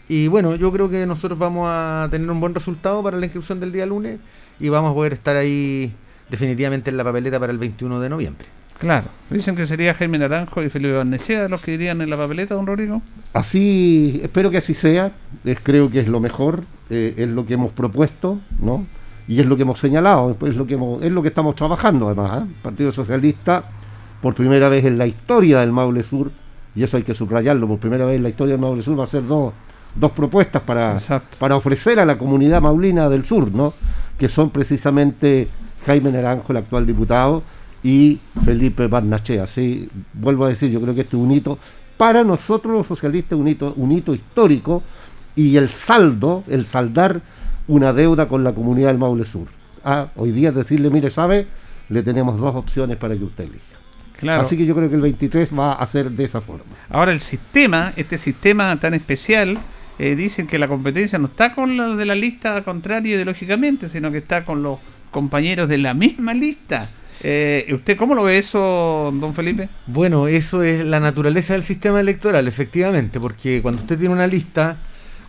y 0.09 0.27
bueno, 0.27 0.55
yo 0.55 0.71
creo 0.71 0.89
que 0.89 1.05
nosotros 1.05 1.37
vamos 1.37 1.67
a 1.69 2.07
tener 2.11 2.29
un 2.29 2.39
buen 2.39 2.53
resultado 2.55 3.03
para 3.03 3.17
la 3.17 3.25
inscripción 3.25 3.59
del 3.59 3.71
día 3.71 3.85
lunes 3.85 4.19
y 4.59 4.69
vamos 4.69 4.91
a 4.91 4.93
poder 4.93 5.13
estar 5.13 5.35
ahí 5.35 5.91
definitivamente 6.29 6.89
en 6.89 6.97
la 6.97 7.03
papeleta 7.03 7.39
para 7.39 7.51
el 7.51 7.57
21 7.57 7.99
de 7.99 8.09
noviembre. 8.09 8.47
Claro. 8.79 9.07
Dicen 9.31 9.55
que 9.55 9.65
sería 9.65 9.93
Jaime 9.95 10.19
Naranjo 10.19 10.61
y 10.61 10.69
Felipe 10.69 10.93
Barnechea 10.93 11.47
los 11.49 11.61
que 11.61 11.71
irían 11.73 11.99
en 12.01 12.09
la 12.11 12.17
papeleta, 12.17 12.53
don 12.53 12.67
Rodrigo. 12.67 13.01
Así, 13.33 14.19
espero 14.23 14.51
que 14.51 14.57
así 14.57 14.73
sea, 14.73 15.11
es, 15.45 15.57
creo 15.61 15.89
que 15.89 15.99
es 16.01 16.07
lo 16.07 16.19
mejor, 16.19 16.63
eh, 16.89 17.13
es 17.17 17.27
lo 17.29 17.45
que 17.45 17.55
hemos 17.55 17.71
propuesto, 17.71 18.39
¿no? 18.59 18.85
Y 19.27 19.39
es 19.39 19.45
lo 19.47 19.55
que 19.57 19.63
hemos 19.63 19.79
señalado, 19.79 20.37
es 20.45 20.55
lo 20.55 20.67
que 20.67 20.75
hemos- 20.75 21.01
es 21.01 21.11
lo 21.11 21.21
que 21.21 21.27
estamos 21.29 21.55
trabajando 21.55 22.05
además, 22.07 22.43
¿eh? 22.43 22.45
Partido 22.61 22.91
Socialista, 22.91 23.63
por 24.21 24.35
primera 24.35 24.69
vez 24.69 24.85
en 24.85 24.97
la 24.97 25.07
historia 25.07 25.59
del 25.59 25.71
Maule 25.71 26.03
Sur, 26.03 26.31
y 26.75 26.83
eso 26.83 26.97
hay 26.97 27.03
que 27.03 27.13
subrayarlo, 27.13 27.67
por 27.67 27.79
primera 27.79 28.05
vez 28.05 28.17
en 28.17 28.23
la 28.23 28.29
historia 28.29 28.53
del 28.53 28.61
Maule 28.61 28.83
Sur 28.83 28.99
va 28.99 29.03
a 29.03 29.07
ser 29.07 29.25
dos, 29.25 29.53
dos 29.95 30.11
propuestas 30.11 30.61
para, 30.61 30.97
para 31.39 31.55
ofrecer 31.55 31.99
a 31.99 32.05
la 32.05 32.17
comunidad 32.17 32.61
maulina 32.61 33.09
del 33.09 33.25
sur, 33.25 33.51
¿no? 33.51 33.73
Que 34.17 34.29
son 34.29 34.49
precisamente 34.49 35.47
Jaime 35.85 36.11
Naranjo, 36.11 36.51
el 36.53 36.57
actual 36.57 36.85
diputado, 36.85 37.43
y 37.83 38.19
Felipe 38.43 38.87
Barnachea. 38.87 39.47
Sí, 39.47 39.89
vuelvo 40.13 40.45
a 40.45 40.49
decir, 40.49 40.71
yo 40.71 40.81
creo 40.81 40.93
que 40.93 41.01
este 41.01 41.15
es 41.15 41.23
un 41.23 41.31
hito, 41.31 41.57
para 41.97 42.23
nosotros 42.23 42.73
los 42.73 42.87
socialistas, 42.87 43.37
un 43.39 43.47
hito, 43.47 43.73
un 43.77 43.91
hito 43.91 44.13
histórico, 44.13 44.83
y 45.35 45.55
el 45.57 45.69
saldo, 45.69 46.43
el 46.47 46.65
saldar 46.65 47.21
una 47.67 47.93
deuda 47.93 48.27
con 48.27 48.43
la 48.43 48.53
comunidad 48.53 48.89
del 48.89 48.97
Maule 48.97 49.25
Sur. 49.25 49.47
Ah, 49.83 50.07
hoy 50.15 50.31
día 50.31 50.51
decirle, 50.51 50.89
mire, 50.89 51.09
¿sabe? 51.09 51.47
Le 51.89 52.03
tenemos 52.03 52.39
dos 52.39 52.55
opciones 52.55 52.97
para 52.97 53.15
que 53.15 53.23
usted 53.23 53.45
elija. 53.45 53.76
Claro. 54.17 54.41
Así 54.41 54.57
que 54.57 54.65
yo 54.65 54.75
creo 54.75 54.89
que 54.89 54.95
el 54.95 55.01
23 55.01 55.57
va 55.57 55.73
a 55.73 55.85
ser 55.85 56.11
de 56.11 56.23
esa 56.23 56.41
forma. 56.41 56.75
Ahora 56.89 57.11
el 57.11 57.21
sistema, 57.21 57.93
este 57.95 58.17
sistema 58.17 58.75
tan 58.77 58.93
especial, 58.93 59.59
eh, 59.99 60.15
dicen 60.15 60.47
que 60.47 60.59
la 60.59 60.67
competencia 60.67 61.17
no 61.17 61.27
está 61.27 61.53
con 61.53 61.77
los 61.77 61.97
de 61.97 62.05
la 62.05 62.15
lista 62.15 62.63
contraria 62.63 63.15
ideológicamente, 63.15 63.89
sino 63.89 64.11
que 64.11 64.19
está 64.19 64.45
con 64.45 64.63
los 64.63 64.79
compañeros 65.11 65.69
de 65.69 65.77
la 65.77 65.93
misma 65.93 66.33
lista. 66.33 66.87
Eh, 67.23 67.67
¿Usted 67.73 67.97
cómo 67.97 68.13
lo 68.13 68.23
ve 68.23 68.37
eso, 68.37 69.11
don 69.13 69.33
Felipe? 69.33 69.69
Bueno, 69.87 70.27
eso 70.27 70.61
es 70.61 70.85
la 70.85 70.99
naturaleza 70.99 71.53
del 71.53 71.63
sistema 71.63 71.99
electoral, 71.99 72.47
efectivamente, 72.47 73.19
porque 73.19 73.61
cuando 73.61 73.81
usted 73.81 73.97
tiene 73.97 74.13
una 74.13 74.27
lista, 74.27 74.77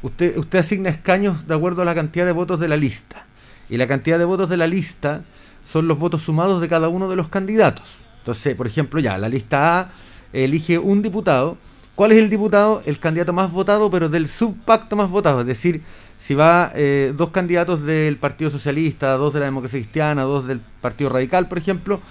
usted, 0.02 0.36
usted 0.36 0.58
asigna 0.58 0.90
escaños 0.90 1.46
de 1.46 1.54
acuerdo 1.54 1.82
a 1.82 1.84
la 1.86 1.94
cantidad 1.94 2.26
de 2.26 2.32
votos 2.32 2.60
de 2.60 2.68
la 2.68 2.76
lista. 2.76 3.24
Y 3.70 3.76
la 3.78 3.86
cantidad 3.86 4.18
de 4.18 4.24
votos 4.24 4.48
de 4.50 4.56
la 4.56 4.66
lista 4.66 5.22
son 5.70 5.88
los 5.88 5.98
votos 5.98 6.22
sumados 6.22 6.60
de 6.60 6.68
cada 6.68 6.88
uno 6.88 7.08
de 7.08 7.16
los 7.16 7.28
candidatos. 7.28 7.98
Entonces, 8.28 8.56
por 8.56 8.66
ejemplo, 8.66 9.00
ya, 9.00 9.16
la 9.16 9.30
lista 9.30 9.80
A 9.80 9.90
elige 10.34 10.78
un 10.78 11.00
diputado. 11.00 11.56
¿Cuál 11.94 12.12
es 12.12 12.18
el 12.18 12.28
diputado? 12.28 12.82
El 12.84 12.98
candidato 12.98 13.32
más 13.32 13.50
votado, 13.50 13.90
pero 13.90 14.10
del 14.10 14.28
subpacto 14.28 14.96
más 14.96 15.08
votado. 15.08 15.40
Es 15.40 15.46
decir, 15.46 15.80
si 16.18 16.34
va 16.34 16.70
eh, 16.74 17.14
dos 17.16 17.30
candidatos 17.30 17.82
del 17.84 18.18
Partido 18.18 18.50
Socialista, 18.50 19.12
dos 19.12 19.32
de 19.32 19.40
la 19.40 19.46
Democracia 19.46 19.78
Cristiana, 19.78 20.24
dos 20.24 20.46
del 20.46 20.60
Partido 20.60 21.08
Radical, 21.08 21.48
por 21.48 21.56
ejemplo, 21.56 22.02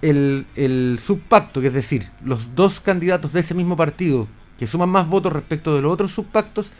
el, 0.00 0.46
el 0.56 0.98
subpacto, 1.04 1.60
que 1.60 1.66
es 1.66 1.74
decir, 1.74 2.08
los 2.24 2.54
dos 2.54 2.80
candidatos 2.80 3.34
de 3.34 3.40
ese 3.40 3.52
mismo 3.52 3.76
partido 3.76 4.26
que 4.58 4.66
suman 4.66 4.88
más 4.88 5.06
votos 5.06 5.30
respecto 5.30 5.76
de 5.76 5.82
los 5.82 5.92
otros 5.92 6.10
subpactos, 6.10 6.70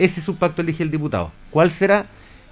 ese 0.00 0.20
subpacto 0.20 0.62
elige 0.62 0.82
el 0.82 0.90
diputado. 0.90 1.30
¿Cuál 1.52 1.70
será? 1.70 2.06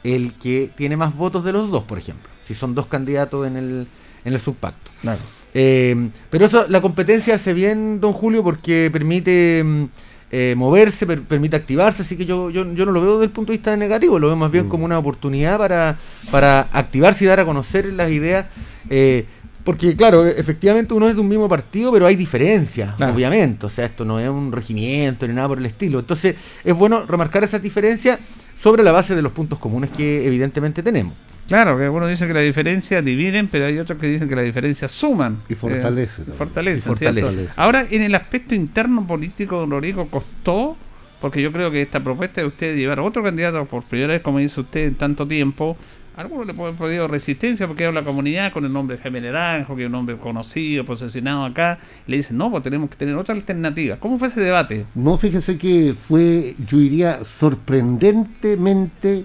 El 0.05 0.35
que 0.35 0.71
tiene 0.77 0.97
más 0.97 1.17
votos 1.17 1.43
de 1.43 1.51
los 1.51 1.69
dos, 1.73 1.83
por 1.83 1.99
ejemplo, 1.99 2.29
si 2.45 2.55
son 2.55 2.77
dos 2.77 2.87
candidatos 2.87 3.45
en 3.45 3.57
el, 3.57 3.89
en 4.25 4.33
el 4.33 4.39
subpacto. 4.39 4.93
Claro. 5.01 5.21
Eh, 5.55 6.09
pero 6.31 6.47
eso, 6.47 6.67
la 6.69 6.81
competencia 6.81 7.35
hace 7.35 7.55
bien, 7.55 8.01
don 8.01 8.13
Julio, 8.13 8.43
porque 8.45 8.91
permite 8.93 9.63
mm, 9.65 9.85
eh, 10.31 10.55
moverse, 10.57 11.07
per- 11.07 11.23
permite 11.23 11.57
activarse, 11.57 12.03
así 12.03 12.17
que 12.17 12.27
yo, 12.27 12.51
yo, 12.51 12.71
yo 12.75 12.85
no 12.85 12.93
lo 12.93 13.01
veo 13.01 13.13
desde 13.15 13.25
el 13.27 13.31
punto 13.31 13.53
de 13.53 13.59
vista 13.59 13.77
negativo, 13.77 14.19
lo 14.19 14.27
veo 14.29 14.37
más 14.37 14.51
bien 14.51 14.69
como 14.69 14.85
una 14.85 14.99
oportunidad 14.99 15.57
para, 15.59 15.97
para 16.31 16.69
activarse 16.73 17.25
y 17.25 17.27
dar 17.29 17.41
a 17.41 17.45
conocer 17.45 17.87
las 17.93 18.11
ideas. 18.11 18.47
eh, 18.91 19.25
porque, 19.65 19.95
claro, 19.97 20.27
e- 20.27 20.35
efectivamente 20.41 20.95
uno 20.95 21.09
es 21.11 21.15
de 21.15 21.21
un 21.21 21.29
mismo 21.29 21.47
partido, 21.47 21.93
pero 21.93 22.07
hay 22.07 22.17
diferencias, 22.17 22.95
Claro. 22.95 23.13
obviamente. 23.15 23.67
O 23.67 23.69
sea, 23.71 23.85
esto 23.85 24.03
no 24.05 24.19
es 24.19 24.29
un 24.29 24.51
regimiento 24.51 25.29
ni 25.29 25.35
nada 25.35 25.47
por 25.49 25.59
el 25.59 25.67
estilo. 25.67 25.99
Entonces, 25.99 26.37
es 26.65 26.75
bueno 26.75 27.05
remarcar 27.05 27.45
esas 27.45 27.61
diferencias 27.61 28.19
sobre 28.63 28.83
la 28.83 28.93
base 28.93 29.15
de 29.15 29.21
los 29.21 29.33
puntos 29.33 29.59
comunes 29.59 29.91
que 29.91 30.27
evidentemente 30.27 30.83
tenemos. 30.83 31.13
Claro, 31.49 31.79
que 31.79 31.85
algunos 31.85 32.11
dicen 32.11 32.29
que 32.29 32.35
la 32.35 32.41
diferencia 32.41 33.01
dividen, 33.01 33.49
pero 33.49 33.65
hay 33.65 33.79
otros 33.79 33.99
que 33.99 34.07
dicen 34.07 34.29
que 34.29 34.37
la 34.37 34.43
diferencia 34.43 34.87
suman. 34.87 35.39
Y 35.49 35.55
fortalece 35.55 36.23
Eh, 36.23 36.35
fortalece, 36.37 36.79
Y 36.79 36.83
fortalece. 36.83 37.31
¿cierto? 37.33 37.53
Ahora, 37.57 37.87
en 37.91 38.03
el 38.03 38.15
aspecto 38.15 38.55
interno 38.55 39.07
político, 39.07 39.59
don 39.59 39.71
Rodrigo, 39.71 40.07
costó, 40.09 40.77
porque 41.23 41.41
yo 41.41 41.51
creo 41.51 41.71
que 41.71 41.81
esta 41.81 42.05
propuesta 42.05 42.43
de 42.43 42.49
usted 42.49 42.77
llevar 42.77 42.99
a 42.99 43.03
otro 43.03 43.23
candidato 43.23 43.65
por 43.65 43.83
primera 43.83 44.13
vez, 44.13 44.23
como 44.23 44.39
dice 44.39 44.61
usted, 44.61 44.89
en 44.89 44.95
tanto 44.97 45.27
tiempo, 45.27 45.75
a 46.17 46.21
algunos 46.21 46.47
le 46.47 46.53
pueden 46.53 46.75
haber 46.75 46.79
podido 46.79 47.09
resistencia 47.09 47.67
porque 47.67 47.87
hay 47.87 47.93
la 47.95 48.03
comunidad 48.03 48.53
con 48.53 48.67
el 48.67 48.73
nombre 48.73 48.97
de 48.97 49.03
Jaime 49.03 49.23
Naranjo, 49.23 49.75
que 49.75 49.85
es 49.85 49.89
un 49.89 49.95
hombre 49.95 50.17
conocido, 50.17 50.85
posesionado 50.85 51.47
acá, 51.47 51.79
le 52.07 52.19
dicen, 52.19 52.37
no, 52.37 52.51
pues 52.51 52.63
tenemos 52.63 52.91
que 52.91 52.97
tener 52.97 53.15
otra 53.15 53.35
alternativa. 53.35 53.97
¿Cómo 53.97 54.19
fue 54.19 54.29
ese 54.29 54.43
debate? 54.43 54.85
No, 54.95 55.17
fíjese 55.17 55.57
que 55.57 55.95
fue, 55.97 56.57
yo 56.67 56.77
diría, 56.77 57.25
sorprendentemente 57.25 59.25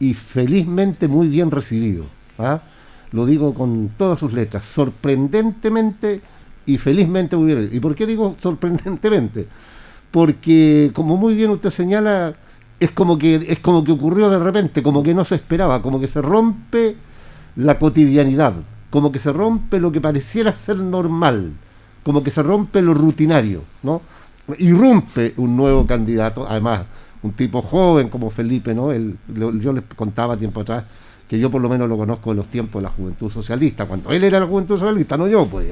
y 0.00 0.14
felizmente 0.14 1.08
muy 1.08 1.28
bien 1.28 1.50
recibido. 1.50 2.04
¿ah? 2.38 2.60
Lo 3.12 3.26
digo 3.26 3.54
con 3.54 3.90
todas 3.96 4.20
sus 4.20 4.32
letras, 4.32 4.64
sorprendentemente 4.64 6.20
y 6.66 6.78
felizmente 6.78 7.36
muy 7.36 7.54
bien. 7.54 7.70
¿Y 7.72 7.80
por 7.80 7.94
qué 7.94 8.06
digo 8.06 8.36
sorprendentemente? 8.40 9.46
Porque, 10.10 10.90
como 10.94 11.16
muy 11.16 11.34
bien 11.34 11.50
usted 11.50 11.70
señala, 11.70 12.34
es 12.80 12.90
como 12.92 13.18
que 13.18 13.34
es 13.34 13.58
como 13.58 13.84
que 13.84 13.92
ocurrió 13.92 14.30
de 14.30 14.38
repente, 14.38 14.82
como 14.82 15.02
que 15.02 15.14
no 15.14 15.24
se 15.24 15.34
esperaba, 15.34 15.82
como 15.82 16.00
que 16.00 16.06
se 16.06 16.22
rompe 16.22 16.96
la 17.56 17.78
cotidianidad, 17.78 18.54
como 18.90 19.10
que 19.10 19.18
se 19.18 19.32
rompe 19.32 19.80
lo 19.80 19.90
que 19.90 20.00
pareciera 20.00 20.52
ser 20.52 20.76
normal, 20.78 21.52
como 22.04 22.22
que 22.22 22.30
se 22.30 22.42
rompe 22.42 22.80
lo 22.80 22.94
rutinario, 22.94 23.64
¿no? 23.82 24.00
Irrumpe 24.58 25.34
un 25.36 25.56
nuevo 25.56 25.86
candidato, 25.86 26.46
además 26.48 26.86
un 27.22 27.32
tipo 27.32 27.62
joven 27.62 28.08
como 28.08 28.30
Felipe, 28.30 28.74
¿no? 28.74 28.92
Él- 28.92 29.16
lo- 29.34 29.52
yo 29.58 29.72
les 29.72 29.84
contaba 29.96 30.36
tiempo 30.36 30.60
atrás 30.60 30.84
que 31.28 31.38
yo 31.38 31.50
por 31.50 31.60
lo 31.60 31.68
menos 31.68 31.86
lo 31.90 31.98
conozco 31.98 32.30
de 32.30 32.36
los 32.36 32.46
tiempos 32.46 32.80
de 32.80 32.88
la 32.88 32.94
juventud 32.94 33.30
socialista, 33.30 33.84
cuando 33.84 34.10
él 34.12 34.24
era 34.24 34.40
la 34.40 34.46
juventud 34.46 34.78
socialista, 34.78 35.16
no 35.18 35.28
yo, 35.28 35.46
pues. 35.46 35.66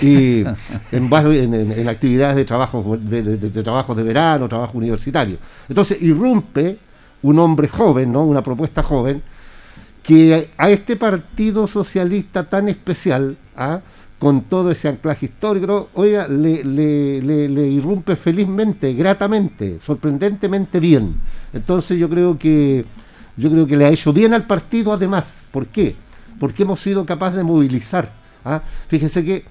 Y 0.00 0.44
en, 0.92 1.12
en, 1.12 1.54
en- 1.54 1.72
en 1.72 1.88
actividades 1.88 2.36
de 2.36 2.44
trabajo, 2.44 2.96
de, 3.00 3.22
de- 3.22 3.36
de 3.36 3.62
trabajo 3.64 3.96
de 3.96 4.02
verano, 4.04 4.48
trabajo 4.48 4.78
universitario. 4.78 5.38
Entonces 5.68 6.00
irrumpe 6.00 6.78
un 7.22 7.38
hombre 7.40 7.66
joven, 7.68 8.12
¿no? 8.12 8.24
Una 8.24 8.42
propuesta 8.42 8.82
joven, 8.84 9.22
que 10.04 10.50
a 10.56 10.70
este 10.70 10.96
partido 10.96 11.66
socialista 11.66 12.44
tan 12.48 12.68
especial, 12.68 13.36
¿ah? 13.56 13.80
Con 14.22 14.42
todo 14.42 14.70
ese 14.70 14.86
anclaje 14.88 15.26
histórico, 15.26 15.88
oiga, 15.94 16.28
le, 16.28 16.62
le- 16.62 17.20
le- 17.20 17.48
le 17.48 17.66
irrumpe 17.66 18.14
felizmente, 18.14 18.92
gratamente, 18.94 19.78
sorprendentemente 19.80 20.78
bien. 20.78 21.16
Entonces 21.52 21.98
yo 21.98 22.08
creo 22.08 22.38
que 22.38 22.84
yo 23.36 23.50
creo 23.50 23.66
que 23.66 23.76
le 23.76 23.84
ha 23.86 23.90
hecho 23.90 24.12
bien 24.12 24.32
al 24.32 24.46
partido 24.46 24.92
además. 24.92 25.42
¿Por 25.50 25.66
qué? 25.66 25.96
Porque 26.38 26.62
hemos 26.62 26.78
sido 26.78 27.04
capaces 27.04 27.36
de 27.38 27.42
movilizar. 27.42 28.12
¿ah? 28.44 28.62
Fíjese 28.86 29.24
que 29.24 29.42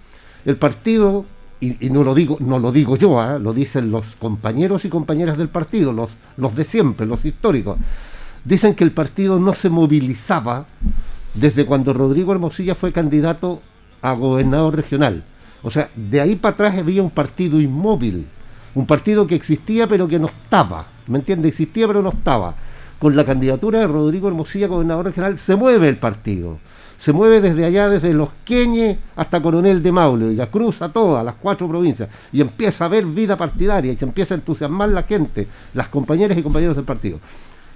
el 0.45 0.55
partido, 0.55 1.25
y, 1.59 1.85
y 1.85 1.89
no 1.89 2.05
lo 2.05 2.15
digo, 2.15 2.37
no 2.39 2.57
lo 2.57 2.71
digo 2.71 2.95
yo, 2.95 3.19
¿ah? 3.19 3.37
lo 3.39 3.51
dicen 3.51 3.91
los 3.91 4.15
compañeros 4.15 4.85
y 4.85 4.89
compañeras 4.89 5.37
del 5.37 5.49
partido, 5.49 5.91
los, 5.91 6.15
los 6.37 6.55
de 6.55 6.63
siempre, 6.63 7.05
los 7.05 7.25
históricos, 7.25 7.77
dicen 8.45 8.73
que 8.73 8.85
el 8.85 8.91
partido 8.91 9.37
no 9.37 9.53
se 9.53 9.69
movilizaba 9.69 10.65
desde 11.33 11.65
cuando 11.65 11.91
Rodrigo 11.93 12.31
Hermosilla 12.31 12.73
fue 12.73 12.93
candidato 12.93 13.61
a 14.01 14.13
gobernador 14.13 14.75
regional. 14.75 15.23
O 15.63 15.69
sea, 15.69 15.89
de 15.95 16.21
ahí 16.21 16.35
para 16.35 16.53
atrás 16.53 16.77
había 16.77 17.03
un 17.03 17.11
partido 17.11 17.59
inmóvil, 17.59 18.27
un 18.73 18.85
partido 18.85 19.27
que 19.27 19.35
existía 19.35 19.87
pero 19.87 20.07
que 20.07 20.19
no 20.19 20.27
estaba, 20.27 20.87
¿me 21.07 21.19
entiende? 21.19 21.47
Existía 21.47 21.87
pero 21.87 22.01
no 22.01 22.09
estaba. 22.09 22.55
Con 22.99 23.15
la 23.15 23.25
candidatura 23.25 23.79
de 23.79 23.87
Rodrigo 23.87 24.27
Hermosilla, 24.27 24.67
gobernador 24.67 25.07
regional, 25.07 25.37
se 25.37 25.55
mueve 25.55 25.89
el 25.89 25.97
partido. 25.97 26.59
Se 26.99 27.13
mueve 27.13 27.41
desde 27.41 27.65
allá, 27.65 27.89
desde 27.89 28.13
Los 28.13 28.29
Queñes 28.45 28.99
hasta 29.15 29.41
Coronel 29.41 29.81
de 29.81 29.91
Maule, 29.91 30.33
y 30.33 30.35
la 30.35 30.51
cruza 30.51 30.89
todas 30.89 31.25
las 31.25 31.33
cuatro 31.33 31.67
provincias, 31.67 32.09
y 32.31 32.41
empieza 32.41 32.83
a 32.83 32.87
haber 32.87 33.07
vida 33.07 33.35
partidaria, 33.35 33.91
y 33.91 33.97
se 33.97 34.05
empieza 34.05 34.35
a 34.35 34.37
entusiasmar 34.37 34.89
la 34.89 35.01
gente, 35.01 35.47
las 35.73 35.87
compañeras 35.87 36.37
y 36.37 36.43
compañeros 36.43 36.75
del 36.75 36.85
partido. 36.85 37.19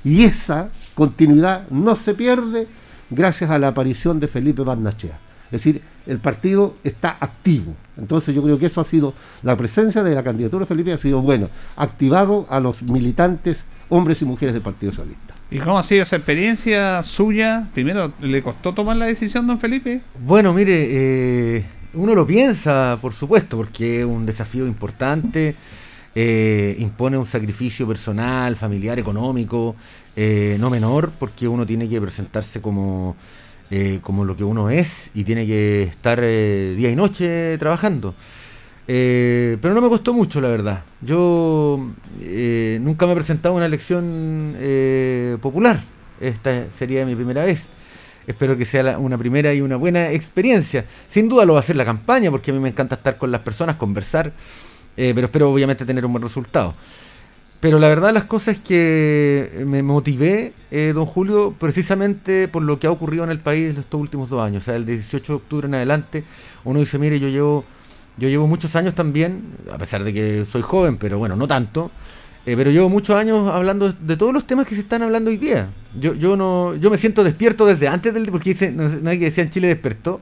Y 0.03 0.26
esa 0.26 0.69
continuidad 0.93 1.67
no 1.69 1.95
se 1.95 2.13
pierde 2.13 2.67
gracias 3.09 3.49
a 3.49 3.57
la 3.57 3.69
aparición 3.69 4.19
de 4.19 4.28
Felipe 4.28 4.61
Barnachea. 4.61 5.24
Es 5.46 5.64
decir, 5.64 5.82
el 6.08 6.20
partido 6.20 6.76
está 6.84 7.18
activo. 7.20 7.74
Entonces 7.98 8.36
yo 8.36 8.43
creo 8.43 8.60
que 8.60 8.66
eso 8.68 8.82
ha 8.82 8.84
sido, 8.84 9.14
la 9.43 9.56
presencia 9.56 10.04
de 10.04 10.16
la 10.16 10.24
candidatura 10.24 10.62
de 10.62 10.68
Felipe 10.68 10.93
ha 10.93 10.98
sido 10.98 11.22
bueno, 11.22 11.50
activado 11.76 12.46
a 12.50 12.60
los 12.60 12.84
militantes, 12.84 13.66
hombres 13.89 14.22
y 14.22 14.26
mujeres 14.26 14.54
del 14.54 14.64
Partido 14.64 14.91
Socialista. 14.91 15.36
¿Y 15.52 15.60
cómo 15.60 15.78
ha 15.78 15.84
sido 15.84 16.04
esa 16.04 16.16
experiencia 16.16 17.04
suya? 17.04 17.70
Primero, 17.74 18.12
¿le 18.20 18.41
costó 18.41 18.74
tomar 18.74 18.98
la 18.98 19.06
decisión, 19.06 19.46
don 19.46 19.60
Felipe? 19.60 20.02
Bueno, 20.26 20.54
mire, 20.54 20.88
eh, 20.89 21.66
uno 21.93 22.16
lo 22.16 22.26
piensa, 22.26 22.98
por 23.02 23.14
supuesto, 23.14 23.56
porque 23.58 24.02
es 24.02 24.06
un 24.06 24.26
desafío 24.26 24.66
importante, 24.66 25.56
eh, 26.16 26.76
impone 26.80 27.18
un 27.18 27.26
sacrificio 27.26 27.88
personal, 27.88 28.56
familiar, 28.56 28.98
económico, 28.98 29.76
eh, 30.16 30.58
no 30.60 30.70
menor, 30.70 31.12
porque 31.20 31.48
uno 31.48 31.66
tiene 31.66 31.88
que 31.88 32.02
presentarse 32.02 32.60
como, 32.60 33.16
eh, 33.72 33.99
como 34.01 34.26
lo 34.26 34.36
que 34.36 34.43
uno 34.43 34.70
es 34.70 35.09
y 35.13 35.24
tiene 35.24 35.45
que 35.45 35.84
estar 35.84 36.20
eh, 36.22 36.76
día 36.78 36.89
y 36.89 36.95
noche 36.95 37.57
trabajando. 37.57 38.13
Eh, 38.88 39.57
pero 39.61 39.74
no 39.74 39.82
me 39.82 39.89
costó 39.89 40.13
mucho, 40.13 40.39
la 40.41 40.49
verdad. 40.49 40.84
Yo 41.01 41.89
eh, 42.22 42.78
nunca 42.82 43.05
me 43.05 43.13
he 43.13 43.16
presentado 43.16 43.53
a 43.53 43.57
una 43.57 43.66
elección 43.66 44.55
eh, 44.59 45.38
popular. 45.41 45.84
Esta 46.20 46.68
sería 46.78 47.05
mi 47.05 47.16
primera 47.16 47.45
vez. 47.45 47.63
Espero 48.28 48.57
que 48.57 48.66
sea 48.66 48.97
una 48.97 49.18
primera 49.18 49.53
y 49.53 49.61
una 49.61 49.76
buena 49.76 50.11
experiencia. 50.11 50.86
Sin 51.09 51.30
duda 51.30 51.45
lo 51.45 51.53
va 51.53 51.59
a 51.59 51.61
hacer 51.61 51.76
la 51.76 51.86
campaña, 51.86 52.32
porque 52.32 52.51
a 52.51 52.53
mí 52.53 52.59
me 52.59 52.70
encanta 52.70 52.95
estar 52.95 53.18
con 53.18 53.32
las 53.32 53.41
personas, 53.41 53.76
conversar, 53.76 54.34
pero 54.95 55.26
espero 55.26 55.51
obviamente 55.51 55.86
tener 55.86 56.03
un 56.05 56.11
buen 56.11 56.24
resultado. 56.24 56.74
Pero 57.66 57.80
la 57.80 57.89
verdad 57.89 58.13
las 58.13 58.26
cosas 58.26 58.57
es 58.57 58.59
que 58.59 59.63
me 59.66 59.82
motivé, 59.82 60.53
eh, 60.70 60.91
don 60.93 61.07
Julio, 61.07 61.55
precisamente 61.59 62.47
por 62.47 62.61
lo 62.61 62.78
que 62.78 62.86
ha 62.86 62.91
ocurrido 62.91 63.24
en 63.24 63.32
el 63.32 63.39
país 63.39 63.72
en 63.72 63.80
estos 63.80 63.99
últimos 63.99 64.30
dos 64.30 64.39
años. 64.39 64.61
O 64.61 64.66
sea, 64.66 64.76
el 64.76 64.86
18 64.86 65.34
de 65.34 65.38
octubre 65.38 65.68
en 65.68 65.74
adelante, 65.74 66.24
uno 66.63 66.80
dice, 66.80 66.99
mire, 66.99 67.20
yo 67.20 67.28
llevo, 67.28 67.66
yo 68.18 68.30
llevo 68.30 68.45
muchos 68.45 68.76
años 68.76 68.93
también, 68.93 69.55
a 69.74 69.80
pesar 69.80 70.03
de 70.03 70.13
que 70.13 70.45
soy 70.45 70.61
joven, 70.61 70.97
pero 70.97 71.18
bueno, 71.18 71.36
no 71.36 71.47
tanto. 71.47 71.89
Eh, 72.46 72.56
pero 72.56 72.70
llevo 72.70 72.89
muchos 72.89 73.18
años 73.18 73.50
hablando 73.50 73.91
de, 73.91 74.18
todos 74.18 74.32
los 74.32 74.46
temas 74.46 74.68
que 74.68 74.76
se 74.76 74.82
están 74.82 75.02
hablando 75.02 75.32
hoy 75.32 75.38
día. 75.38 75.70
Yo, 76.00 76.14
yo 76.14 76.36
no, 76.36 76.76
yo 76.76 76.91
me 76.91 76.98
siento 76.98 77.24
despierto 77.24 77.66
desde 77.66 77.88
antes 77.88 78.14
del, 78.14 78.30
porque 78.30 78.52
dice, 78.52 78.72
no, 78.72 78.88
nadie 78.88 79.18
que 79.18 79.26
decía 79.26 79.43
en 79.43 79.50
Chile 79.50 79.68
despertó. 79.68 80.22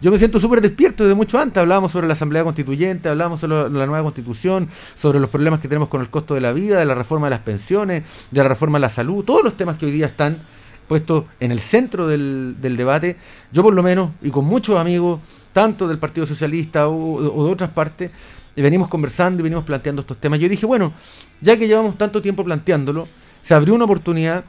Yo 0.00 0.12
me 0.12 0.18
siento 0.18 0.38
súper 0.38 0.60
despierto 0.60 1.02
desde 1.02 1.16
mucho 1.16 1.40
antes. 1.40 1.60
Hablábamos 1.60 1.90
sobre 1.90 2.06
la 2.06 2.12
Asamblea 2.12 2.44
Constituyente, 2.44 3.08
hablábamos 3.08 3.40
sobre 3.40 3.68
la 3.68 3.86
nueva 3.86 4.02
Constitución, 4.04 4.68
sobre 4.96 5.18
los 5.18 5.28
problemas 5.28 5.58
que 5.58 5.66
tenemos 5.66 5.88
con 5.88 6.00
el 6.00 6.08
costo 6.08 6.34
de 6.34 6.40
la 6.40 6.52
vida, 6.52 6.78
de 6.78 6.84
la 6.84 6.94
reforma 6.94 7.26
de 7.26 7.30
las 7.30 7.40
pensiones, 7.40 8.04
de 8.30 8.42
la 8.42 8.48
reforma 8.48 8.78
de 8.78 8.82
la 8.82 8.88
salud, 8.88 9.24
todos 9.24 9.42
los 9.42 9.56
temas 9.56 9.76
que 9.76 9.86
hoy 9.86 9.92
día 9.92 10.06
están 10.06 10.38
puestos 10.86 11.24
en 11.40 11.50
el 11.50 11.58
centro 11.58 12.06
del, 12.06 12.54
del 12.60 12.76
debate. 12.76 13.16
Yo 13.50 13.64
por 13.64 13.74
lo 13.74 13.82
menos, 13.82 14.10
y 14.22 14.30
con 14.30 14.44
muchos 14.44 14.78
amigos, 14.78 15.20
tanto 15.52 15.88
del 15.88 15.98
Partido 15.98 16.28
Socialista 16.28 16.86
o, 16.86 17.16
o 17.16 17.44
de 17.46 17.50
otras 17.50 17.70
partes, 17.70 18.12
y 18.56 18.62
venimos 18.62 18.88
conversando 18.88 19.40
y 19.40 19.44
venimos 19.44 19.64
planteando 19.64 20.00
estos 20.00 20.18
temas. 20.18 20.40
Yo 20.40 20.48
dije, 20.48 20.66
bueno, 20.66 20.92
ya 21.40 21.56
que 21.58 21.68
llevamos 21.68 21.96
tanto 21.98 22.22
tiempo 22.22 22.42
planteándolo, 22.42 23.06
se 23.42 23.54
abrió 23.54 23.74
una 23.74 23.84
oportunidad 23.84 24.44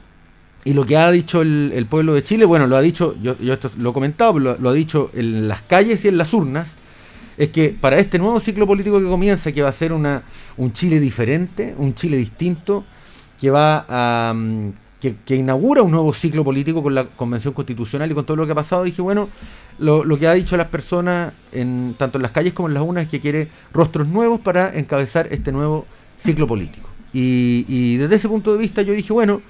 y 0.64 0.72
lo 0.72 0.84
que 0.84 0.96
ha 0.96 1.10
dicho 1.10 1.42
el, 1.42 1.86
pueblo 1.88 2.14
de 2.14 2.24
Chile, 2.24 2.44
bueno, 2.44 2.66
lo 2.66 2.76
ha 2.76 2.80
dicho, 2.80 3.14
yo, 3.22 3.36
yo 3.38 3.54
esto 3.54 3.70
lo 3.78 3.90
he 3.90 3.92
comentado, 3.92 4.38
lo 4.38 4.68
ha 4.68 4.72
dicho 4.72 5.08
en 5.14 5.46
las 5.46 5.60
calles 5.62 6.04
y 6.04 6.08
en 6.08 6.18
las 6.18 6.32
urnas, 6.32 6.68
es 7.38 7.50
que 7.50 7.68
para 7.68 7.98
este 7.98 8.18
nuevo 8.18 8.40
ciclo 8.40 8.66
político 8.66 8.98
que 8.98 9.06
comienza, 9.06 9.52
que 9.52 9.62
va 9.62 9.68
a 9.68 9.72
ser 9.72 9.92
una, 9.92 10.22
un 10.56 10.72
Chile 10.72 10.98
diferente, 10.98 11.74
un 11.78 11.94
Chile 11.94 12.16
distinto, 12.16 12.84
que 13.40 13.50
va 13.50 13.86
a... 13.88 14.34
mm, 14.34 14.70
que, 15.00 15.14
que 15.24 15.36
inaugura 15.36 15.82
un 15.82 15.92
nuevo 15.92 16.12
ciclo 16.12 16.42
político 16.42 16.82
con 16.82 16.92
la 16.92 17.04
convención 17.04 17.54
constitucional 17.54 18.10
y 18.10 18.14
con 18.14 18.24
todo 18.26 18.36
lo 18.36 18.46
que 18.46 18.50
ha 18.50 18.56
pasado, 18.56 18.82
dije, 18.82 19.00
bueno, 19.00 19.28
lo, 19.78 20.04
lo 20.04 20.18
que 20.18 20.26
ha 20.26 20.34
dicho 20.34 20.56
las 20.56 20.68
personas, 20.68 21.32
en, 21.52 21.94
tanto 21.98 22.18
en 22.18 22.22
las 22.22 22.32
calles 22.32 22.52
como 22.52 22.68
en 22.68 22.74
las 22.74 22.82
urnas, 22.82 23.04
es 23.04 23.10
que 23.10 23.20
quiere 23.20 23.48
rostros 23.72 24.08
nuevos 24.08 24.40
para 24.40 24.76
encabezar 24.78 25.28
este 25.30 25.52
nuevo 25.52 25.86
ciclo 26.22 26.46
político. 26.46 26.88
Y, 27.12 27.64
y 27.68 27.96
desde 27.96 28.16
ese 28.16 28.28
punto 28.28 28.52
de 28.52 28.58
vista 28.58 28.82
yo 28.82 28.92
dije, 28.92 29.12
bueno, 29.12 29.40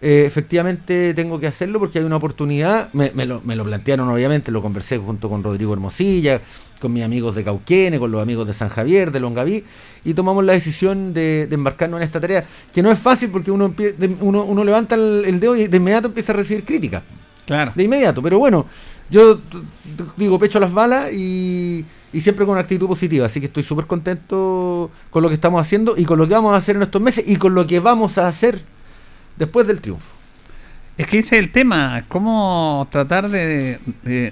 eh, 0.00 0.24
efectivamente 0.26 1.14
tengo 1.14 1.38
que 1.38 1.46
hacerlo 1.46 1.78
porque 1.78 1.98
hay 1.98 2.04
una 2.04 2.16
oportunidad. 2.16 2.92
Me, 2.92 3.10
me 3.14 3.26
lo, 3.26 3.40
me 3.42 3.54
lo 3.54 3.64
plantearon, 3.64 4.08
obviamente, 4.08 4.50
lo 4.50 4.62
conversé 4.62 4.98
junto 4.98 5.28
con 5.28 5.42
Rodrigo 5.42 5.72
Hermosilla, 5.72 6.40
con 6.80 6.92
mis 6.92 7.04
amigos 7.04 7.36
de 7.36 7.44
Cauquene, 7.44 7.98
con 8.00 8.10
los 8.10 8.20
amigos 8.20 8.46
de 8.46 8.54
San 8.54 8.68
Javier, 8.68 9.12
de 9.12 9.20
Longaví, 9.20 9.62
y 10.04 10.14
tomamos 10.14 10.44
la 10.44 10.54
decisión 10.54 11.14
de, 11.14 11.46
de 11.46 11.54
embarcarnos 11.54 12.00
en 12.00 12.04
esta 12.04 12.20
tarea, 12.20 12.44
que 12.72 12.82
no 12.82 12.90
es 12.90 12.98
fácil 12.98 13.30
porque 13.30 13.52
uno, 13.52 13.72
uno, 14.20 14.44
uno 14.44 14.64
levanta 14.64 14.96
el, 14.96 15.22
el 15.24 15.38
dedo 15.38 15.54
y 15.54 15.68
de 15.68 15.76
inmediato 15.76 16.08
empieza 16.08 16.32
a 16.32 16.36
recibir 16.36 16.64
críticas. 16.64 17.04
Claro. 17.46 17.72
De 17.74 17.84
inmediato, 17.84 18.20
pero 18.20 18.38
bueno, 18.40 18.66
yo 19.12 19.38
digo, 20.16 20.38
pecho 20.38 20.58
las 20.58 20.72
balas 20.72 21.12
y, 21.12 21.84
siempre 22.20 22.44
con 22.44 22.52
una 22.52 22.62
actitud 22.62 22.88
positiva, 22.88 23.26
así 23.26 23.40
que 23.40 23.46
estoy 23.46 23.62
súper 23.62 23.86
contento 23.86 24.90
con 25.10 25.22
lo 25.22 25.28
que 25.28 25.34
estamos 25.34 25.60
haciendo 25.60 25.94
y 25.96 26.04
con 26.04 26.18
lo 26.18 26.26
que 26.26 26.34
vamos 26.34 26.54
a 26.54 26.56
hacer 26.56 26.76
en 26.76 26.82
estos 26.82 27.00
meses 27.00 27.24
y 27.26 27.36
con 27.36 27.54
lo 27.54 27.66
que 27.66 27.78
vamos 27.78 28.18
a 28.18 28.26
hacer 28.26 28.62
después 29.36 29.66
del 29.66 29.80
triunfo. 29.80 30.10
Es 30.96 31.06
que 31.06 31.18
ese 31.18 31.36
es 31.36 31.42
el 31.42 31.52
tema, 31.52 32.04
cómo 32.08 32.86
tratar 32.90 33.28
de, 33.28 33.78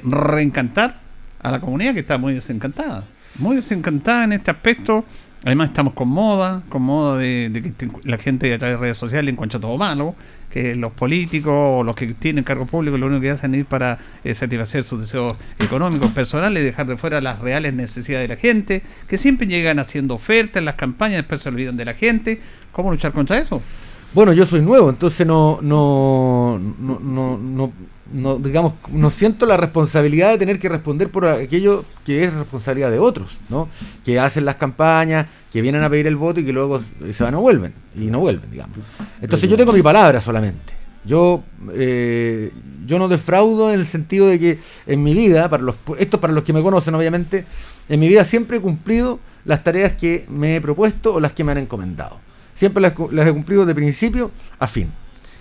reencantar 0.04 1.00
a 1.42 1.50
la 1.50 1.60
comunidad 1.60 1.94
que 1.94 2.00
está 2.00 2.18
muy 2.18 2.34
desencantada. 2.34 3.04
Muy 3.38 3.56
desencantada 3.56 4.24
en 4.24 4.32
este 4.32 4.50
aspecto. 4.50 5.04
Además 5.44 5.70
estamos 5.70 5.94
con 5.94 6.08
moda, 6.08 6.62
con 6.68 6.82
moda 6.82 7.16
de, 7.18 7.72
que 7.78 7.88
la 8.04 8.18
gente 8.18 8.52
a 8.52 8.58
través 8.58 8.76
de 8.76 8.80
redes 8.80 8.98
sociales 8.98 9.32
encuentra 9.32 9.58
todo 9.58 9.78
malo, 9.78 10.14
que 10.50 10.74
los 10.74 10.92
políticos 10.92 11.54
o 11.54 11.84
los 11.84 11.94
que 11.94 12.08
tienen 12.14 12.44
cargo 12.44 12.66
público 12.66 12.98
lo 12.98 13.06
único 13.06 13.22
que 13.22 13.30
hacen 13.30 13.54
es 13.54 13.60
ir 13.60 13.66
para 13.66 13.98
eh, 14.24 14.34
satisfacer 14.34 14.84
sus 14.84 15.00
deseos 15.00 15.34
económicos, 15.58 16.10
personales, 16.12 16.64
dejar 16.64 16.86
de 16.86 16.96
fuera 16.96 17.20
las 17.20 17.38
reales 17.38 17.72
necesidades 17.72 18.28
de 18.28 18.34
la 18.34 18.40
gente, 18.40 18.82
que 19.06 19.16
siempre 19.16 19.46
llegan 19.46 19.78
haciendo 19.78 20.14
ofertas 20.14 20.56
en 20.60 20.64
las 20.64 20.74
campañas, 20.74 21.18
después 21.18 21.40
se 21.40 21.48
olvidan 21.48 21.76
de 21.76 21.84
la 21.84 21.94
gente. 21.94 22.40
¿Cómo 22.72 22.90
luchar 22.90 23.12
contra 23.12 23.38
eso? 23.38 23.62
Bueno, 24.12 24.32
yo 24.32 24.44
soy 24.44 24.60
nuevo, 24.60 24.90
entonces 24.90 25.24
no, 25.24 25.60
no, 25.62 26.58
no, 26.58 26.98
no, 26.98 27.38
no, 27.38 27.72
no, 28.12 28.36
digamos, 28.36 28.74
no 28.92 29.10
siento 29.10 29.46
la 29.46 29.56
responsabilidad 29.56 30.30
de 30.30 30.38
tener 30.38 30.58
que 30.58 30.68
responder 30.68 31.10
por 31.10 31.26
aquello 31.26 31.84
que 32.04 32.24
es 32.24 32.34
responsabilidad 32.34 32.90
de 32.90 32.98
otros, 32.98 33.36
¿no? 33.48 33.68
Que 34.04 34.18
hacen 34.18 34.44
las 34.44 34.56
campañas, 34.56 35.26
que 35.52 35.60
vienen 35.60 35.82
a 35.82 35.90
pedir 35.90 36.06
el 36.06 36.16
voto 36.16 36.40
y 36.40 36.44
que 36.44 36.52
luego 36.52 36.80
se 37.12 37.24
van 37.24 37.34
o 37.34 37.40
vuelven, 37.40 37.72
y 37.96 38.06
no 38.06 38.20
vuelven, 38.20 38.50
digamos. 38.50 38.78
Entonces 39.20 39.48
yo 39.48 39.56
tengo 39.56 39.72
mi 39.72 39.82
palabra 39.82 40.20
solamente. 40.20 40.74
Yo, 41.04 41.42
eh, 41.72 42.52
yo 42.86 42.98
no 42.98 43.08
defraudo 43.08 43.72
en 43.72 43.80
el 43.80 43.86
sentido 43.86 44.28
de 44.28 44.38
que 44.38 44.58
en 44.86 45.02
mi 45.02 45.14
vida, 45.14 45.48
para 45.48 45.62
los, 45.62 45.76
esto 45.98 46.20
para 46.20 46.32
los 46.32 46.44
que 46.44 46.52
me 46.52 46.62
conocen 46.62 46.94
obviamente, 46.94 47.46
en 47.88 48.00
mi 48.00 48.08
vida 48.08 48.24
siempre 48.24 48.58
he 48.58 48.60
cumplido 48.60 49.18
las 49.44 49.64
tareas 49.64 49.92
que 49.94 50.26
me 50.28 50.56
he 50.56 50.60
propuesto 50.60 51.14
o 51.14 51.20
las 51.20 51.32
que 51.32 51.42
me 51.42 51.52
han 51.52 51.58
encomendado. 51.58 52.18
Siempre 52.54 52.82
las, 52.82 52.92
las 53.12 53.26
he 53.26 53.32
cumplido 53.32 53.64
de 53.64 53.74
principio 53.74 54.30
a 54.58 54.66
fin. 54.66 54.92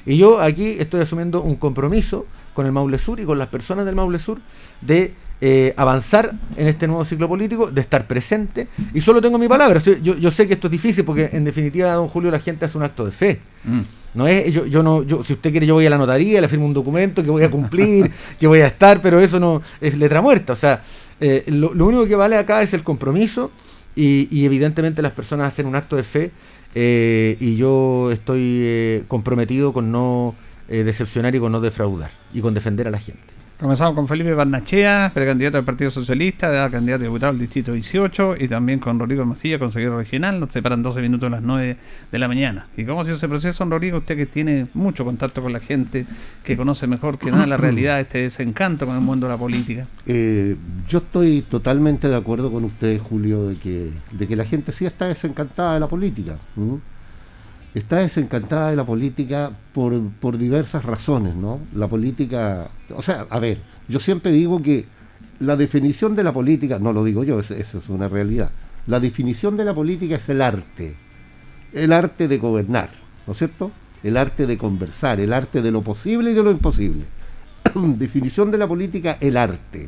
Y 0.06 0.18
yo 0.18 0.40
aquí 0.40 0.78
estoy 0.80 1.02
asumiendo 1.02 1.42
un 1.42 1.56
compromiso 1.56 2.26
con 2.60 2.66
el 2.66 2.74
Maule 2.74 2.98
Sur 2.98 3.22
y 3.22 3.24
con 3.24 3.40
las 3.40 3.48
personas 3.48 3.86
del 3.86 3.96
Maule 3.96 4.20
Sur 4.20 4.38
de 4.82 5.14
eh, 5.40 5.74
avanzar 5.78 6.34
en 6.58 6.68
este 6.68 6.88
nuevo 6.88 7.06
ciclo 7.06 7.30
político, 7.30 7.72
de 7.72 7.80
estar 7.80 8.06
presente. 8.06 8.68
Y 8.94 9.00
solo 9.00 9.22
tengo 9.22 9.38
mi 9.38 9.48
palabra. 9.48 9.80
Yo, 9.80 10.18
yo 10.18 10.30
sé 10.30 10.46
que 10.46 10.56
esto 10.56 10.68
es 10.68 10.72
difícil 10.72 11.06
porque 11.06 11.30
en 11.32 11.46
definitiva, 11.46 11.94
don 11.94 12.10
Julio, 12.10 12.30
la 12.30 12.42
gente 12.42 12.66
hace 12.66 12.78
un 12.78 12.84
acto 12.84 13.06
de 13.06 13.12
fe. 13.12 13.40
No 14.14 14.28
es, 14.28 14.54
yo, 14.54 14.66
yo 14.66 14.84
no, 14.84 15.04
yo, 15.04 15.24
si 15.24 15.32
usted 15.32 15.52
quiere, 15.52 15.66
yo 15.66 15.76
voy 15.76 15.86
a 15.86 15.90
la 15.90 15.98
notaría, 15.98 16.42
le 16.42 16.50
firmo 16.50 16.66
un 16.66 16.74
documento 16.74 17.24
que 17.24 17.30
voy 17.30 17.44
a 17.44 17.50
cumplir, 17.50 18.12
que 18.38 18.46
voy 18.46 18.60
a 18.60 18.68
estar, 18.68 19.02
pero 19.02 19.22
eso 19.22 19.40
no 19.40 19.62
es 19.80 19.98
letra 19.98 20.22
muerta. 20.22 20.52
O 20.52 20.58
sea, 20.58 20.84
eh, 21.22 21.46
lo, 21.48 21.74
lo 21.74 21.86
único 21.86 22.06
que 22.08 22.18
vale 22.18 22.36
acá 22.36 22.62
es 22.62 22.74
el 22.74 22.84
compromiso 22.84 23.52
y, 23.96 24.28
y 24.38 24.44
evidentemente 24.44 25.02
las 25.02 25.14
personas 25.14 25.48
hacen 25.48 25.66
un 25.66 25.78
acto 25.78 25.96
de 25.96 26.04
fe 26.04 26.32
eh, 26.76 27.38
y 27.40 27.56
yo 27.56 28.12
estoy 28.12 29.06
comprometido 29.08 29.72
con 29.72 29.94
no 29.94 30.36
eh, 30.70 30.84
decepcionar 30.84 31.36
y 31.36 31.40
con 31.40 31.52
no 31.52 31.60
defraudar 31.60 32.12
y 32.34 32.42
con 32.42 32.54
defender 32.54 32.88
a 32.88 32.92
la 32.92 33.00
gente. 33.00 33.40
Comenzamos 33.60 33.94
con 33.94 34.08
Felipe 34.08 34.34
Barnachea, 34.34 35.12
precandidato 35.14 35.58
del 35.58 35.66
Partido 35.66 35.92
Socialista, 35.92 36.50
de 36.50 36.72
candidato 36.72 37.04
a 37.04 37.08
diputado 37.08 37.34
del 37.34 37.42
Distrito 37.42 37.74
18, 37.74 38.36
y 38.40 38.48
también 38.48 38.80
con 38.80 38.98
Rodrigo 38.98 39.24
Hermosilla, 39.24 39.60
consejero 39.60 39.98
regional. 39.98 40.40
Nos 40.40 40.54
separan 40.54 40.82
12 40.82 41.02
minutos 41.02 41.28
a 41.28 41.32
las 41.32 41.42
9 41.42 41.76
de 42.10 42.20
la 42.20 42.30
mañana. 42.30 42.68
¿Y 42.78 42.86
cómo 42.86 43.02
ha 43.02 43.04
sido 43.04 43.18
ese 43.18 43.28
proceso, 43.28 43.60
don 43.60 43.72
Rodrigo? 43.72 43.98
Usted 43.98 44.16
que 44.16 44.26
tiene 44.28 44.68
mucho 44.74 45.04
contacto 45.04 45.42
con 45.42 45.52
la 45.52 45.60
gente, 45.60 46.06
que 46.42 46.56
conoce 46.56 46.88
mejor 46.88 47.20
que 47.20 47.32
nada 47.32 47.48
la 47.48 47.58
realidad, 47.58 48.00
este 48.00 48.20
desencanto 48.20 48.86
con 48.86 48.96
el 48.96 49.02
mundo 49.02 49.28
de 49.28 49.34
la 49.34 49.38
política. 49.38 49.88
Eh, 50.06 50.56
yo 50.88 51.00
estoy 51.00 51.42
totalmente 51.42 52.08
de 52.08 52.16
acuerdo 52.16 52.54
con 52.54 52.64
usted, 52.64 52.98
Julio, 52.98 53.46
de 53.46 53.56
que, 53.56 53.92
de 54.12 54.26
que 54.26 54.38
la 54.38 54.46
gente 54.46 54.72
sí 54.72 54.86
está 54.86 55.08
desencantada 55.08 55.74
de 55.74 55.82
la 55.82 55.88
política. 55.88 56.38
Está 57.80 57.98
desencantada 58.00 58.72
de 58.72 58.76
la 58.76 58.84
política 58.86 59.52
por, 59.74 59.98
por 60.20 60.38
diversas 60.38 60.84
razones, 60.84 61.34
¿no? 61.34 61.60
La 61.74 61.88
política, 61.88 62.70
o 62.94 63.02
sea, 63.02 63.26
a 63.30 63.40
ver, 63.40 63.60
yo 63.88 64.02
siempre 64.02 64.34
digo 64.34 64.62
que 64.62 64.86
la 65.40 65.56
definición 65.56 66.14
de 66.14 66.26
la 66.26 66.34
política, 66.34 66.78
no 66.78 66.92
lo 66.92 67.06
digo 67.06 67.24
yo, 67.24 67.40
es- 67.40 67.52
eso 67.52 67.78
es 67.78 67.88
una 67.88 68.10
realidad, 68.10 68.52
la 68.86 69.00
definición 69.00 69.56
de 69.56 69.64
la 69.64 69.74
política 69.74 70.18
es 70.18 70.28
el 70.28 70.42
arte, 70.42 70.96
el 71.72 71.94
arte 71.94 72.28
de 72.28 72.38
gobernar, 72.38 72.90
¿no 73.26 73.32
es 73.32 73.38
cierto? 73.40 73.72
El 74.04 74.18
arte 74.18 74.46
de 74.46 74.58
conversar, 74.58 75.22
el 75.22 75.32
arte 75.32 75.62
de 75.62 75.72
lo 75.72 75.82
posible 75.82 76.32
y 76.32 76.34
de 76.34 76.44
lo 76.44 76.52
imposible. 76.52 77.06
definición 77.98 78.52
de 78.52 78.58
la 78.58 78.68
política, 78.68 79.18
el 79.22 79.38
arte. 79.38 79.88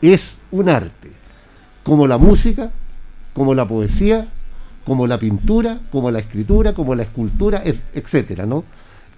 Es 0.00 0.36
un 0.52 0.68
arte, 0.68 1.10
como 1.82 2.06
la 2.06 2.18
música, 2.18 2.70
como 3.34 3.52
la 3.54 3.66
poesía, 3.66 4.28
como 4.84 5.06
la 5.06 5.18
pintura, 5.18 5.78
como 5.90 6.10
la 6.10 6.18
escritura, 6.18 6.72
como 6.72 6.94
la 6.94 7.02
escultura, 7.04 7.62
et- 7.64 7.80
etcétera, 7.94 8.46
¿no? 8.46 8.64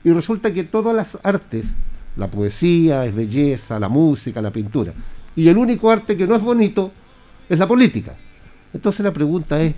Y 0.05 0.11
resulta 0.12 0.53
que 0.53 0.65
todas 0.65 0.95
las 0.95 1.19
artes, 1.23 1.67
la 2.17 2.29
poesía 2.29 3.05
es 3.07 3.15
belleza, 3.15 3.79
la 3.81 3.89
música, 3.89 4.43
la 4.43 4.51
pintura, 4.51 4.93
y 5.35 5.49
el 5.49 5.57
único 5.57 5.91
arte 5.91 6.17
que 6.17 6.27
no 6.27 6.37
es 6.37 6.43
bonito 6.43 6.93
es 7.49 7.59
la 7.59 7.67
política. 7.67 8.15
Entonces 8.73 9.01
la 9.05 9.12
pregunta 9.12 9.61
es, 9.62 9.75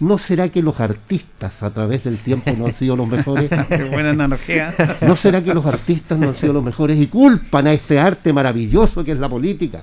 ¿no 0.00 0.18
será 0.18 0.48
que 0.48 0.62
los 0.62 0.80
artistas 0.80 1.62
a 1.62 1.70
través 1.70 2.02
del 2.04 2.18
tiempo 2.18 2.52
no 2.56 2.66
han 2.66 2.74
sido 2.74 2.96
los 2.96 3.06
mejores? 3.08 3.50
Qué 3.68 3.84
buena 3.84 4.10
analogía. 4.10 4.74
¿No 5.02 5.16
será 5.16 5.42
que 5.44 5.52
los 5.54 5.66
artistas 5.66 6.18
no 6.18 6.28
han 6.28 6.34
sido 6.36 6.52
los 6.54 6.64
mejores 6.64 6.98
y 6.98 7.06
culpan 7.08 7.66
a 7.66 7.72
este 7.72 7.98
arte 7.98 8.32
maravilloso 8.32 9.04
que 9.04 9.12
es 9.12 9.18
la 9.18 9.28
política? 9.28 9.82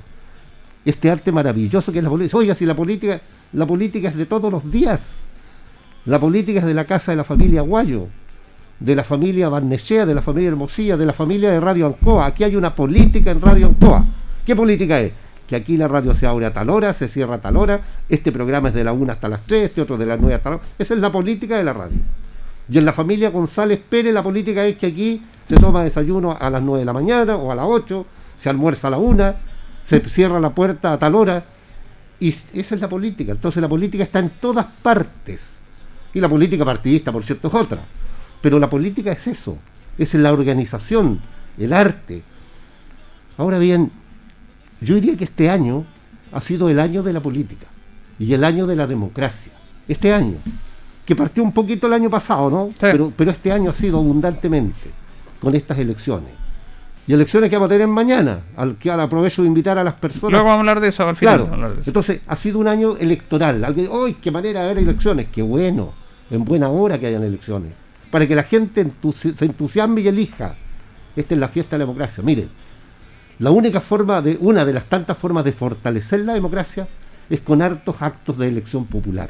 Este 0.86 1.10
arte 1.10 1.32
maravilloso 1.32 1.91
que 1.91 1.99
es 1.99 2.04
la 2.04 2.10
política. 2.10 2.38
Oiga, 2.38 2.56
si 2.56 2.66
la 2.66 2.76
política, 2.76 3.22
la 3.54 3.66
política 3.66 4.10
es 4.10 4.16
de 4.16 4.26
todos 4.26 4.51
los 4.51 4.70
días. 4.72 5.01
La 6.06 6.20
política 6.20 6.60
es 6.60 6.66
de 6.66 6.74
la 6.74 6.84
casa 6.84 7.14
de 7.14 7.16
la 7.16 7.24
familia 7.24 7.62
Guayo, 7.62 8.08
de 8.78 8.93
la 8.93 9.06
familia 9.06 9.47
Barnechea, 9.47 10.06
de 10.06 10.14
la 10.14 10.22
familia 10.22 10.49
Hermosilla, 10.49 10.97
de 10.97 11.06
la 11.06 11.14
familia 11.14 11.49
de 11.49 11.62
Radio 11.62 11.88
Ancoa. 11.88 12.26
Aquí 12.26 12.43
hay 12.43 12.58
una 12.58 12.76
política 12.76 13.32
en 13.32 13.39
Radio 13.39 13.68
Ancoa. 13.68 14.06
¿Qué 14.45 14.54
política 14.54 14.99
es? 14.99 15.14
Que 15.47 15.56
aquí 15.56 15.78
la 15.78 15.88
radio 15.88 16.14
se 16.14 16.28
abre 16.28 16.45
a 16.45 16.54
tal 16.54 16.70
hora, 16.70 16.91
se 16.93 17.08
cierra 17.08 17.36
a 17.36 17.41
tal 17.41 17.56
hora, 17.56 17.80
este 18.10 18.34
programa 18.34 18.68
es 18.68 18.74
de 18.74 18.84
la 18.84 18.91
1 18.91 19.14
hasta 19.14 19.30
las 19.30 19.43
3, 19.45 19.64
este 19.64 19.82
otro 19.82 19.97
de 19.97 20.06
las 20.06 20.20
9 20.20 20.36
hasta 20.36 20.49
las... 20.49 20.60
Esa 20.78 20.93
es 20.93 20.99
la 20.99 21.10
política 21.10 21.56
de 21.56 21.64
la 21.64 21.72
radio. 21.72 21.97
Y 22.70 22.78
en 22.78 22.86
la 22.86 22.91
familia 22.91 23.30
González 23.30 23.80
Pérez 23.88 24.14
la 24.14 24.24
política 24.24 24.66
es 24.66 24.78
que 24.78 24.88
aquí 24.88 25.22
se 25.45 25.56
toma 25.56 25.86
desayuno 25.86 26.36
a 26.38 26.49
las 26.49 26.62
9 26.62 26.80
de 26.80 26.86
la 26.86 26.93
mañana 26.93 27.38
o 27.38 27.49
a 27.49 27.56
las 27.56 27.66
8, 27.66 28.06
se 28.36 28.49
almuerza 28.49 28.89
a 28.89 28.91
la 28.91 28.97
1, 28.97 29.34
se 29.84 30.01
cierra 30.01 30.41
la 30.41 30.49
puerta 30.49 30.91
a 30.91 30.99
tal 30.99 31.16
hora. 31.16 31.45
Y 32.20 32.30
esa 32.30 32.76
es 32.76 32.82
la 32.82 32.89
política. 32.89 33.32
Entonces 33.32 33.62
la 33.62 33.70
política 33.70 34.04
está 34.04 34.20
en 34.20 34.32
todas 34.41 34.66
partes. 34.82 35.53
Y 36.14 36.20
la 36.20 36.30
política 36.30 36.64
partidista, 36.64 37.11
por 37.11 37.24
cierto, 37.24 37.47
es 37.47 37.53
otra. 37.53 37.80
Pero 38.41 38.59
la 38.59 38.70
política 38.70 39.11
es 39.11 39.26
eso. 39.28 39.57
Es 39.97 40.14
la 40.14 40.32
organización, 40.32 41.20
el 41.57 41.74
arte. 41.74 42.22
Ahora 43.38 43.57
bien, 43.57 43.91
yo 44.82 44.95
diría 44.95 45.18
que 45.18 45.24
este 45.24 45.49
año 45.49 45.86
ha 46.32 46.41
sido 46.41 46.70
el 46.70 46.80
año 46.80 47.03
de 47.03 47.14
la 47.14 47.20
política 47.20 47.68
y 48.20 48.34
el 48.34 48.43
año 48.43 48.68
de 48.68 48.76
la 48.76 48.88
democracia. 48.88 49.53
Este 49.88 50.14
año, 50.14 50.38
que 51.05 51.16
partió 51.16 51.43
un 51.43 51.51
poquito 51.51 51.88
el 51.88 51.93
año 51.93 52.09
pasado, 52.09 52.49
¿no? 52.49 52.74
Pero, 52.80 53.11
pero 53.16 53.32
este 53.32 53.51
año 53.51 53.72
ha 53.72 53.76
sido 53.76 53.97
abundantemente 53.99 54.91
con 55.39 55.55
estas 55.55 55.78
elecciones. 55.80 56.32
Y 57.05 57.14
elecciones 57.14 57.49
que 57.49 57.57
vamos 57.57 57.68
a 57.70 57.74
tener 57.74 57.88
mañana, 57.88 58.39
al 58.55 58.78
que 58.78 58.89
al 58.89 59.01
aprovecho 59.01 59.41
de 59.41 59.49
invitar 59.49 59.78
a 59.78 59.84
las 59.84 59.95
personas. 59.95 60.32
Luego 60.32 60.45
vamos 60.45 60.57
a 60.57 60.59
hablar 60.61 60.80
de 60.80 60.88
eso 60.88 61.07
al 61.07 61.16
final. 61.18 61.36
Claro. 61.36 61.43
vamos 61.43 61.51
a 61.51 61.55
hablar 61.55 61.76
de 61.76 61.82
eso. 61.82 61.89
Entonces, 61.89 62.22
ha 62.26 62.36
sido 62.38 62.59
un 62.59 62.68
año 62.68 62.95
electoral. 62.97 63.66
¡ay, 63.66 64.18
qué 64.22 64.32
manera 64.32 64.61
de 64.61 64.66
haber 64.68 64.84
elecciones! 64.84 65.28
¡Qué 65.30 65.41
bueno! 65.41 66.03
En 66.34 66.43
buena 66.43 66.69
hora 66.69 66.99
que 66.99 67.05
hayan 67.05 67.23
elecciones. 67.23 67.71
Para 68.09 68.27
que 68.27 68.34
la 68.34 68.41
gente 68.41 68.91
se 69.13 69.45
entusiasme 69.45 70.01
y 70.01 70.07
elija. 70.07 70.55
Esta 71.15 71.36
es 71.36 71.39
la 71.39 71.47
fiesta 71.47 71.75
de 71.75 71.79
la 71.79 71.86
democracia. 71.86 72.23
Miren, 72.23 72.49
la 73.38 73.51
única 73.51 73.79
forma 73.79 74.19
de, 74.19 74.38
una 74.39 74.65
de 74.65 74.73
las 74.73 74.86
tantas 74.86 75.15
formas 75.15 75.45
de 75.45 75.51
fortalecer 75.51 76.21
la 76.21 76.34
democracia 76.34 76.88
es 77.29 77.39
con 77.41 77.61
hartos 77.61 78.01
actos 78.01 78.39
de 78.39 78.47
elección 78.47 78.88
popular. 78.88 79.29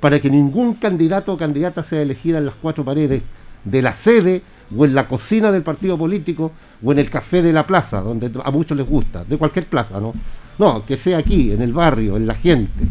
Para 0.00 0.20
que 0.20 0.30
ningún 0.30 0.74
candidato 0.74 1.32
o 1.32 1.38
candidata 1.38 1.84
sea 1.84 2.02
elegida 2.02 2.38
en 2.38 2.46
las 2.46 2.56
cuatro 2.56 2.84
paredes 2.84 3.22
de 3.62 3.80
la 3.80 3.94
sede 3.94 4.42
o 4.76 4.84
en 4.84 4.96
la 4.96 5.06
cocina 5.06 5.52
del 5.52 5.62
partido 5.62 5.96
político 5.96 6.50
o 6.82 6.90
en 6.90 6.98
el 6.98 7.08
café 7.08 7.40
de 7.40 7.52
la 7.52 7.68
plaza, 7.68 8.00
donde 8.00 8.32
a 8.42 8.50
muchos 8.50 8.76
les 8.76 8.88
gusta, 8.88 9.22
de 9.22 9.38
cualquier 9.38 9.66
plaza, 9.66 10.00
¿no? 10.00 10.12
No, 10.58 10.84
que 10.84 10.96
sea 10.96 11.18
aquí, 11.18 11.52
en 11.52 11.62
el 11.62 11.72
barrio, 11.72 12.16
en 12.16 12.26
la 12.26 12.34
gente. 12.34 12.84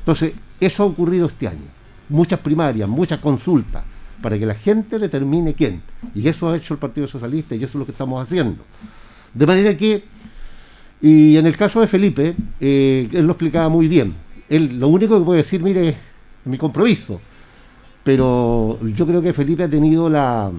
Entonces, 0.00 0.34
eso 0.60 0.82
ha 0.82 0.86
ocurrido 0.86 1.28
este 1.28 1.48
año. 1.48 1.79
Muchas 2.10 2.40
primarias, 2.40 2.88
muchas 2.88 3.20
consultas, 3.20 3.82
para 4.20 4.38
que 4.38 4.44
la 4.44 4.54
gente 4.54 4.98
determine 4.98 5.54
quién. 5.54 5.80
Y 6.14 6.28
eso 6.28 6.50
ha 6.50 6.56
hecho 6.56 6.74
el 6.74 6.80
Partido 6.80 7.06
Socialista 7.06 7.54
y 7.54 7.58
eso 7.58 7.66
es 7.66 7.74
lo 7.76 7.86
que 7.86 7.92
estamos 7.92 8.20
haciendo. 8.20 8.62
De 9.32 9.46
manera 9.46 9.76
que, 9.76 10.04
y 11.00 11.36
en 11.36 11.46
el 11.46 11.56
caso 11.56 11.80
de 11.80 11.86
Felipe, 11.86 12.36
eh, 12.60 13.08
él 13.12 13.24
lo 13.24 13.32
explicaba 13.32 13.68
muy 13.68 13.88
bien. 13.88 14.14
Él 14.48 14.78
lo 14.78 14.88
único 14.88 15.18
que 15.18 15.24
puede 15.24 15.38
decir, 15.38 15.62
mire, 15.62 15.88
es 15.88 15.96
mi 16.44 16.58
compromiso. 16.58 17.20
Pero 18.02 18.78
yo 18.94 19.06
creo 19.06 19.22
que 19.22 19.32
Felipe 19.32 19.64
ha 19.64 19.70
tenido 19.70 20.10
la, 20.10 20.50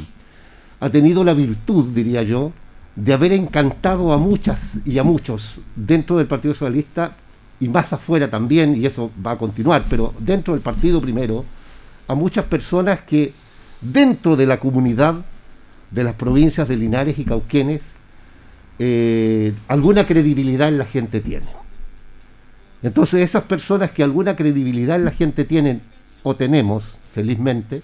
ha 0.79 0.89
tenido 0.89 1.23
la 1.23 1.33
virtud, 1.33 1.93
diría 1.93 2.23
yo, 2.23 2.51
de 2.95 3.13
haber 3.13 3.33
encantado 3.33 4.11
a 4.11 4.17
muchas 4.17 4.79
y 4.85 4.97
a 4.97 5.03
muchos 5.03 5.59
dentro 5.75 6.17
del 6.17 6.27
Partido 6.27 6.53
Socialista 6.53 7.15
y 7.61 7.69
más 7.69 7.93
afuera 7.93 8.29
también, 8.29 8.75
y 8.75 8.85
eso 8.85 9.11
va 9.25 9.31
a 9.31 9.37
continuar, 9.37 9.85
pero 9.89 10.13
dentro 10.19 10.55
del 10.55 10.61
partido 10.61 10.99
primero, 10.99 11.45
a 12.07 12.15
muchas 12.15 12.43
personas 12.45 13.01
que 13.01 13.33
dentro 13.79 14.35
de 14.35 14.47
la 14.47 14.59
comunidad 14.59 15.23
de 15.91 16.03
las 16.03 16.15
provincias 16.15 16.67
de 16.67 16.75
Linares 16.75 17.19
y 17.19 17.23
Cauquenes, 17.23 17.83
eh, 18.79 19.53
alguna 19.67 20.07
credibilidad 20.07 20.67
en 20.67 20.79
la 20.79 20.85
gente 20.85 21.21
tiene. 21.21 21.45
Entonces 22.81 23.21
esas 23.21 23.43
personas 23.43 23.91
que 23.91 24.03
alguna 24.03 24.35
credibilidad 24.35 24.95
en 24.95 25.05
la 25.05 25.11
gente 25.11 25.45
tienen 25.45 25.83
o 26.23 26.35
tenemos, 26.35 26.97
felizmente, 27.13 27.83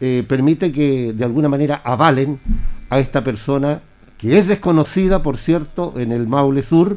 eh, 0.00 0.24
permite 0.26 0.72
que 0.72 1.12
de 1.12 1.24
alguna 1.24 1.50
manera 1.50 1.82
avalen 1.84 2.40
a 2.88 2.98
esta 2.98 3.22
persona 3.22 3.82
que 4.16 4.38
es 4.38 4.46
desconocida, 4.46 5.22
por 5.22 5.36
cierto, 5.36 5.94
en 5.98 6.12
el 6.12 6.26
Maule 6.26 6.62
Sur, 6.62 6.96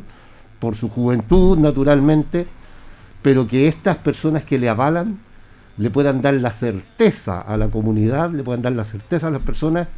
por 0.63 0.77
su 0.77 0.87
juventud, 0.87 1.57
naturalmente, 1.57 2.47
pero 3.21 3.45
que 3.49 3.67
estas 3.67 3.97
personas 3.97 4.45
que 4.45 4.57
le 4.57 4.69
avalan 4.69 5.19
le 5.75 5.89
puedan 5.89 6.21
dar 6.21 6.35
la 6.35 6.53
certeza 6.53 7.41
a 7.41 7.57
la 7.57 7.67
comunidad, 7.67 8.31
le 8.31 8.43
puedan 8.43 8.61
dar 8.61 8.71
la 8.71 8.85
certeza 8.85 9.27
a 9.27 9.31
las 9.31 9.41
personas 9.41 9.89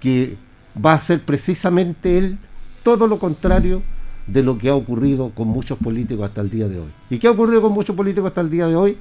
que 0.00 0.36
va 0.76 0.92
a 0.92 1.00
ser 1.00 1.22
precisamente 1.22 2.18
él 2.18 2.38
todo 2.82 3.06
lo 3.06 3.18
contrario 3.18 3.82
de 4.26 4.42
lo 4.42 4.58
que 4.58 4.68
ha 4.68 4.74
ocurrido 4.74 5.30
con 5.30 5.48
muchos 5.48 5.78
políticos 5.78 6.26
hasta 6.26 6.42
el 6.42 6.50
día 6.50 6.68
de 6.68 6.80
hoy. 6.80 6.90
¿Y 7.08 7.18
qué 7.18 7.28
ha 7.28 7.30
ocurrido 7.30 7.62
con 7.62 7.72
muchos 7.72 7.96
políticos 7.96 8.28
hasta 8.28 8.42
el 8.42 8.50
día 8.50 8.66
de 8.66 8.76
hoy? 8.76 8.98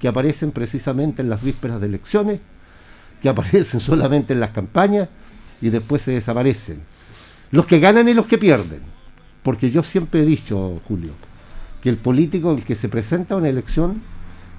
Que 0.00 0.08
aparecen 0.08 0.50
precisamente 0.52 1.20
en 1.20 1.28
las 1.28 1.42
vísperas 1.42 1.78
de 1.78 1.88
elecciones, 1.88 2.40
que 3.20 3.28
aparecen 3.28 3.80
solamente 3.90 4.32
en 4.32 4.40
las 4.40 4.52
campañas 4.52 5.10
y 5.60 5.68
después 5.68 6.00
se 6.00 6.12
desaparecen. 6.12 6.80
Los 7.50 7.66
que 7.66 7.80
ganan 7.80 8.08
y 8.08 8.14
los 8.14 8.26
que 8.26 8.38
pierden. 8.38 8.96
Porque 9.48 9.70
yo 9.70 9.82
siempre 9.82 10.20
he 10.20 10.26
dicho, 10.26 10.78
Julio, 10.86 11.12
que 11.80 11.88
el 11.88 11.96
político, 11.96 12.52
el 12.52 12.66
que 12.66 12.74
se 12.74 12.90
presenta 12.90 13.32
a 13.32 13.38
una 13.38 13.48
elección, 13.48 14.02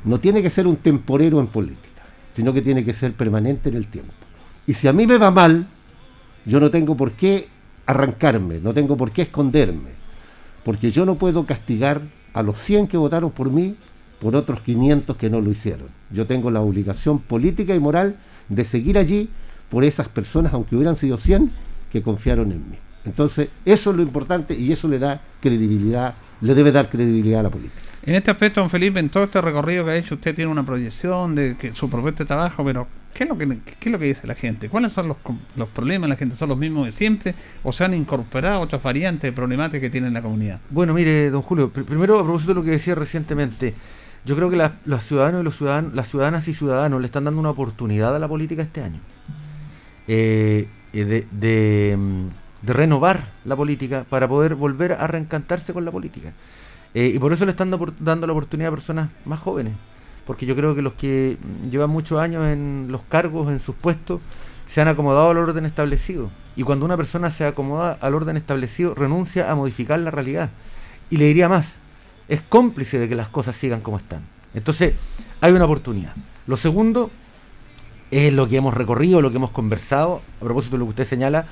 no 0.04 0.20
tiene 0.20 0.42
que 0.42 0.50
ser 0.50 0.66
un 0.66 0.78
temporero 0.78 1.40
en 1.40 1.46
política, 1.46 2.02
sino 2.36 2.56
que 2.56 2.64
tiene 2.64 2.84
que 2.84 2.96
ser 2.96 3.14
permanente 3.14 3.70
en 3.70 3.76
el 3.76 3.86
tiempo. 3.86 4.12
Y 4.66 4.74
si 4.74 4.88
a 4.88 4.94
mí 4.94 5.06
me 5.06 5.20
va 5.20 5.30
mal, 5.30 5.68
yo 6.44 6.60
no 6.60 6.72
tengo 6.72 6.98
por 6.98 7.12
qué 7.12 7.50
arrancarme, 7.86 8.60
no 8.62 8.74
tengo 8.74 8.98
por 8.98 9.12
qué 9.12 9.22
esconderme, 9.22 9.92
porque 10.66 10.90
yo 10.90 11.06
no 11.06 11.20
puedo 11.20 11.46
castigar 11.46 12.02
a 12.34 12.42
los 12.42 12.58
100 12.58 12.88
que 12.88 12.98
votaron 12.98 13.30
por 13.30 13.52
mí 13.52 13.76
por 14.20 14.36
otros 14.36 14.60
500 14.62 15.16
que 15.18 15.30
no 15.30 15.40
lo 15.40 15.52
hicieron. 15.52 15.90
Yo 16.10 16.26
tengo 16.26 16.50
la 16.50 16.62
obligación 16.62 17.20
política 17.20 17.76
y 17.76 17.80
moral 17.80 18.16
de 18.48 18.66
seguir 18.66 18.98
allí 18.98 19.30
por 19.70 19.84
esas 19.84 20.08
personas, 20.08 20.52
aunque 20.52 20.76
hubieran 20.76 20.96
sido 20.96 21.20
100, 21.20 21.52
que 21.92 22.02
confiaron 22.02 22.52
en 22.52 22.72
mí. 22.72 22.78
Entonces, 23.06 23.50
eso 23.66 23.92
es 23.92 23.96
lo 23.96 24.02
importante 24.02 24.54
y 24.54 24.72
eso 24.72 24.88
le 24.88 25.00
da 25.00 25.22
credibilidad, 25.42 26.14
le 26.42 26.54
debe 26.54 26.72
dar 26.72 26.90
credibilidad 26.90 27.42
a 27.42 27.44
la 27.44 27.50
política. 27.50 27.82
En 28.04 28.16
este 28.16 28.32
aspecto, 28.32 28.62
don 28.62 28.70
Felipe, 28.70 29.00
en 29.00 29.10
todo 29.10 29.26
este 29.26 29.42
recorrido 29.42 29.86
que 29.86 29.92
ha 29.92 29.96
hecho, 29.96 30.16
usted 30.16 30.34
tiene 30.34 30.50
una 30.50 30.66
proyección 30.66 31.36
de 31.36 31.56
que 31.58 31.74
su 31.74 31.90
propuesta 31.90 32.24
de 32.24 32.28
trabajo, 32.28 32.64
pero 32.64 32.88
¿qué 33.14 33.24
es 33.24 33.30
lo 33.30 33.38
que, 33.38 33.48
qué 33.80 33.90
es 33.90 33.92
lo 33.92 34.00
que 34.00 34.06
dice 34.06 34.26
la 34.26 34.36
gente? 34.36 34.70
¿Cuáles 34.70 34.94
son 34.94 35.10
los, 35.10 35.18
los 35.56 35.68
problemas? 35.70 36.10
¿La 36.10 36.16
gente 36.16 36.36
son 36.36 36.50
los 36.50 36.58
mismos 36.58 36.86
de 36.86 36.92
siempre? 36.92 37.36
¿O 37.64 37.74
se 37.74 37.84
han 37.84 37.94
incorporado 37.94 38.62
otras 38.62 38.82
variantes 38.82 39.24
de 39.24 39.32
problemáticas 39.34 39.82
que 39.82 39.90
tiene 39.90 40.10
la 40.12 40.22
comunidad? 40.22 40.60
Bueno, 40.70 40.94
mire, 40.94 41.30
don 41.30 41.42
Julio, 41.42 41.72
pr 41.72 41.84
primero 41.84 42.18
a 42.18 42.24
propósito 42.24 42.54
de 42.54 42.60
lo 42.60 42.64
que 42.64 42.72
decía 42.72 42.96
recientemente, 42.96 43.74
yo 44.26 44.36
creo 44.36 44.50
que 44.50 44.56
la, 44.56 44.76
los 44.86 45.04
ciudadanos 45.04 45.42
y 45.42 45.44
los 45.44 45.58
ciudadanos, 45.58 45.94
las 45.94 46.10
ciudadanas 46.10 46.48
y 46.48 46.54
ciudadanos 46.54 47.02
le 47.02 47.06
están 47.06 47.26
dando 47.26 47.40
una 47.40 47.50
oportunidad 47.50 48.16
a 48.16 48.20
la 48.20 48.28
política 48.28 48.62
este 48.62 48.82
año. 48.82 49.00
Eh, 50.08 50.68
de, 50.94 51.28
de 51.32 51.98
de 52.62 52.74
renovar 52.74 53.32
la 53.46 53.56
política 53.56 54.06
para 54.10 54.28
poder 54.28 54.56
volver 54.56 54.94
a 54.94 55.08
reencantarse 55.08 55.74
con 55.74 55.86
la 55.86 55.92
política. 55.92 56.34
Eh, 56.94 57.12
y 57.16 57.20
por 57.20 57.34
eso 57.34 57.46
le 57.46 57.52
están 57.52 57.72
dando 58.00 58.28
la 58.28 58.34
oportunidad 58.34 58.72
a 58.72 58.76
personas 58.76 59.10
más 59.26 59.40
jóvenes, 59.40 59.74
porque 60.26 60.46
yo 60.46 60.56
creo 60.56 60.76
que 60.76 60.82
los 60.82 60.94
que 60.94 61.38
llevan 61.70 61.90
muchos 61.90 62.20
años 62.20 62.46
en 62.46 62.88
los 62.90 63.04
cargos, 63.04 63.50
en 63.50 63.60
sus 63.60 63.76
puestos, 63.76 64.22
se 64.68 64.82
han 64.82 64.88
acomodado 64.88 65.30
al 65.32 65.38
orden 65.38 65.66
establecido. 65.66 66.30
Y 66.56 66.64
cuando 66.64 66.86
una 66.86 66.98
persona 66.98 67.32
se 67.32 67.46
acomoda 67.46 67.98
al 68.02 68.14
orden 68.14 68.38
establecido, 68.38 68.94
renuncia 68.94 69.52
a 69.52 69.56
modificar 69.56 70.00
la 70.00 70.12
realidad. 70.12 70.50
Y 71.10 71.18
le 71.18 71.26
diría 71.26 71.50
más, 71.50 71.68
es 72.28 72.42
cómplice 72.42 73.00
de 73.00 73.10
que 73.10 73.16
las 73.16 73.30
cosas 73.30 73.56
sigan 73.56 73.82
como 73.82 73.98
están. 73.98 74.24
Entonces, 74.54 74.94
hay 75.42 75.52
una 75.54 75.66
oportunidad. 75.66 76.14
Lo 76.48 76.58
segundo 76.58 77.10
es 78.12 78.34
lo 78.34 78.48
que 78.48 78.58
hemos 78.58 78.74
recorrido, 78.74 79.22
lo 79.22 79.32
que 79.32 79.38
hemos 79.38 79.52
conversado, 79.52 80.22
a 80.42 80.44
propósito 80.44 80.76
de 80.76 80.80
lo 80.80 80.86
que 80.86 80.90
usted 80.90 81.08
señala, 81.08 81.48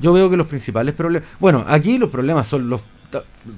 yo 0.00 0.12
veo 0.12 0.30
que 0.30 0.36
los 0.36 0.46
principales 0.46 0.94
problemas, 0.94 1.28
bueno, 1.38 1.64
aquí 1.68 1.98
los 1.98 2.10
problemas 2.10 2.46
son 2.46 2.68
los, 2.68 2.80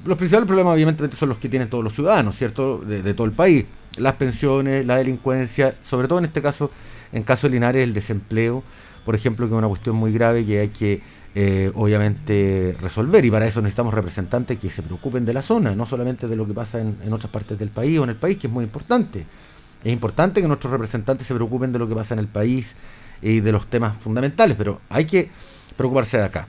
los 0.05 0.19
principales 0.19 0.47
problemas 0.47 0.75
obviamente 0.75 1.09
son 1.17 1.29
los 1.29 1.39
que 1.39 1.49
tienen 1.49 1.69
todos 1.69 1.85
los 1.85 1.95
ciudadanos, 1.95 2.37
¿cierto? 2.37 2.79
De, 2.79 3.15
todo 3.15 3.27
el 3.27 3.33
país, 3.33 3.67
las 3.97 4.15
pensiones, 4.15 4.85
la 4.87 4.97
delincuencia, 4.97 5.77
sobre 5.83 6.09
todo 6.09 6.19
en 6.19 6.27
este 6.27 6.43
caso, 6.43 6.71
en 7.13 7.23
caso 7.23 7.47
de 7.47 7.55
Linares, 7.55 7.85
el 7.85 7.95
desempleo, 7.95 8.63
por 9.05 9.15
ejemplo, 9.15 9.47
que 9.47 9.55
es 9.55 9.59
una 9.59 9.69
cuestión 9.69 9.97
muy 9.97 10.13
grave 10.13 10.45
que 10.45 10.61
hay 10.61 10.69
que 10.69 11.01
eh, 11.35 11.71
obviamente 11.75 12.77
resolver 12.81 13.25
y 13.25 13.31
para 13.31 13.47
eso 13.47 13.63
necesitamos 13.63 13.95
representantes 13.95 14.59
que 14.59 14.71
se 14.71 14.83
preocupen 14.83 15.25
de 15.25 15.33
la 15.33 15.43
zona, 15.43 15.75
no 15.75 15.87
solamente 15.87 16.29
de 16.29 16.37
lo 16.37 16.47
que 16.47 16.55
pasa 16.55 16.81
en, 16.81 16.99
en 17.05 17.13
otras 17.13 17.31
partes 17.31 17.59
del 17.59 17.71
país 17.71 17.99
o 17.99 18.05
en 18.05 18.11
el 18.11 18.17
país, 18.17 18.37
que 18.39 18.49
es 18.49 18.53
muy 18.53 18.65
importante. 18.65 19.27
Es 19.83 19.93
importante 19.93 20.41
que 20.41 20.47
nuestros 20.47 20.71
representantes 20.71 21.27
se 21.27 21.35
preocupen 21.35 21.73
de 21.73 21.79
lo 21.79 21.89
que 21.89 21.95
pasa 21.95 22.15
en 22.15 22.21
el 22.21 22.29
país 22.29 22.75
y 23.21 23.41
de 23.41 23.53
los 23.53 23.67
temas 23.67 23.97
fundamentales, 23.97 24.57
pero 24.57 24.81
hay 24.89 25.05
que 25.05 25.31
preocuparse 25.77 26.19
de 26.19 26.25
acá. 26.25 26.49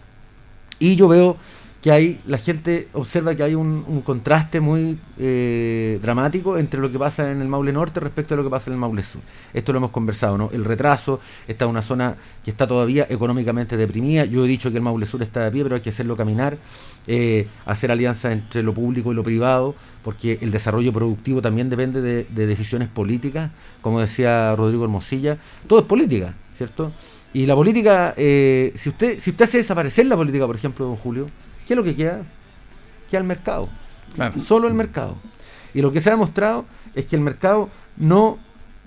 Y 0.79 0.95
yo 0.95 1.07
veo 1.07 1.37
que 1.83 1.91
hay, 1.91 2.21
la 2.25 2.37
gente 2.37 2.87
observa 2.93 3.35
que 3.35 3.43
hay 3.43 3.55
un, 3.55 4.01
contraste 4.05 4.61
muy 4.61 4.97
eh, 5.19 5.99
dramático 6.01 6.57
entre 6.57 6.79
lo 6.79 6.89
que 6.89 6.97
pasa 6.97 7.29
en 7.29 7.41
el 7.41 7.49
Maule 7.49 7.73
Norte 7.73 7.99
respecto 7.99 8.35
a 8.35 8.37
lo 8.37 8.43
que 8.45 8.49
pasa 8.49 8.67
en 8.67 8.75
el 8.75 8.79
Maule 8.79 9.03
Sur. 9.03 9.19
Esto 9.53 9.73
lo 9.73 9.79
hemos 9.79 9.91
conversado, 9.91 10.37
¿no? 10.37 10.49
El 10.53 10.63
retraso, 10.63 11.19
está 11.45 11.67
una 11.67 11.81
zona 11.81 12.15
que 12.45 12.51
está 12.51 12.67
todavía 12.67 13.05
económicamente 13.09 13.75
deprimida. 13.75 14.23
Yo 14.23 14.45
he 14.45 14.47
dicho 14.47 14.71
que 14.71 14.77
el 14.77 14.81
Maule 14.81 15.05
Sur 15.05 15.23
está 15.23 15.43
de 15.43 15.51
pie, 15.51 15.63
pero 15.63 15.75
hay 15.75 15.81
que 15.81 15.89
hacerlo 15.89 16.15
caminar, 16.15 16.57
eh, 17.05 17.47
hacer 17.65 17.91
alianzas 17.91 18.31
entre 18.31 18.63
lo 18.63 18.73
público 18.73 19.11
y 19.11 19.15
lo 19.15 19.23
privado, 19.23 19.75
porque 20.05 20.37
el 20.39 20.51
desarrollo 20.51 20.93
productivo 20.93 21.41
también 21.41 21.69
depende 21.69 21.99
de, 22.01 22.23
de 22.23 22.47
decisiones 22.47 22.87
políticas, 22.87 23.51
como 23.81 23.99
decía 23.99 24.55
Rodrigo 24.55 24.85
Hermosilla. 24.85 25.37
Todo 25.67 25.79
es 25.79 25.85
política, 25.85 26.33
¿cierto? 26.55 26.93
Y 27.33 27.47
la 27.47 27.55
política, 27.55 28.13
eh, 28.15 28.73
si 28.75 28.89
usted 28.89 29.19
si 29.19 29.31
usted 29.31 29.45
hace 29.45 29.57
desaparecer 29.57 30.05
la 30.05 30.15
política, 30.15 30.45
por 30.45 30.55
ejemplo, 30.55 30.85
don 30.85 30.95
Julio, 30.95 31.29
¿qué 31.67 31.73
es 31.73 31.77
lo 31.77 31.83
que 31.83 31.95
queda? 31.95 32.21
Queda 33.09 33.21
el 33.21 33.27
mercado. 33.27 33.67
Solo 34.45 34.67
el 34.67 34.75
mercado. 34.75 35.17
Y 35.73 35.81
lo 35.81 35.91
que 35.91 35.99
se 35.99 36.09
ha 36.09 36.13
demostrado 36.13 36.65
es 36.93 37.05
que 37.05 37.15
el 37.15 37.23
mercado 37.23 37.69
no 37.97 38.37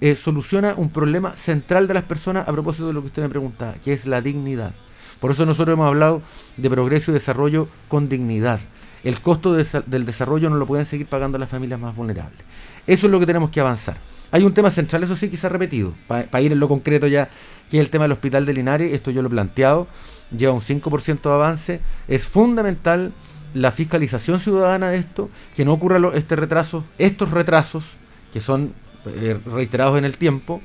eh, 0.01 0.15
soluciona 0.15 0.75
un 0.77 0.91
problema 0.91 1.33
central 1.33 1.89
de 1.89 1.95
las 1.95 2.05
personas 2.05 2.47
a 2.47 2.53
propósito 2.53 2.87
de 2.87 2.93
lo 2.93 3.01
que 3.01 3.09
usted 3.09 3.23
me 3.23 3.29
preguntaba, 3.29 3.75
que 3.75 3.93
es 3.93 4.07
la 4.07 4.21
dignidad. 4.21 4.73
Por 5.21 5.33
eso 5.33 5.45
nosotros 5.47 5.75
hemos 5.75 5.87
hablado 5.89 6.23
de 6.57 6.71
progreso 6.71 7.11
y 7.11 7.15
desarrollo 7.15 7.69
con 7.89 8.09
dignidad. 8.09 8.61
El 9.03 9.21
costo 9.21 9.55
del 9.55 10.07
desarrollo 10.07 10.51
no 10.51 10.57
lo 10.57 10.67
pueden 10.67 10.87
seguir 10.87 11.07
pagando 11.07 11.39
las 11.39 11.49
familias 11.49 11.81
más 11.81 11.97
vulnerables. 11.97 12.41
Eso 12.87 13.07
es 13.07 13.13
lo 13.13 13.19
que 13.19 13.27
tenemos 13.27 13.51
que 13.51 13.61
avanzar. 13.61 13.97
Hay 14.31 14.43
un 14.43 14.55
tema 14.55 14.71
central, 14.71 15.03
eso 15.05 15.17
sí 15.17 15.31
ha 15.43 15.49
repetido, 15.49 15.95
para 16.09 16.41
ir 16.41 16.53
en 16.53 16.61
lo 16.61 16.69
concreto 16.69 17.07
ya 17.07 17.29
que 17.71 17.79
es 17.79 17.81
el 17.81 17.91
tema 17.91 18.05
del 18.05 18.13
hospital 18.13 18.47
de 18.47 18.53
Linares, 18.53 18.93
esto 18.93 19.11
yo 19.11 19.23
lo 19.23 19.29
he 19.29 19.31
planteado, 19.31 19.89
lleva 20.37 20.53
un 20.53 20.61
5% 20.61 21.21
de 21.23 21.35
avance, 21.35 21.81
es 22.09 22.25
fundamental 22.25 23.13
la 23.55 23.73
fiscalización 23.73 24.39
ciudadana 24.39 24.91
de 24.91 24.99
esto, 24.99 25.31
que 25.57 25.65
no 25.65 25.73
ocurra 25.73 26.01
este 26.15 26.37
retraso, 26.37 26.85
estos 26.99 27.31
retrasos, 27.31 27.85
que 28.33 28.41
son 28.41 28.73
eh, 29.07 29.39
reiterados 29.47 29.99
en 29.99 30.05
el 30.05 30.17
tiempo, 30.17 30.61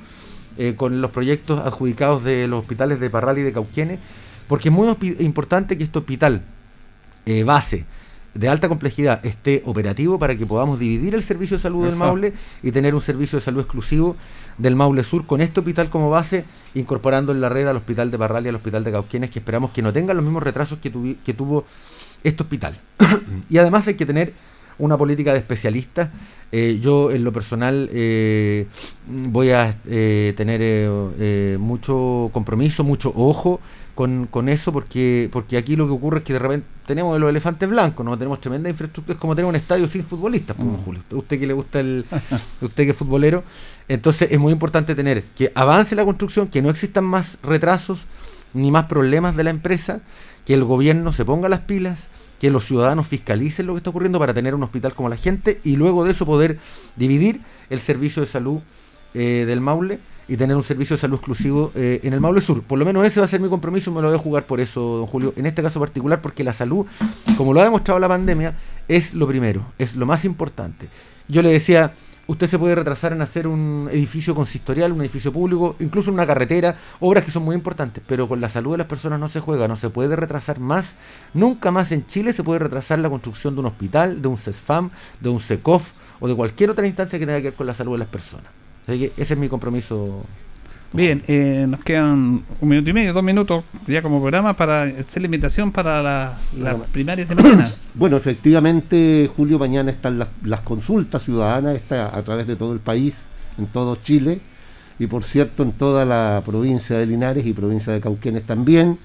eh, 0.57 0.75
con 0.75 1.01
los 1.01 1.11
proyectos 1.11 1.59
adjudicados 1.59 2.23
de 2.23 2.47
los 2.47 2.61
hospitales 2.61 2.99
de 2.99 3.09
Parral 3.09 3.39
y 3.39 3.43
de 3.43 3.53
Cauquienes, 3.53 3.99
porque 4.47 4.69
es 4.69 4.75
muy 4.75 4.93
importante 5.19 5.77
que 5.77 5.85
este 5.85 5.99
hospital 5.99 6.41
eh, 7.25 7.43
base 7.43 7.85
de 8.33 8.47
alta 8.49 8.69
complejidad 8.69 9.25
esté 9.25 9.61
operativo 9.65 10.17
para 10.17 10.37
que 10.37 10.45
podamos 10.45 10.79
dividir 10.79 11.13
el 11.15 11.23
servicio 11.23 11.57
de 11.57 11.63
salud 11.63 11.85
del 11.85 11.95
Maule 11.95 12.33
y 12.63 12.71
tener 12.71 12.95
un 12.95 13.01
servicio 13.01 13.39
de 13.39 13.45
salud 13.45 13.61
exclusivo 13.61 14.15
del 14.57 14.75
Maule 14.75 15.03
Sur 15.03 15.25
con 15.25 15.41
este 15.41 15.59
hospital 15.59 15.89
como 15.89 16.09
base, 16.09 16.45
incorporando 16.73 17.31
en 17.31 17.41
la 17.41 17.49
red 17.49 17.67
al 17.67 17.77
hospital 17.77 18.09
de 18.11 18.17
Barral 18.17 18.45
y 18.45 18.49
al 18.49 18.55
hospital 18.55 18.83
de 18.83 18.91
Cauquienes, 18.91 19.29
que 19.29 19.39
esperamos 19.39 19.71
que 19.71 19.81
no 19.81 19.91
tengan 19.91 20.15
los 20.15 20.25
mismos 20.25 20.43
retrasos 20.43 20.79
que, 20.79 20.89
tuvo 20.89 21.65
este 22.23 22.43
hospital. 22.43 22.77
y 23.49 23.57
además 23.57 23.87
hay 23.87 23.95
que 23.95 24.05
tener 24.05 24.33
una 24.77 24.97
política 24.97 25.33
de 25.33 25.39
especialistas 25.39 26.09
Eh, 26.51 26.79
yo 26.81 27.11
en 27.11 27.23
lo 27.23 27.31
personal 27.31 27.89
eh, 27.93 28.67
voy 29.07 29.51
a 29.51 29.77
eh, 29.87 30.33
tener 30.35 30.59
eh, 30.61 31.57
mucho 31.57 32.29
compromiso, 32.33 32.83
mucho 32.83 33.13
ojo 33.15 33.61
con, 34.01 34.25
con 34.25 34.49
eso, 34.49 34.73
porque 34.73 35.29
porque 35.31 35.57
aquí 35.57 35.75
lo 35.75 35.85
que 35.85 35.93
ocurre 35.93 36.17
es 36.17 36.23
que 36.23 36.33
de 36.33 36.39
repente 36.39 36.65
tenemos 36.87 37.19
los 37.19 37.29
elefantes 37.29 37.69
blancos, 37.69 38.03
no 38.03 38.17
tenemos 38.17 38.41
tremenda 38.41 38.67
infraestructura, 38.67 39.13
es 39.13 39.19
como 39.19 39.35
tener 39.35 39.47
un 39.47 39.55
estadio 39.55 39.87
sin 39.87 40.03
futbolistas, 40.03 40.55
pues, 40.55 40.67
don 40.67 40.77
Julio. 40.77 41.03
Usted 41.11 41.39
que 41.39 41.45
le 41.45 41.53
gusta 41.53 41.81
el, 41.81 42.03
usted 42.61 42.85
que 42.85 42.89
es 42.89 42.97
futbolero, 42.97 43.43
entonces 43.87 44.29
es 44.31 44.39
muy 44.39 44.53
importante 44.53 44.95
tener 44.95 45.21
que 45.21 45.51
avance 45.53 45.95
la 45.95 46.03
construcción, 46.03 46.47
que 46.47 46.63
no 46.63 46.71
existan 46.71 47.03
más 47.03 47.37
retrasos 47.43 48.05
ni 48.55 48.71
más 48.71 48.85
problemas 48.85 49.35
de 49.35 49.43
la 49.43 49.51
empresa, 49.51 50.01
que 50.47 50.55
el 50.55 50.63
gobierno 50.63 51.13
se 51.13 51.23
ponga 51.23 51.47
las 51.47 51.59
pilas, 51.59 52.07
que 52.39 52.49
los 52.49 52.65
ciudadanos 52.65 53.05
fiscalicen 53.05 53.67
lo 53.67 53.73
que 53.73 53.77
está 53.77 53.91
ocurriendo 53.91 54.17
para 54.17 54.33
tener 54.33 54.55
un 54.55 54.63
hospital 54.63 54.95
como 54.95 55.09
la 55.09 55.17
gente 55.17 55.61
y 55.63 55.75
luego 55.75 56.05
de 56.05 56.13
eso 56.13 56.25
poder 56.25 56.57
dividir 56.95 57.41
el 57.69 57.79
servicio 57.79 58.23
de 58.23 58.27
salud 58.27 58.61
eh, 59.13 59.43
del 59.45 59.61
Maule 59.61 59.99
y 60.31 60.37
tener 60.37 60.55
un 60.55 60.63
servicio 60.63 60.95
de 60.95 61.01
salud 61.01 61.17
exclusivo 61.17 61.73
eh, 61.75 61.99
en 62.03 62.13
el 62.13 62.21
Maule 62.21 62.39
Sur. 62.39 62.63
Por 62.63 62.79
lo 62.79 62.85
menos 62.85 63.05
ese 63.05 63.19
va 63.19 63.25
a 63.25 63.29
ser 63.29 63.41
mi 63.41 63.49
compromiso, 63.49 63.91
me 63.91 64.01
lo 64.01 64.07
voy 64.07 64.17
a 64.17 64.21
jugar 64.21 64.45
por 64.45 64.61
eso, 64.61 64.79
don 64.79 65.05
Julio, 65.05 65.33
en 65.35 65.45
este 65.45 65.61
caso 65.61 65.77
particular, 65.77 66.21
porque 66.21 66.41
la 66.45 66.53
salud, 66.53 66.85
como 67.35 67.53
lo 67.53 67.59
ha 67.59 67.65
demostrado 67.65 67.99
la 67.99 68.07
pandemia, 68.07 68.55
es 68.87 69.13
lo 69.13 69.27
primero, 69.27 69.65
es 69.77 69.97
lo 69.97 70.05
más 70.05 70.23
importante. 70.23 70.87
Yo 71.27 71.41
le 71.41 71.51
decía, 71.51 71.91
usted 72.27 72.47
se 72.49 72.57
puede 72.57 72.75
retrasar 72.75 73.11
en 73.11 73.21
hacer 73.21 73.45
un 73.45 73.89
edificio 73.91 74.33
consistorial, 74.33 74.93
un 74.93 75.01
edificio 75.01 75.33
público, 75.33 75.75
incluso 75.81 76.13
una 76.13 76.25
carretera, 76.25 76.77
obras 77.01 77.25
que 77.25 77.31
son 77.31 77.43
muy 77.43 77.57
importantes, 77.57 78.01
pero 78.07 78.29
con 78.29 78.39
la 78.39 78.47
salud 78.47 78.71
de 78.71 78.77
las 78.77 78.87
personas 78.87 79.19
no 79.19 79.27
se 79.27 79.41
juega, 79.41 79.67
no 79.67 79.75
se 79.75 79.89
puede 79.89 80.15
retrasar 80.15 80.61
más, 80.61 80.95
nunca 81.33 81.71
más 81.71 81.91
en 81.91 82.05
Chile 82.05 82.31
se 82.31 82.41
puede 82.41 82.59
retrasar 82.59 82.99
la 82.99 83.09
construcción 83.09 83.53
de 83.55 83.59
un 83.59 83.65
hospital, 83.65 84.21
de 84.21 84.29
un 84.29 84.37
CESFAM, 84.37 84.91
de 85.19 85.27
un 85.27 85.41
SECOF 85.41 85.89
o 86.21 86.29
de 86.29 86.35
cualquier 86.37 86.69
otra 86.69 86.87
instancia 86.87 87.19
que 87.19 87.25
tenga 87.25 87.39
que 87.39 87.49
ver 87.49 87.53
con 87.55 87.67
la 87.67 87.73
salud 87.73 87.91
de 87.91 87.97
las 87.97 88.07
personas. 88.07 88.60
Así 88.87 88.99
que 88.99 89.05
ese 89.21 89.33
es 89.33 89.39
mi 89.39 89.47
compromiso. 89.47 90.23
Bien, 90.93 91.23
eh, 91.27 91.65
nos 91.69 91.81
quedan 91.85 92.43
un 92.59 92.69
minuto 92.69 92.89
y 92.89 92.93
medio, 92.93 93.13
dos 93.13 93.23
minutos 93.23 93.63
ya 93.87 94.01
como 94.01 94.19
programa 94.19 94.53
para 94.57 94.83
hacer 94.83 95.21
la 95.21 95.27
invitación 95.27 95.71
para 95.71 96.03
la- 96.03 96.37
las 96.59 96.75
primarias 96.91 97.29
de 97.29 97.35
mañana. 97.35 97.69
Bueno, 97.93 98.17
efectivamente, 98.17 99.29
Julio, 99.35 99.57
mañana 99.59 99.91
están 99.91 100.19
las, 100.19 100.27
las 100.43 100.61
consultas 100.61 101.23
ciudadanas 101.23 101.75
está 101.75 102.15
a 102.17 102.21
través 102.23 102.45
de 102.47 102.55
todo 102.57 102.73
el 102.73 102.79
país, 102.79 103.15
en 103.57 103.67
todo 103.67 103.95
Chile, 103.97 104.39
y 104.99 105.07
por 105.07 105.23
cierto 105.23 105.63
en 105.63 105.71
toda 105.71 106.03
la 106.05 106.41
provincia 106.45 106.97
de 106.97 107.05
Linares 107.05 107.45
y 107.45 107.53
provincia 107.53 107.91
de 107.93 108.01
Cauquenes 108.01 108.43
también. 108.43 108.97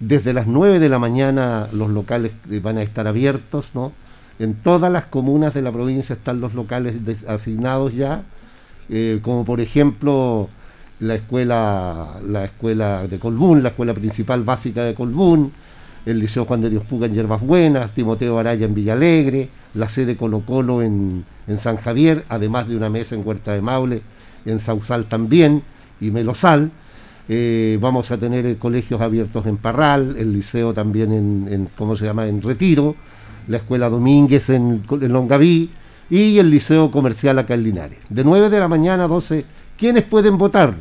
Desde 0.00 0.32
las 0.32 0.46
9 0.46 0.78
de 0.78 0.88
la 0.88 0.98
mañana 0.98 1.66
los 1.72 1.90
locales 1.90 2.32
eh, 2.50 2.60
van 2.62 2.78
a 2.78 2.82
estar 2.82 3.06
abiertos, 3.06 3.72
¿no? 3.74 3.92
En 4.38 4.54
todas 4.54 4.90
las 4.90 5.04
comunas 5.04 5.52
de 5.52 5.60
la 5.60 5.70
provincia 5.70 6.14
están 6.14 6.40
los 6.40 6.54
locales 6.54 6.94
asignados 7.28 7.94
ya, 7.94 8.22
eh, 8.90 9.20
como 9.22 9.44
por 9.44 9.60
ejemplo 9.60 10.48
la 10.98 11.14
escuela, 11.14 12.20
la 12.26 12.44
escuela 12.44 13.06
de 13.06 13.18
Colbún, 13.18 13.62
la 13.62 13.70
escuela 13.70 13.94
principal 13.94 14.42
básica 14.42 14.82
de 14.84 14.94
Colbún, 14.94 15.52
el 16.04 16.18
Liceo 16.18 16.44
Juan 16.44 16.60
de 16.60 16.70
Dios 16.70 16.84
Puga 16.84 17.06
en 17.06 17.14
Yerbas 17.14 17.40
Buenas, 17.40 17.94
Timoteo 17.94 18.38
Araya 18.38 18.66
en 18.66 18.74
Villalegre, 18.74 19.48
la 19.74 19.88
sede 19.88 20.16
Colo 20.16 20.40
Colo 20.40 20.82
en, 20.82 21.24
en 21.46 21.58
San 21.58 21.76
Javier, 21.76 22.24
además 22.28 22.68
de 22.68 22.76
una 22.76 22.90
mesa 22.90 23.14
en 23.14 23.26
Huerta 23.26 23.52
de 23.52 23.62
Maule, 23.62 24.02
en 24.44 24.58
Sausal 24.58 25.06
también, 25.06 25.62
y 26.00 26.10
Melosal. 26.10 26.70
Eh, 27.28 27.78
vamos 27.80 28.10
a 28.10 28.18
tener 28.18 28.44
eh, 28.44 28.56
colegios 28.56 29.00
abiertos 29.00 29.46
en 29.46 29.56
Parral, 29.56 30.16
el 30.18 30.32
liceo 30.32 30.74
también 30.74 31.12
en, 31.12 31.68
¿cómo 31.76 31.94
se 31.94 32.06
llama?, 32.06 32.26
en 32.26 32.42
Retiro, 32.42 32.96
la 33.46 33.58
escuela 33.58 33.88
Domínguez 33.88 34.50
en 34.50 34.82
Longaví 34.88 35.70
y 36.10 36.38
el 36.38 36.50
liceo 36.50 36.90
comercial 36.90 37.38
acá 37.38 37.54
en 37.54 37.62
Linares. 37.62 37.98
De 38.08 38.24
9 38.24 38.50
de 38.50 38.58
la 38.58 38.68
mañana 38.68 39.04
a 39.04 39.08
12, 39.08 39.44
¿quiénes 39.78 40.02
pueden 40.02 40.36
votar? 40.36 40.74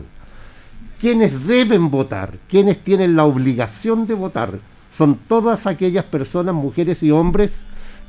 quienes 0.99 1.47
deben 1.47 1.89
votar, 1.89 2.37
quienes 2.49 2.83
tienen 2.83 3.15
la 3.15 3.23
obligación 3.23 4.05
de 4.05 4.13
votar, 4.13 4.59
son 4.91 5.17
todas 5.27 5.65
aquellas 5.65 6.05
personas, 6.05 6.53
mujeres 6.53 7.01
y 7.03 7.11
hombres, 7.11 7.55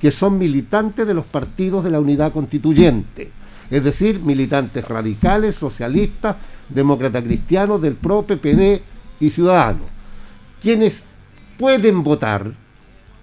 que 0.01 0.11
son 0.11 0.39
militantes 0.39 1.07
de 1.07 1.15
los 1.15 1.27
partidos 1.27 1.85
de 1.85 1.91
la 1.91 2.01
unidad 2.01 2.33
constituyente, 2.33 3.31
es 3.71 3.85
decir, 3.85 4.19
militantes 4.21 4.87
radicales, 4.89 5.55
socialistas, 5.55 6.37
demócratas 6.69 7.23
cristianos, 7.23 7.81
del 7.81 7.95
PRO, 7.95 8.23
PPD 8.23 8.81
y 9.21 9.31
Ciudadanos. 9.31 9.87
Quienes 10.61 11.05
pueden 11.59 12.03
votar 12.03 12.53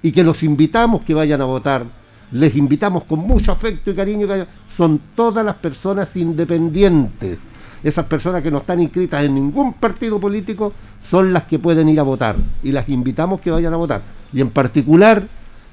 y 0.01 0.11
que 0.11 0.23
los 0.23 0.43
invitamos 0.43 1.03
que 1.03 1.13
vayan 1.13 1.41
a 1.41 1.45
votar, 1.45 1.85
les 2.31 2.55
invitamos 2.55 3.03
con 3.05 3.19
mucho 3.19 3.51
afecto 3.51 3.91
y 3.91 3.95
cariño, 3.95 4.27
son 4.69 4.99
todas 5.15 5.45
las 5.45 5.55
personas 5.55 6.15
independientes. 6.15 7.39
Esas 7.83 8.05
personas 8.05 8.41
que 8.41 8.51
no 8.51 8.57
están 8.57 8.81
inscritas 8.81 9.23
en 9.23 9.35
ningún 9.35 9.73
partido 9.73 10.19
político 10.19 10.73
son 11.01 11.31
las 11.31 11.43
que 11.43 11.59
pueden 11.59 11.87
ir 11.89 11.99
a 11.99 12.03
votar 12.03 12.35
y 12.63 12.71
las 12.71 12.89
invitamos 12.89 13.39
que 13.39 13.51
vayan 13.51 13.73
a 13.73 13.77
votar. 13.77 14.01
Y 14.33 14.41
en 14.41 14.49
particular 14.49 15.23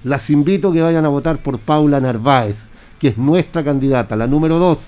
las 0.05 0.29
invito 0.31 0.71
que 0.71 0.83
vayan 0.83 1.05
a 1.07 1.09
votar 1.09 1.39
por 1.39 1.59
Paula 1.59 1.99
Narváez, 2.01 2.59
que 3.01 3.09
es 3.09 3.19
nuestra 3.19 3.65
candidata, 3.65 4.17
la 4.17 4.27
número 4.27 4.59
dos, 4.59 4.87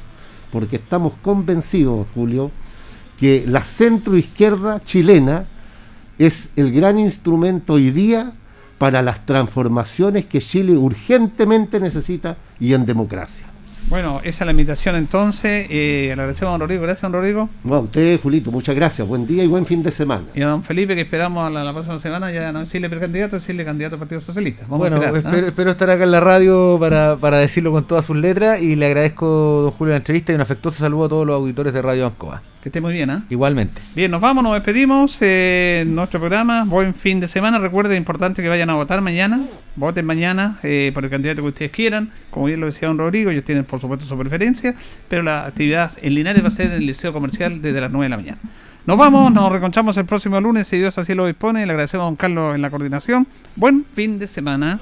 porque 0.53 0.77
estamos 0.77 1.15
convencidos, 1.23 2.07
Julio, 2.15 2.51
que 3.19 3.45
la 3.47 3.65
centroizquierda 3.65 4.83
chilena 4.85 5.47
es 6.19 6.51
el 6.57 6.71
gran 6.71 6.99
instrumento 6.99 7.75
hoy 7.75 7.91
día 7.91 8.35
para 8.79 9.03
las 9.03 9.25
transformaciones 9.25 10.27
que 10.27 10.41
Chile 10.41 10.77
urgentemente 10.77 11.81
necesita 11.81 12.37
y 12.61 12.75
en 12.75 12.87
democracia. 12.87 13.46
Bueno, 13.89 14.21
esa 14.25 14.43
es 14.43 14.47
la 14.47 14.51
invitación 14.51 14.97
entonces. 14.97 15.67
Eh, 15.71 16.07
le 16.07 16.13
agradecemos 16.15 16.49
a 16.49 16.53
don 16.53 16.61
Rodrigo. 16.61 16.83
Gracias, 16.83 17.03
don 17.03 17.13
Rodrigo. 17.13 17.49
Bueno, 17.63 17.77
a 17.77 17.81
usted, 17.83 18.21
Julito, 18.21 18.51
muchas 18.51 18.75
gracias. 18.75 19.07
Buen 19.07 19.29
día 19.29 19.45
y 19.45 19.47
buen 19.47 19.65
fin 19.65 19.81
de 19.85 19.93
semana. 19.93 20.25
Y 20.35 20.43
a 20.43 20.49
don 20.49 20.65
Felipe, 20.65 20.97
que 20.97 21.03
esperamos 21.03 21.47
a 21.47 21.51
la, 21.51 21.63
la 21.63 21.73
próxima 21.73 22.01
semana 22.01 22.33
ya 22.33 22.51
no 22.51 22.61
decirle 22.61 22.91
precandidato, 22.91 23.37
decirle 23.37 23.65
candidato 23.65 23.95
al 23.95 24.01
Partido 24.01 24.21
Socialista. 24.21 24.65
Vamos 24.65 24.79
bueno, 24.79 24.97
a 24.97 25.07
esperar, 25.07 25.17
espero, 25.25 25.47
espero 25.47 25.71
estar 25.71 25.91
acá 25.91 26.03
en 26.03 26.11
la 26.11 26.21
radio 26.21 26.79
para, 26.81 27.17
para 27.17 27.39
decirlo 27.39 27.71
con 27.71 27.85
todas 27.85 28.05
sus 28.05 28.17
letras 28.17 28.61
y 28.61 28.75
le 28.75 28.87
agradezco, 28.87 29.27
don 29.27 29.71
Julio, 29.71 29.93
la 29.93 29.99
entrevista 29.99 30.33
y 30.33 30.35
un 30.35 30.41
afectuoso 30.41 30.79
saludo 30.79 31.05
a 31.05 31.09
todos 31.09 31.27
los 31.27 31.37
auditores 31.37 31.73
de 31.73 31.81
Radio 31.81 32.07
Ancoa. 32.07 32.43
Que 32.61 32.71
esté 32.71 32.81
muy 32.81 32.95
bien, 32.95 33.09
¿ah? 33.11 33.23
Igualmente. 33.31 33.81
Bien, 33.95 34.11
nos 34.11 34.21
vamos, 34.21 34.43
nos 34.43 34.55
despedimos. 34.55 35.17
Eh, 35.21 35.85
nuestro 35.87 36.19
programa, 36.19 36.65
buen 36.65 36.95
fin 36.95 37.21
de 37.21 37.29
semana. 37.29 37.61
Recuerden, 37.61 37.97
importante 37.97 38.43
que 38.43 38.49
vayan 38.49 38.69
a 38.71 38.75
votar 38.75 39.01
mañana. 39.03 39.41
Voten 39.77 40.05
mañana 40.05 40.59
eh, 40.65 40.91
por 40.93 41.05
el 41.05 41.11
candidato 41.11 41.43
que 41.43 41.49
ustedes 41.49 41.71
quieran. 41.71 42.11
Como 42.29 42.47
bien 42.47 42.59
lo 42.59 42.67
decía 42.67 42.89
don 42.89 42.99
Rodrigo, 42.99 43.31
ellos 43.31 43.45
tienen 43.45 43.65
por 43.65 43.76
supuesto 43.81 44.07
su 44.07 44.17
preferencia. 44.19 44.75
Pero 45.09 45.23
la 45.23 45.47
actividad 45.47 45.93
en 46.01 46.15
Linares 46.15 46.43
va 46.43 46.49
a 46.49 46.51
ser 46.51 46.67
en 46.67 46.73
el 46.73 46.87
Liceo 46.87 47.13
Comercial 47.13 47.63
desde 47.63 47.81
las 47.81 47.91
9 47.91 48.05
de 48.05 48.11
la 48.11 48.17
mañana. 48.17 48.39
Nos 48.87 48.97
vamos, 48.97 49.33
nos 49.33 49.51
reconchamos 49.51 49.97
el 49.97 50.05
próximo 50.05 50.41
lunes, 50.41 50.69
si 50.69 50.79
Dios 50.79 50.97
así 50.97 51.15
lo 51.15 51.27
dispone. 51.27 51.67
Le 51.67 51.73
agradecemos 51.73 52.05
a 52.05 52.07
don 52.07 52.17
Carlos 52.17 52.55
en 52.55 52.63
la 52.63 52.71
coordinación. 52.71 53.27
Buen 53.57 53.85
fin 53.95 54.19
de 54.19 54.29
semana. 54.29 54.79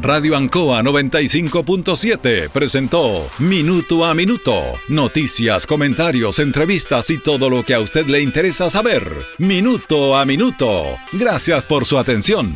Radio 0.00 0.36
Ancoa 0.36 0.80
95.7 0.80 2.50
presentó 2.50 3.28
Minuto 3.40 4.04
a 4.04 4.14
Minuto. 4.14 4.54
Noticias, 4.88 5.66
comentarios, 5.66 6.38
entrevistas 6.38 7.10
y 7.10 7.18
todo 7.18 7.50
lo 7.50 7.64
que 7.64 7.74
a 7.74 7.80
usted 7.80 8.06
le 8.06 8.22
interesa 8.22 8.70
saber. 8.70 9.02
Minuto 9.38 10.16
a 10.16 10.24
Minuto. 10.24 10.84
Gracias 11.12 11.64
por 11.64 11.84
su 11.84 11.98
atención. 11.98 12.54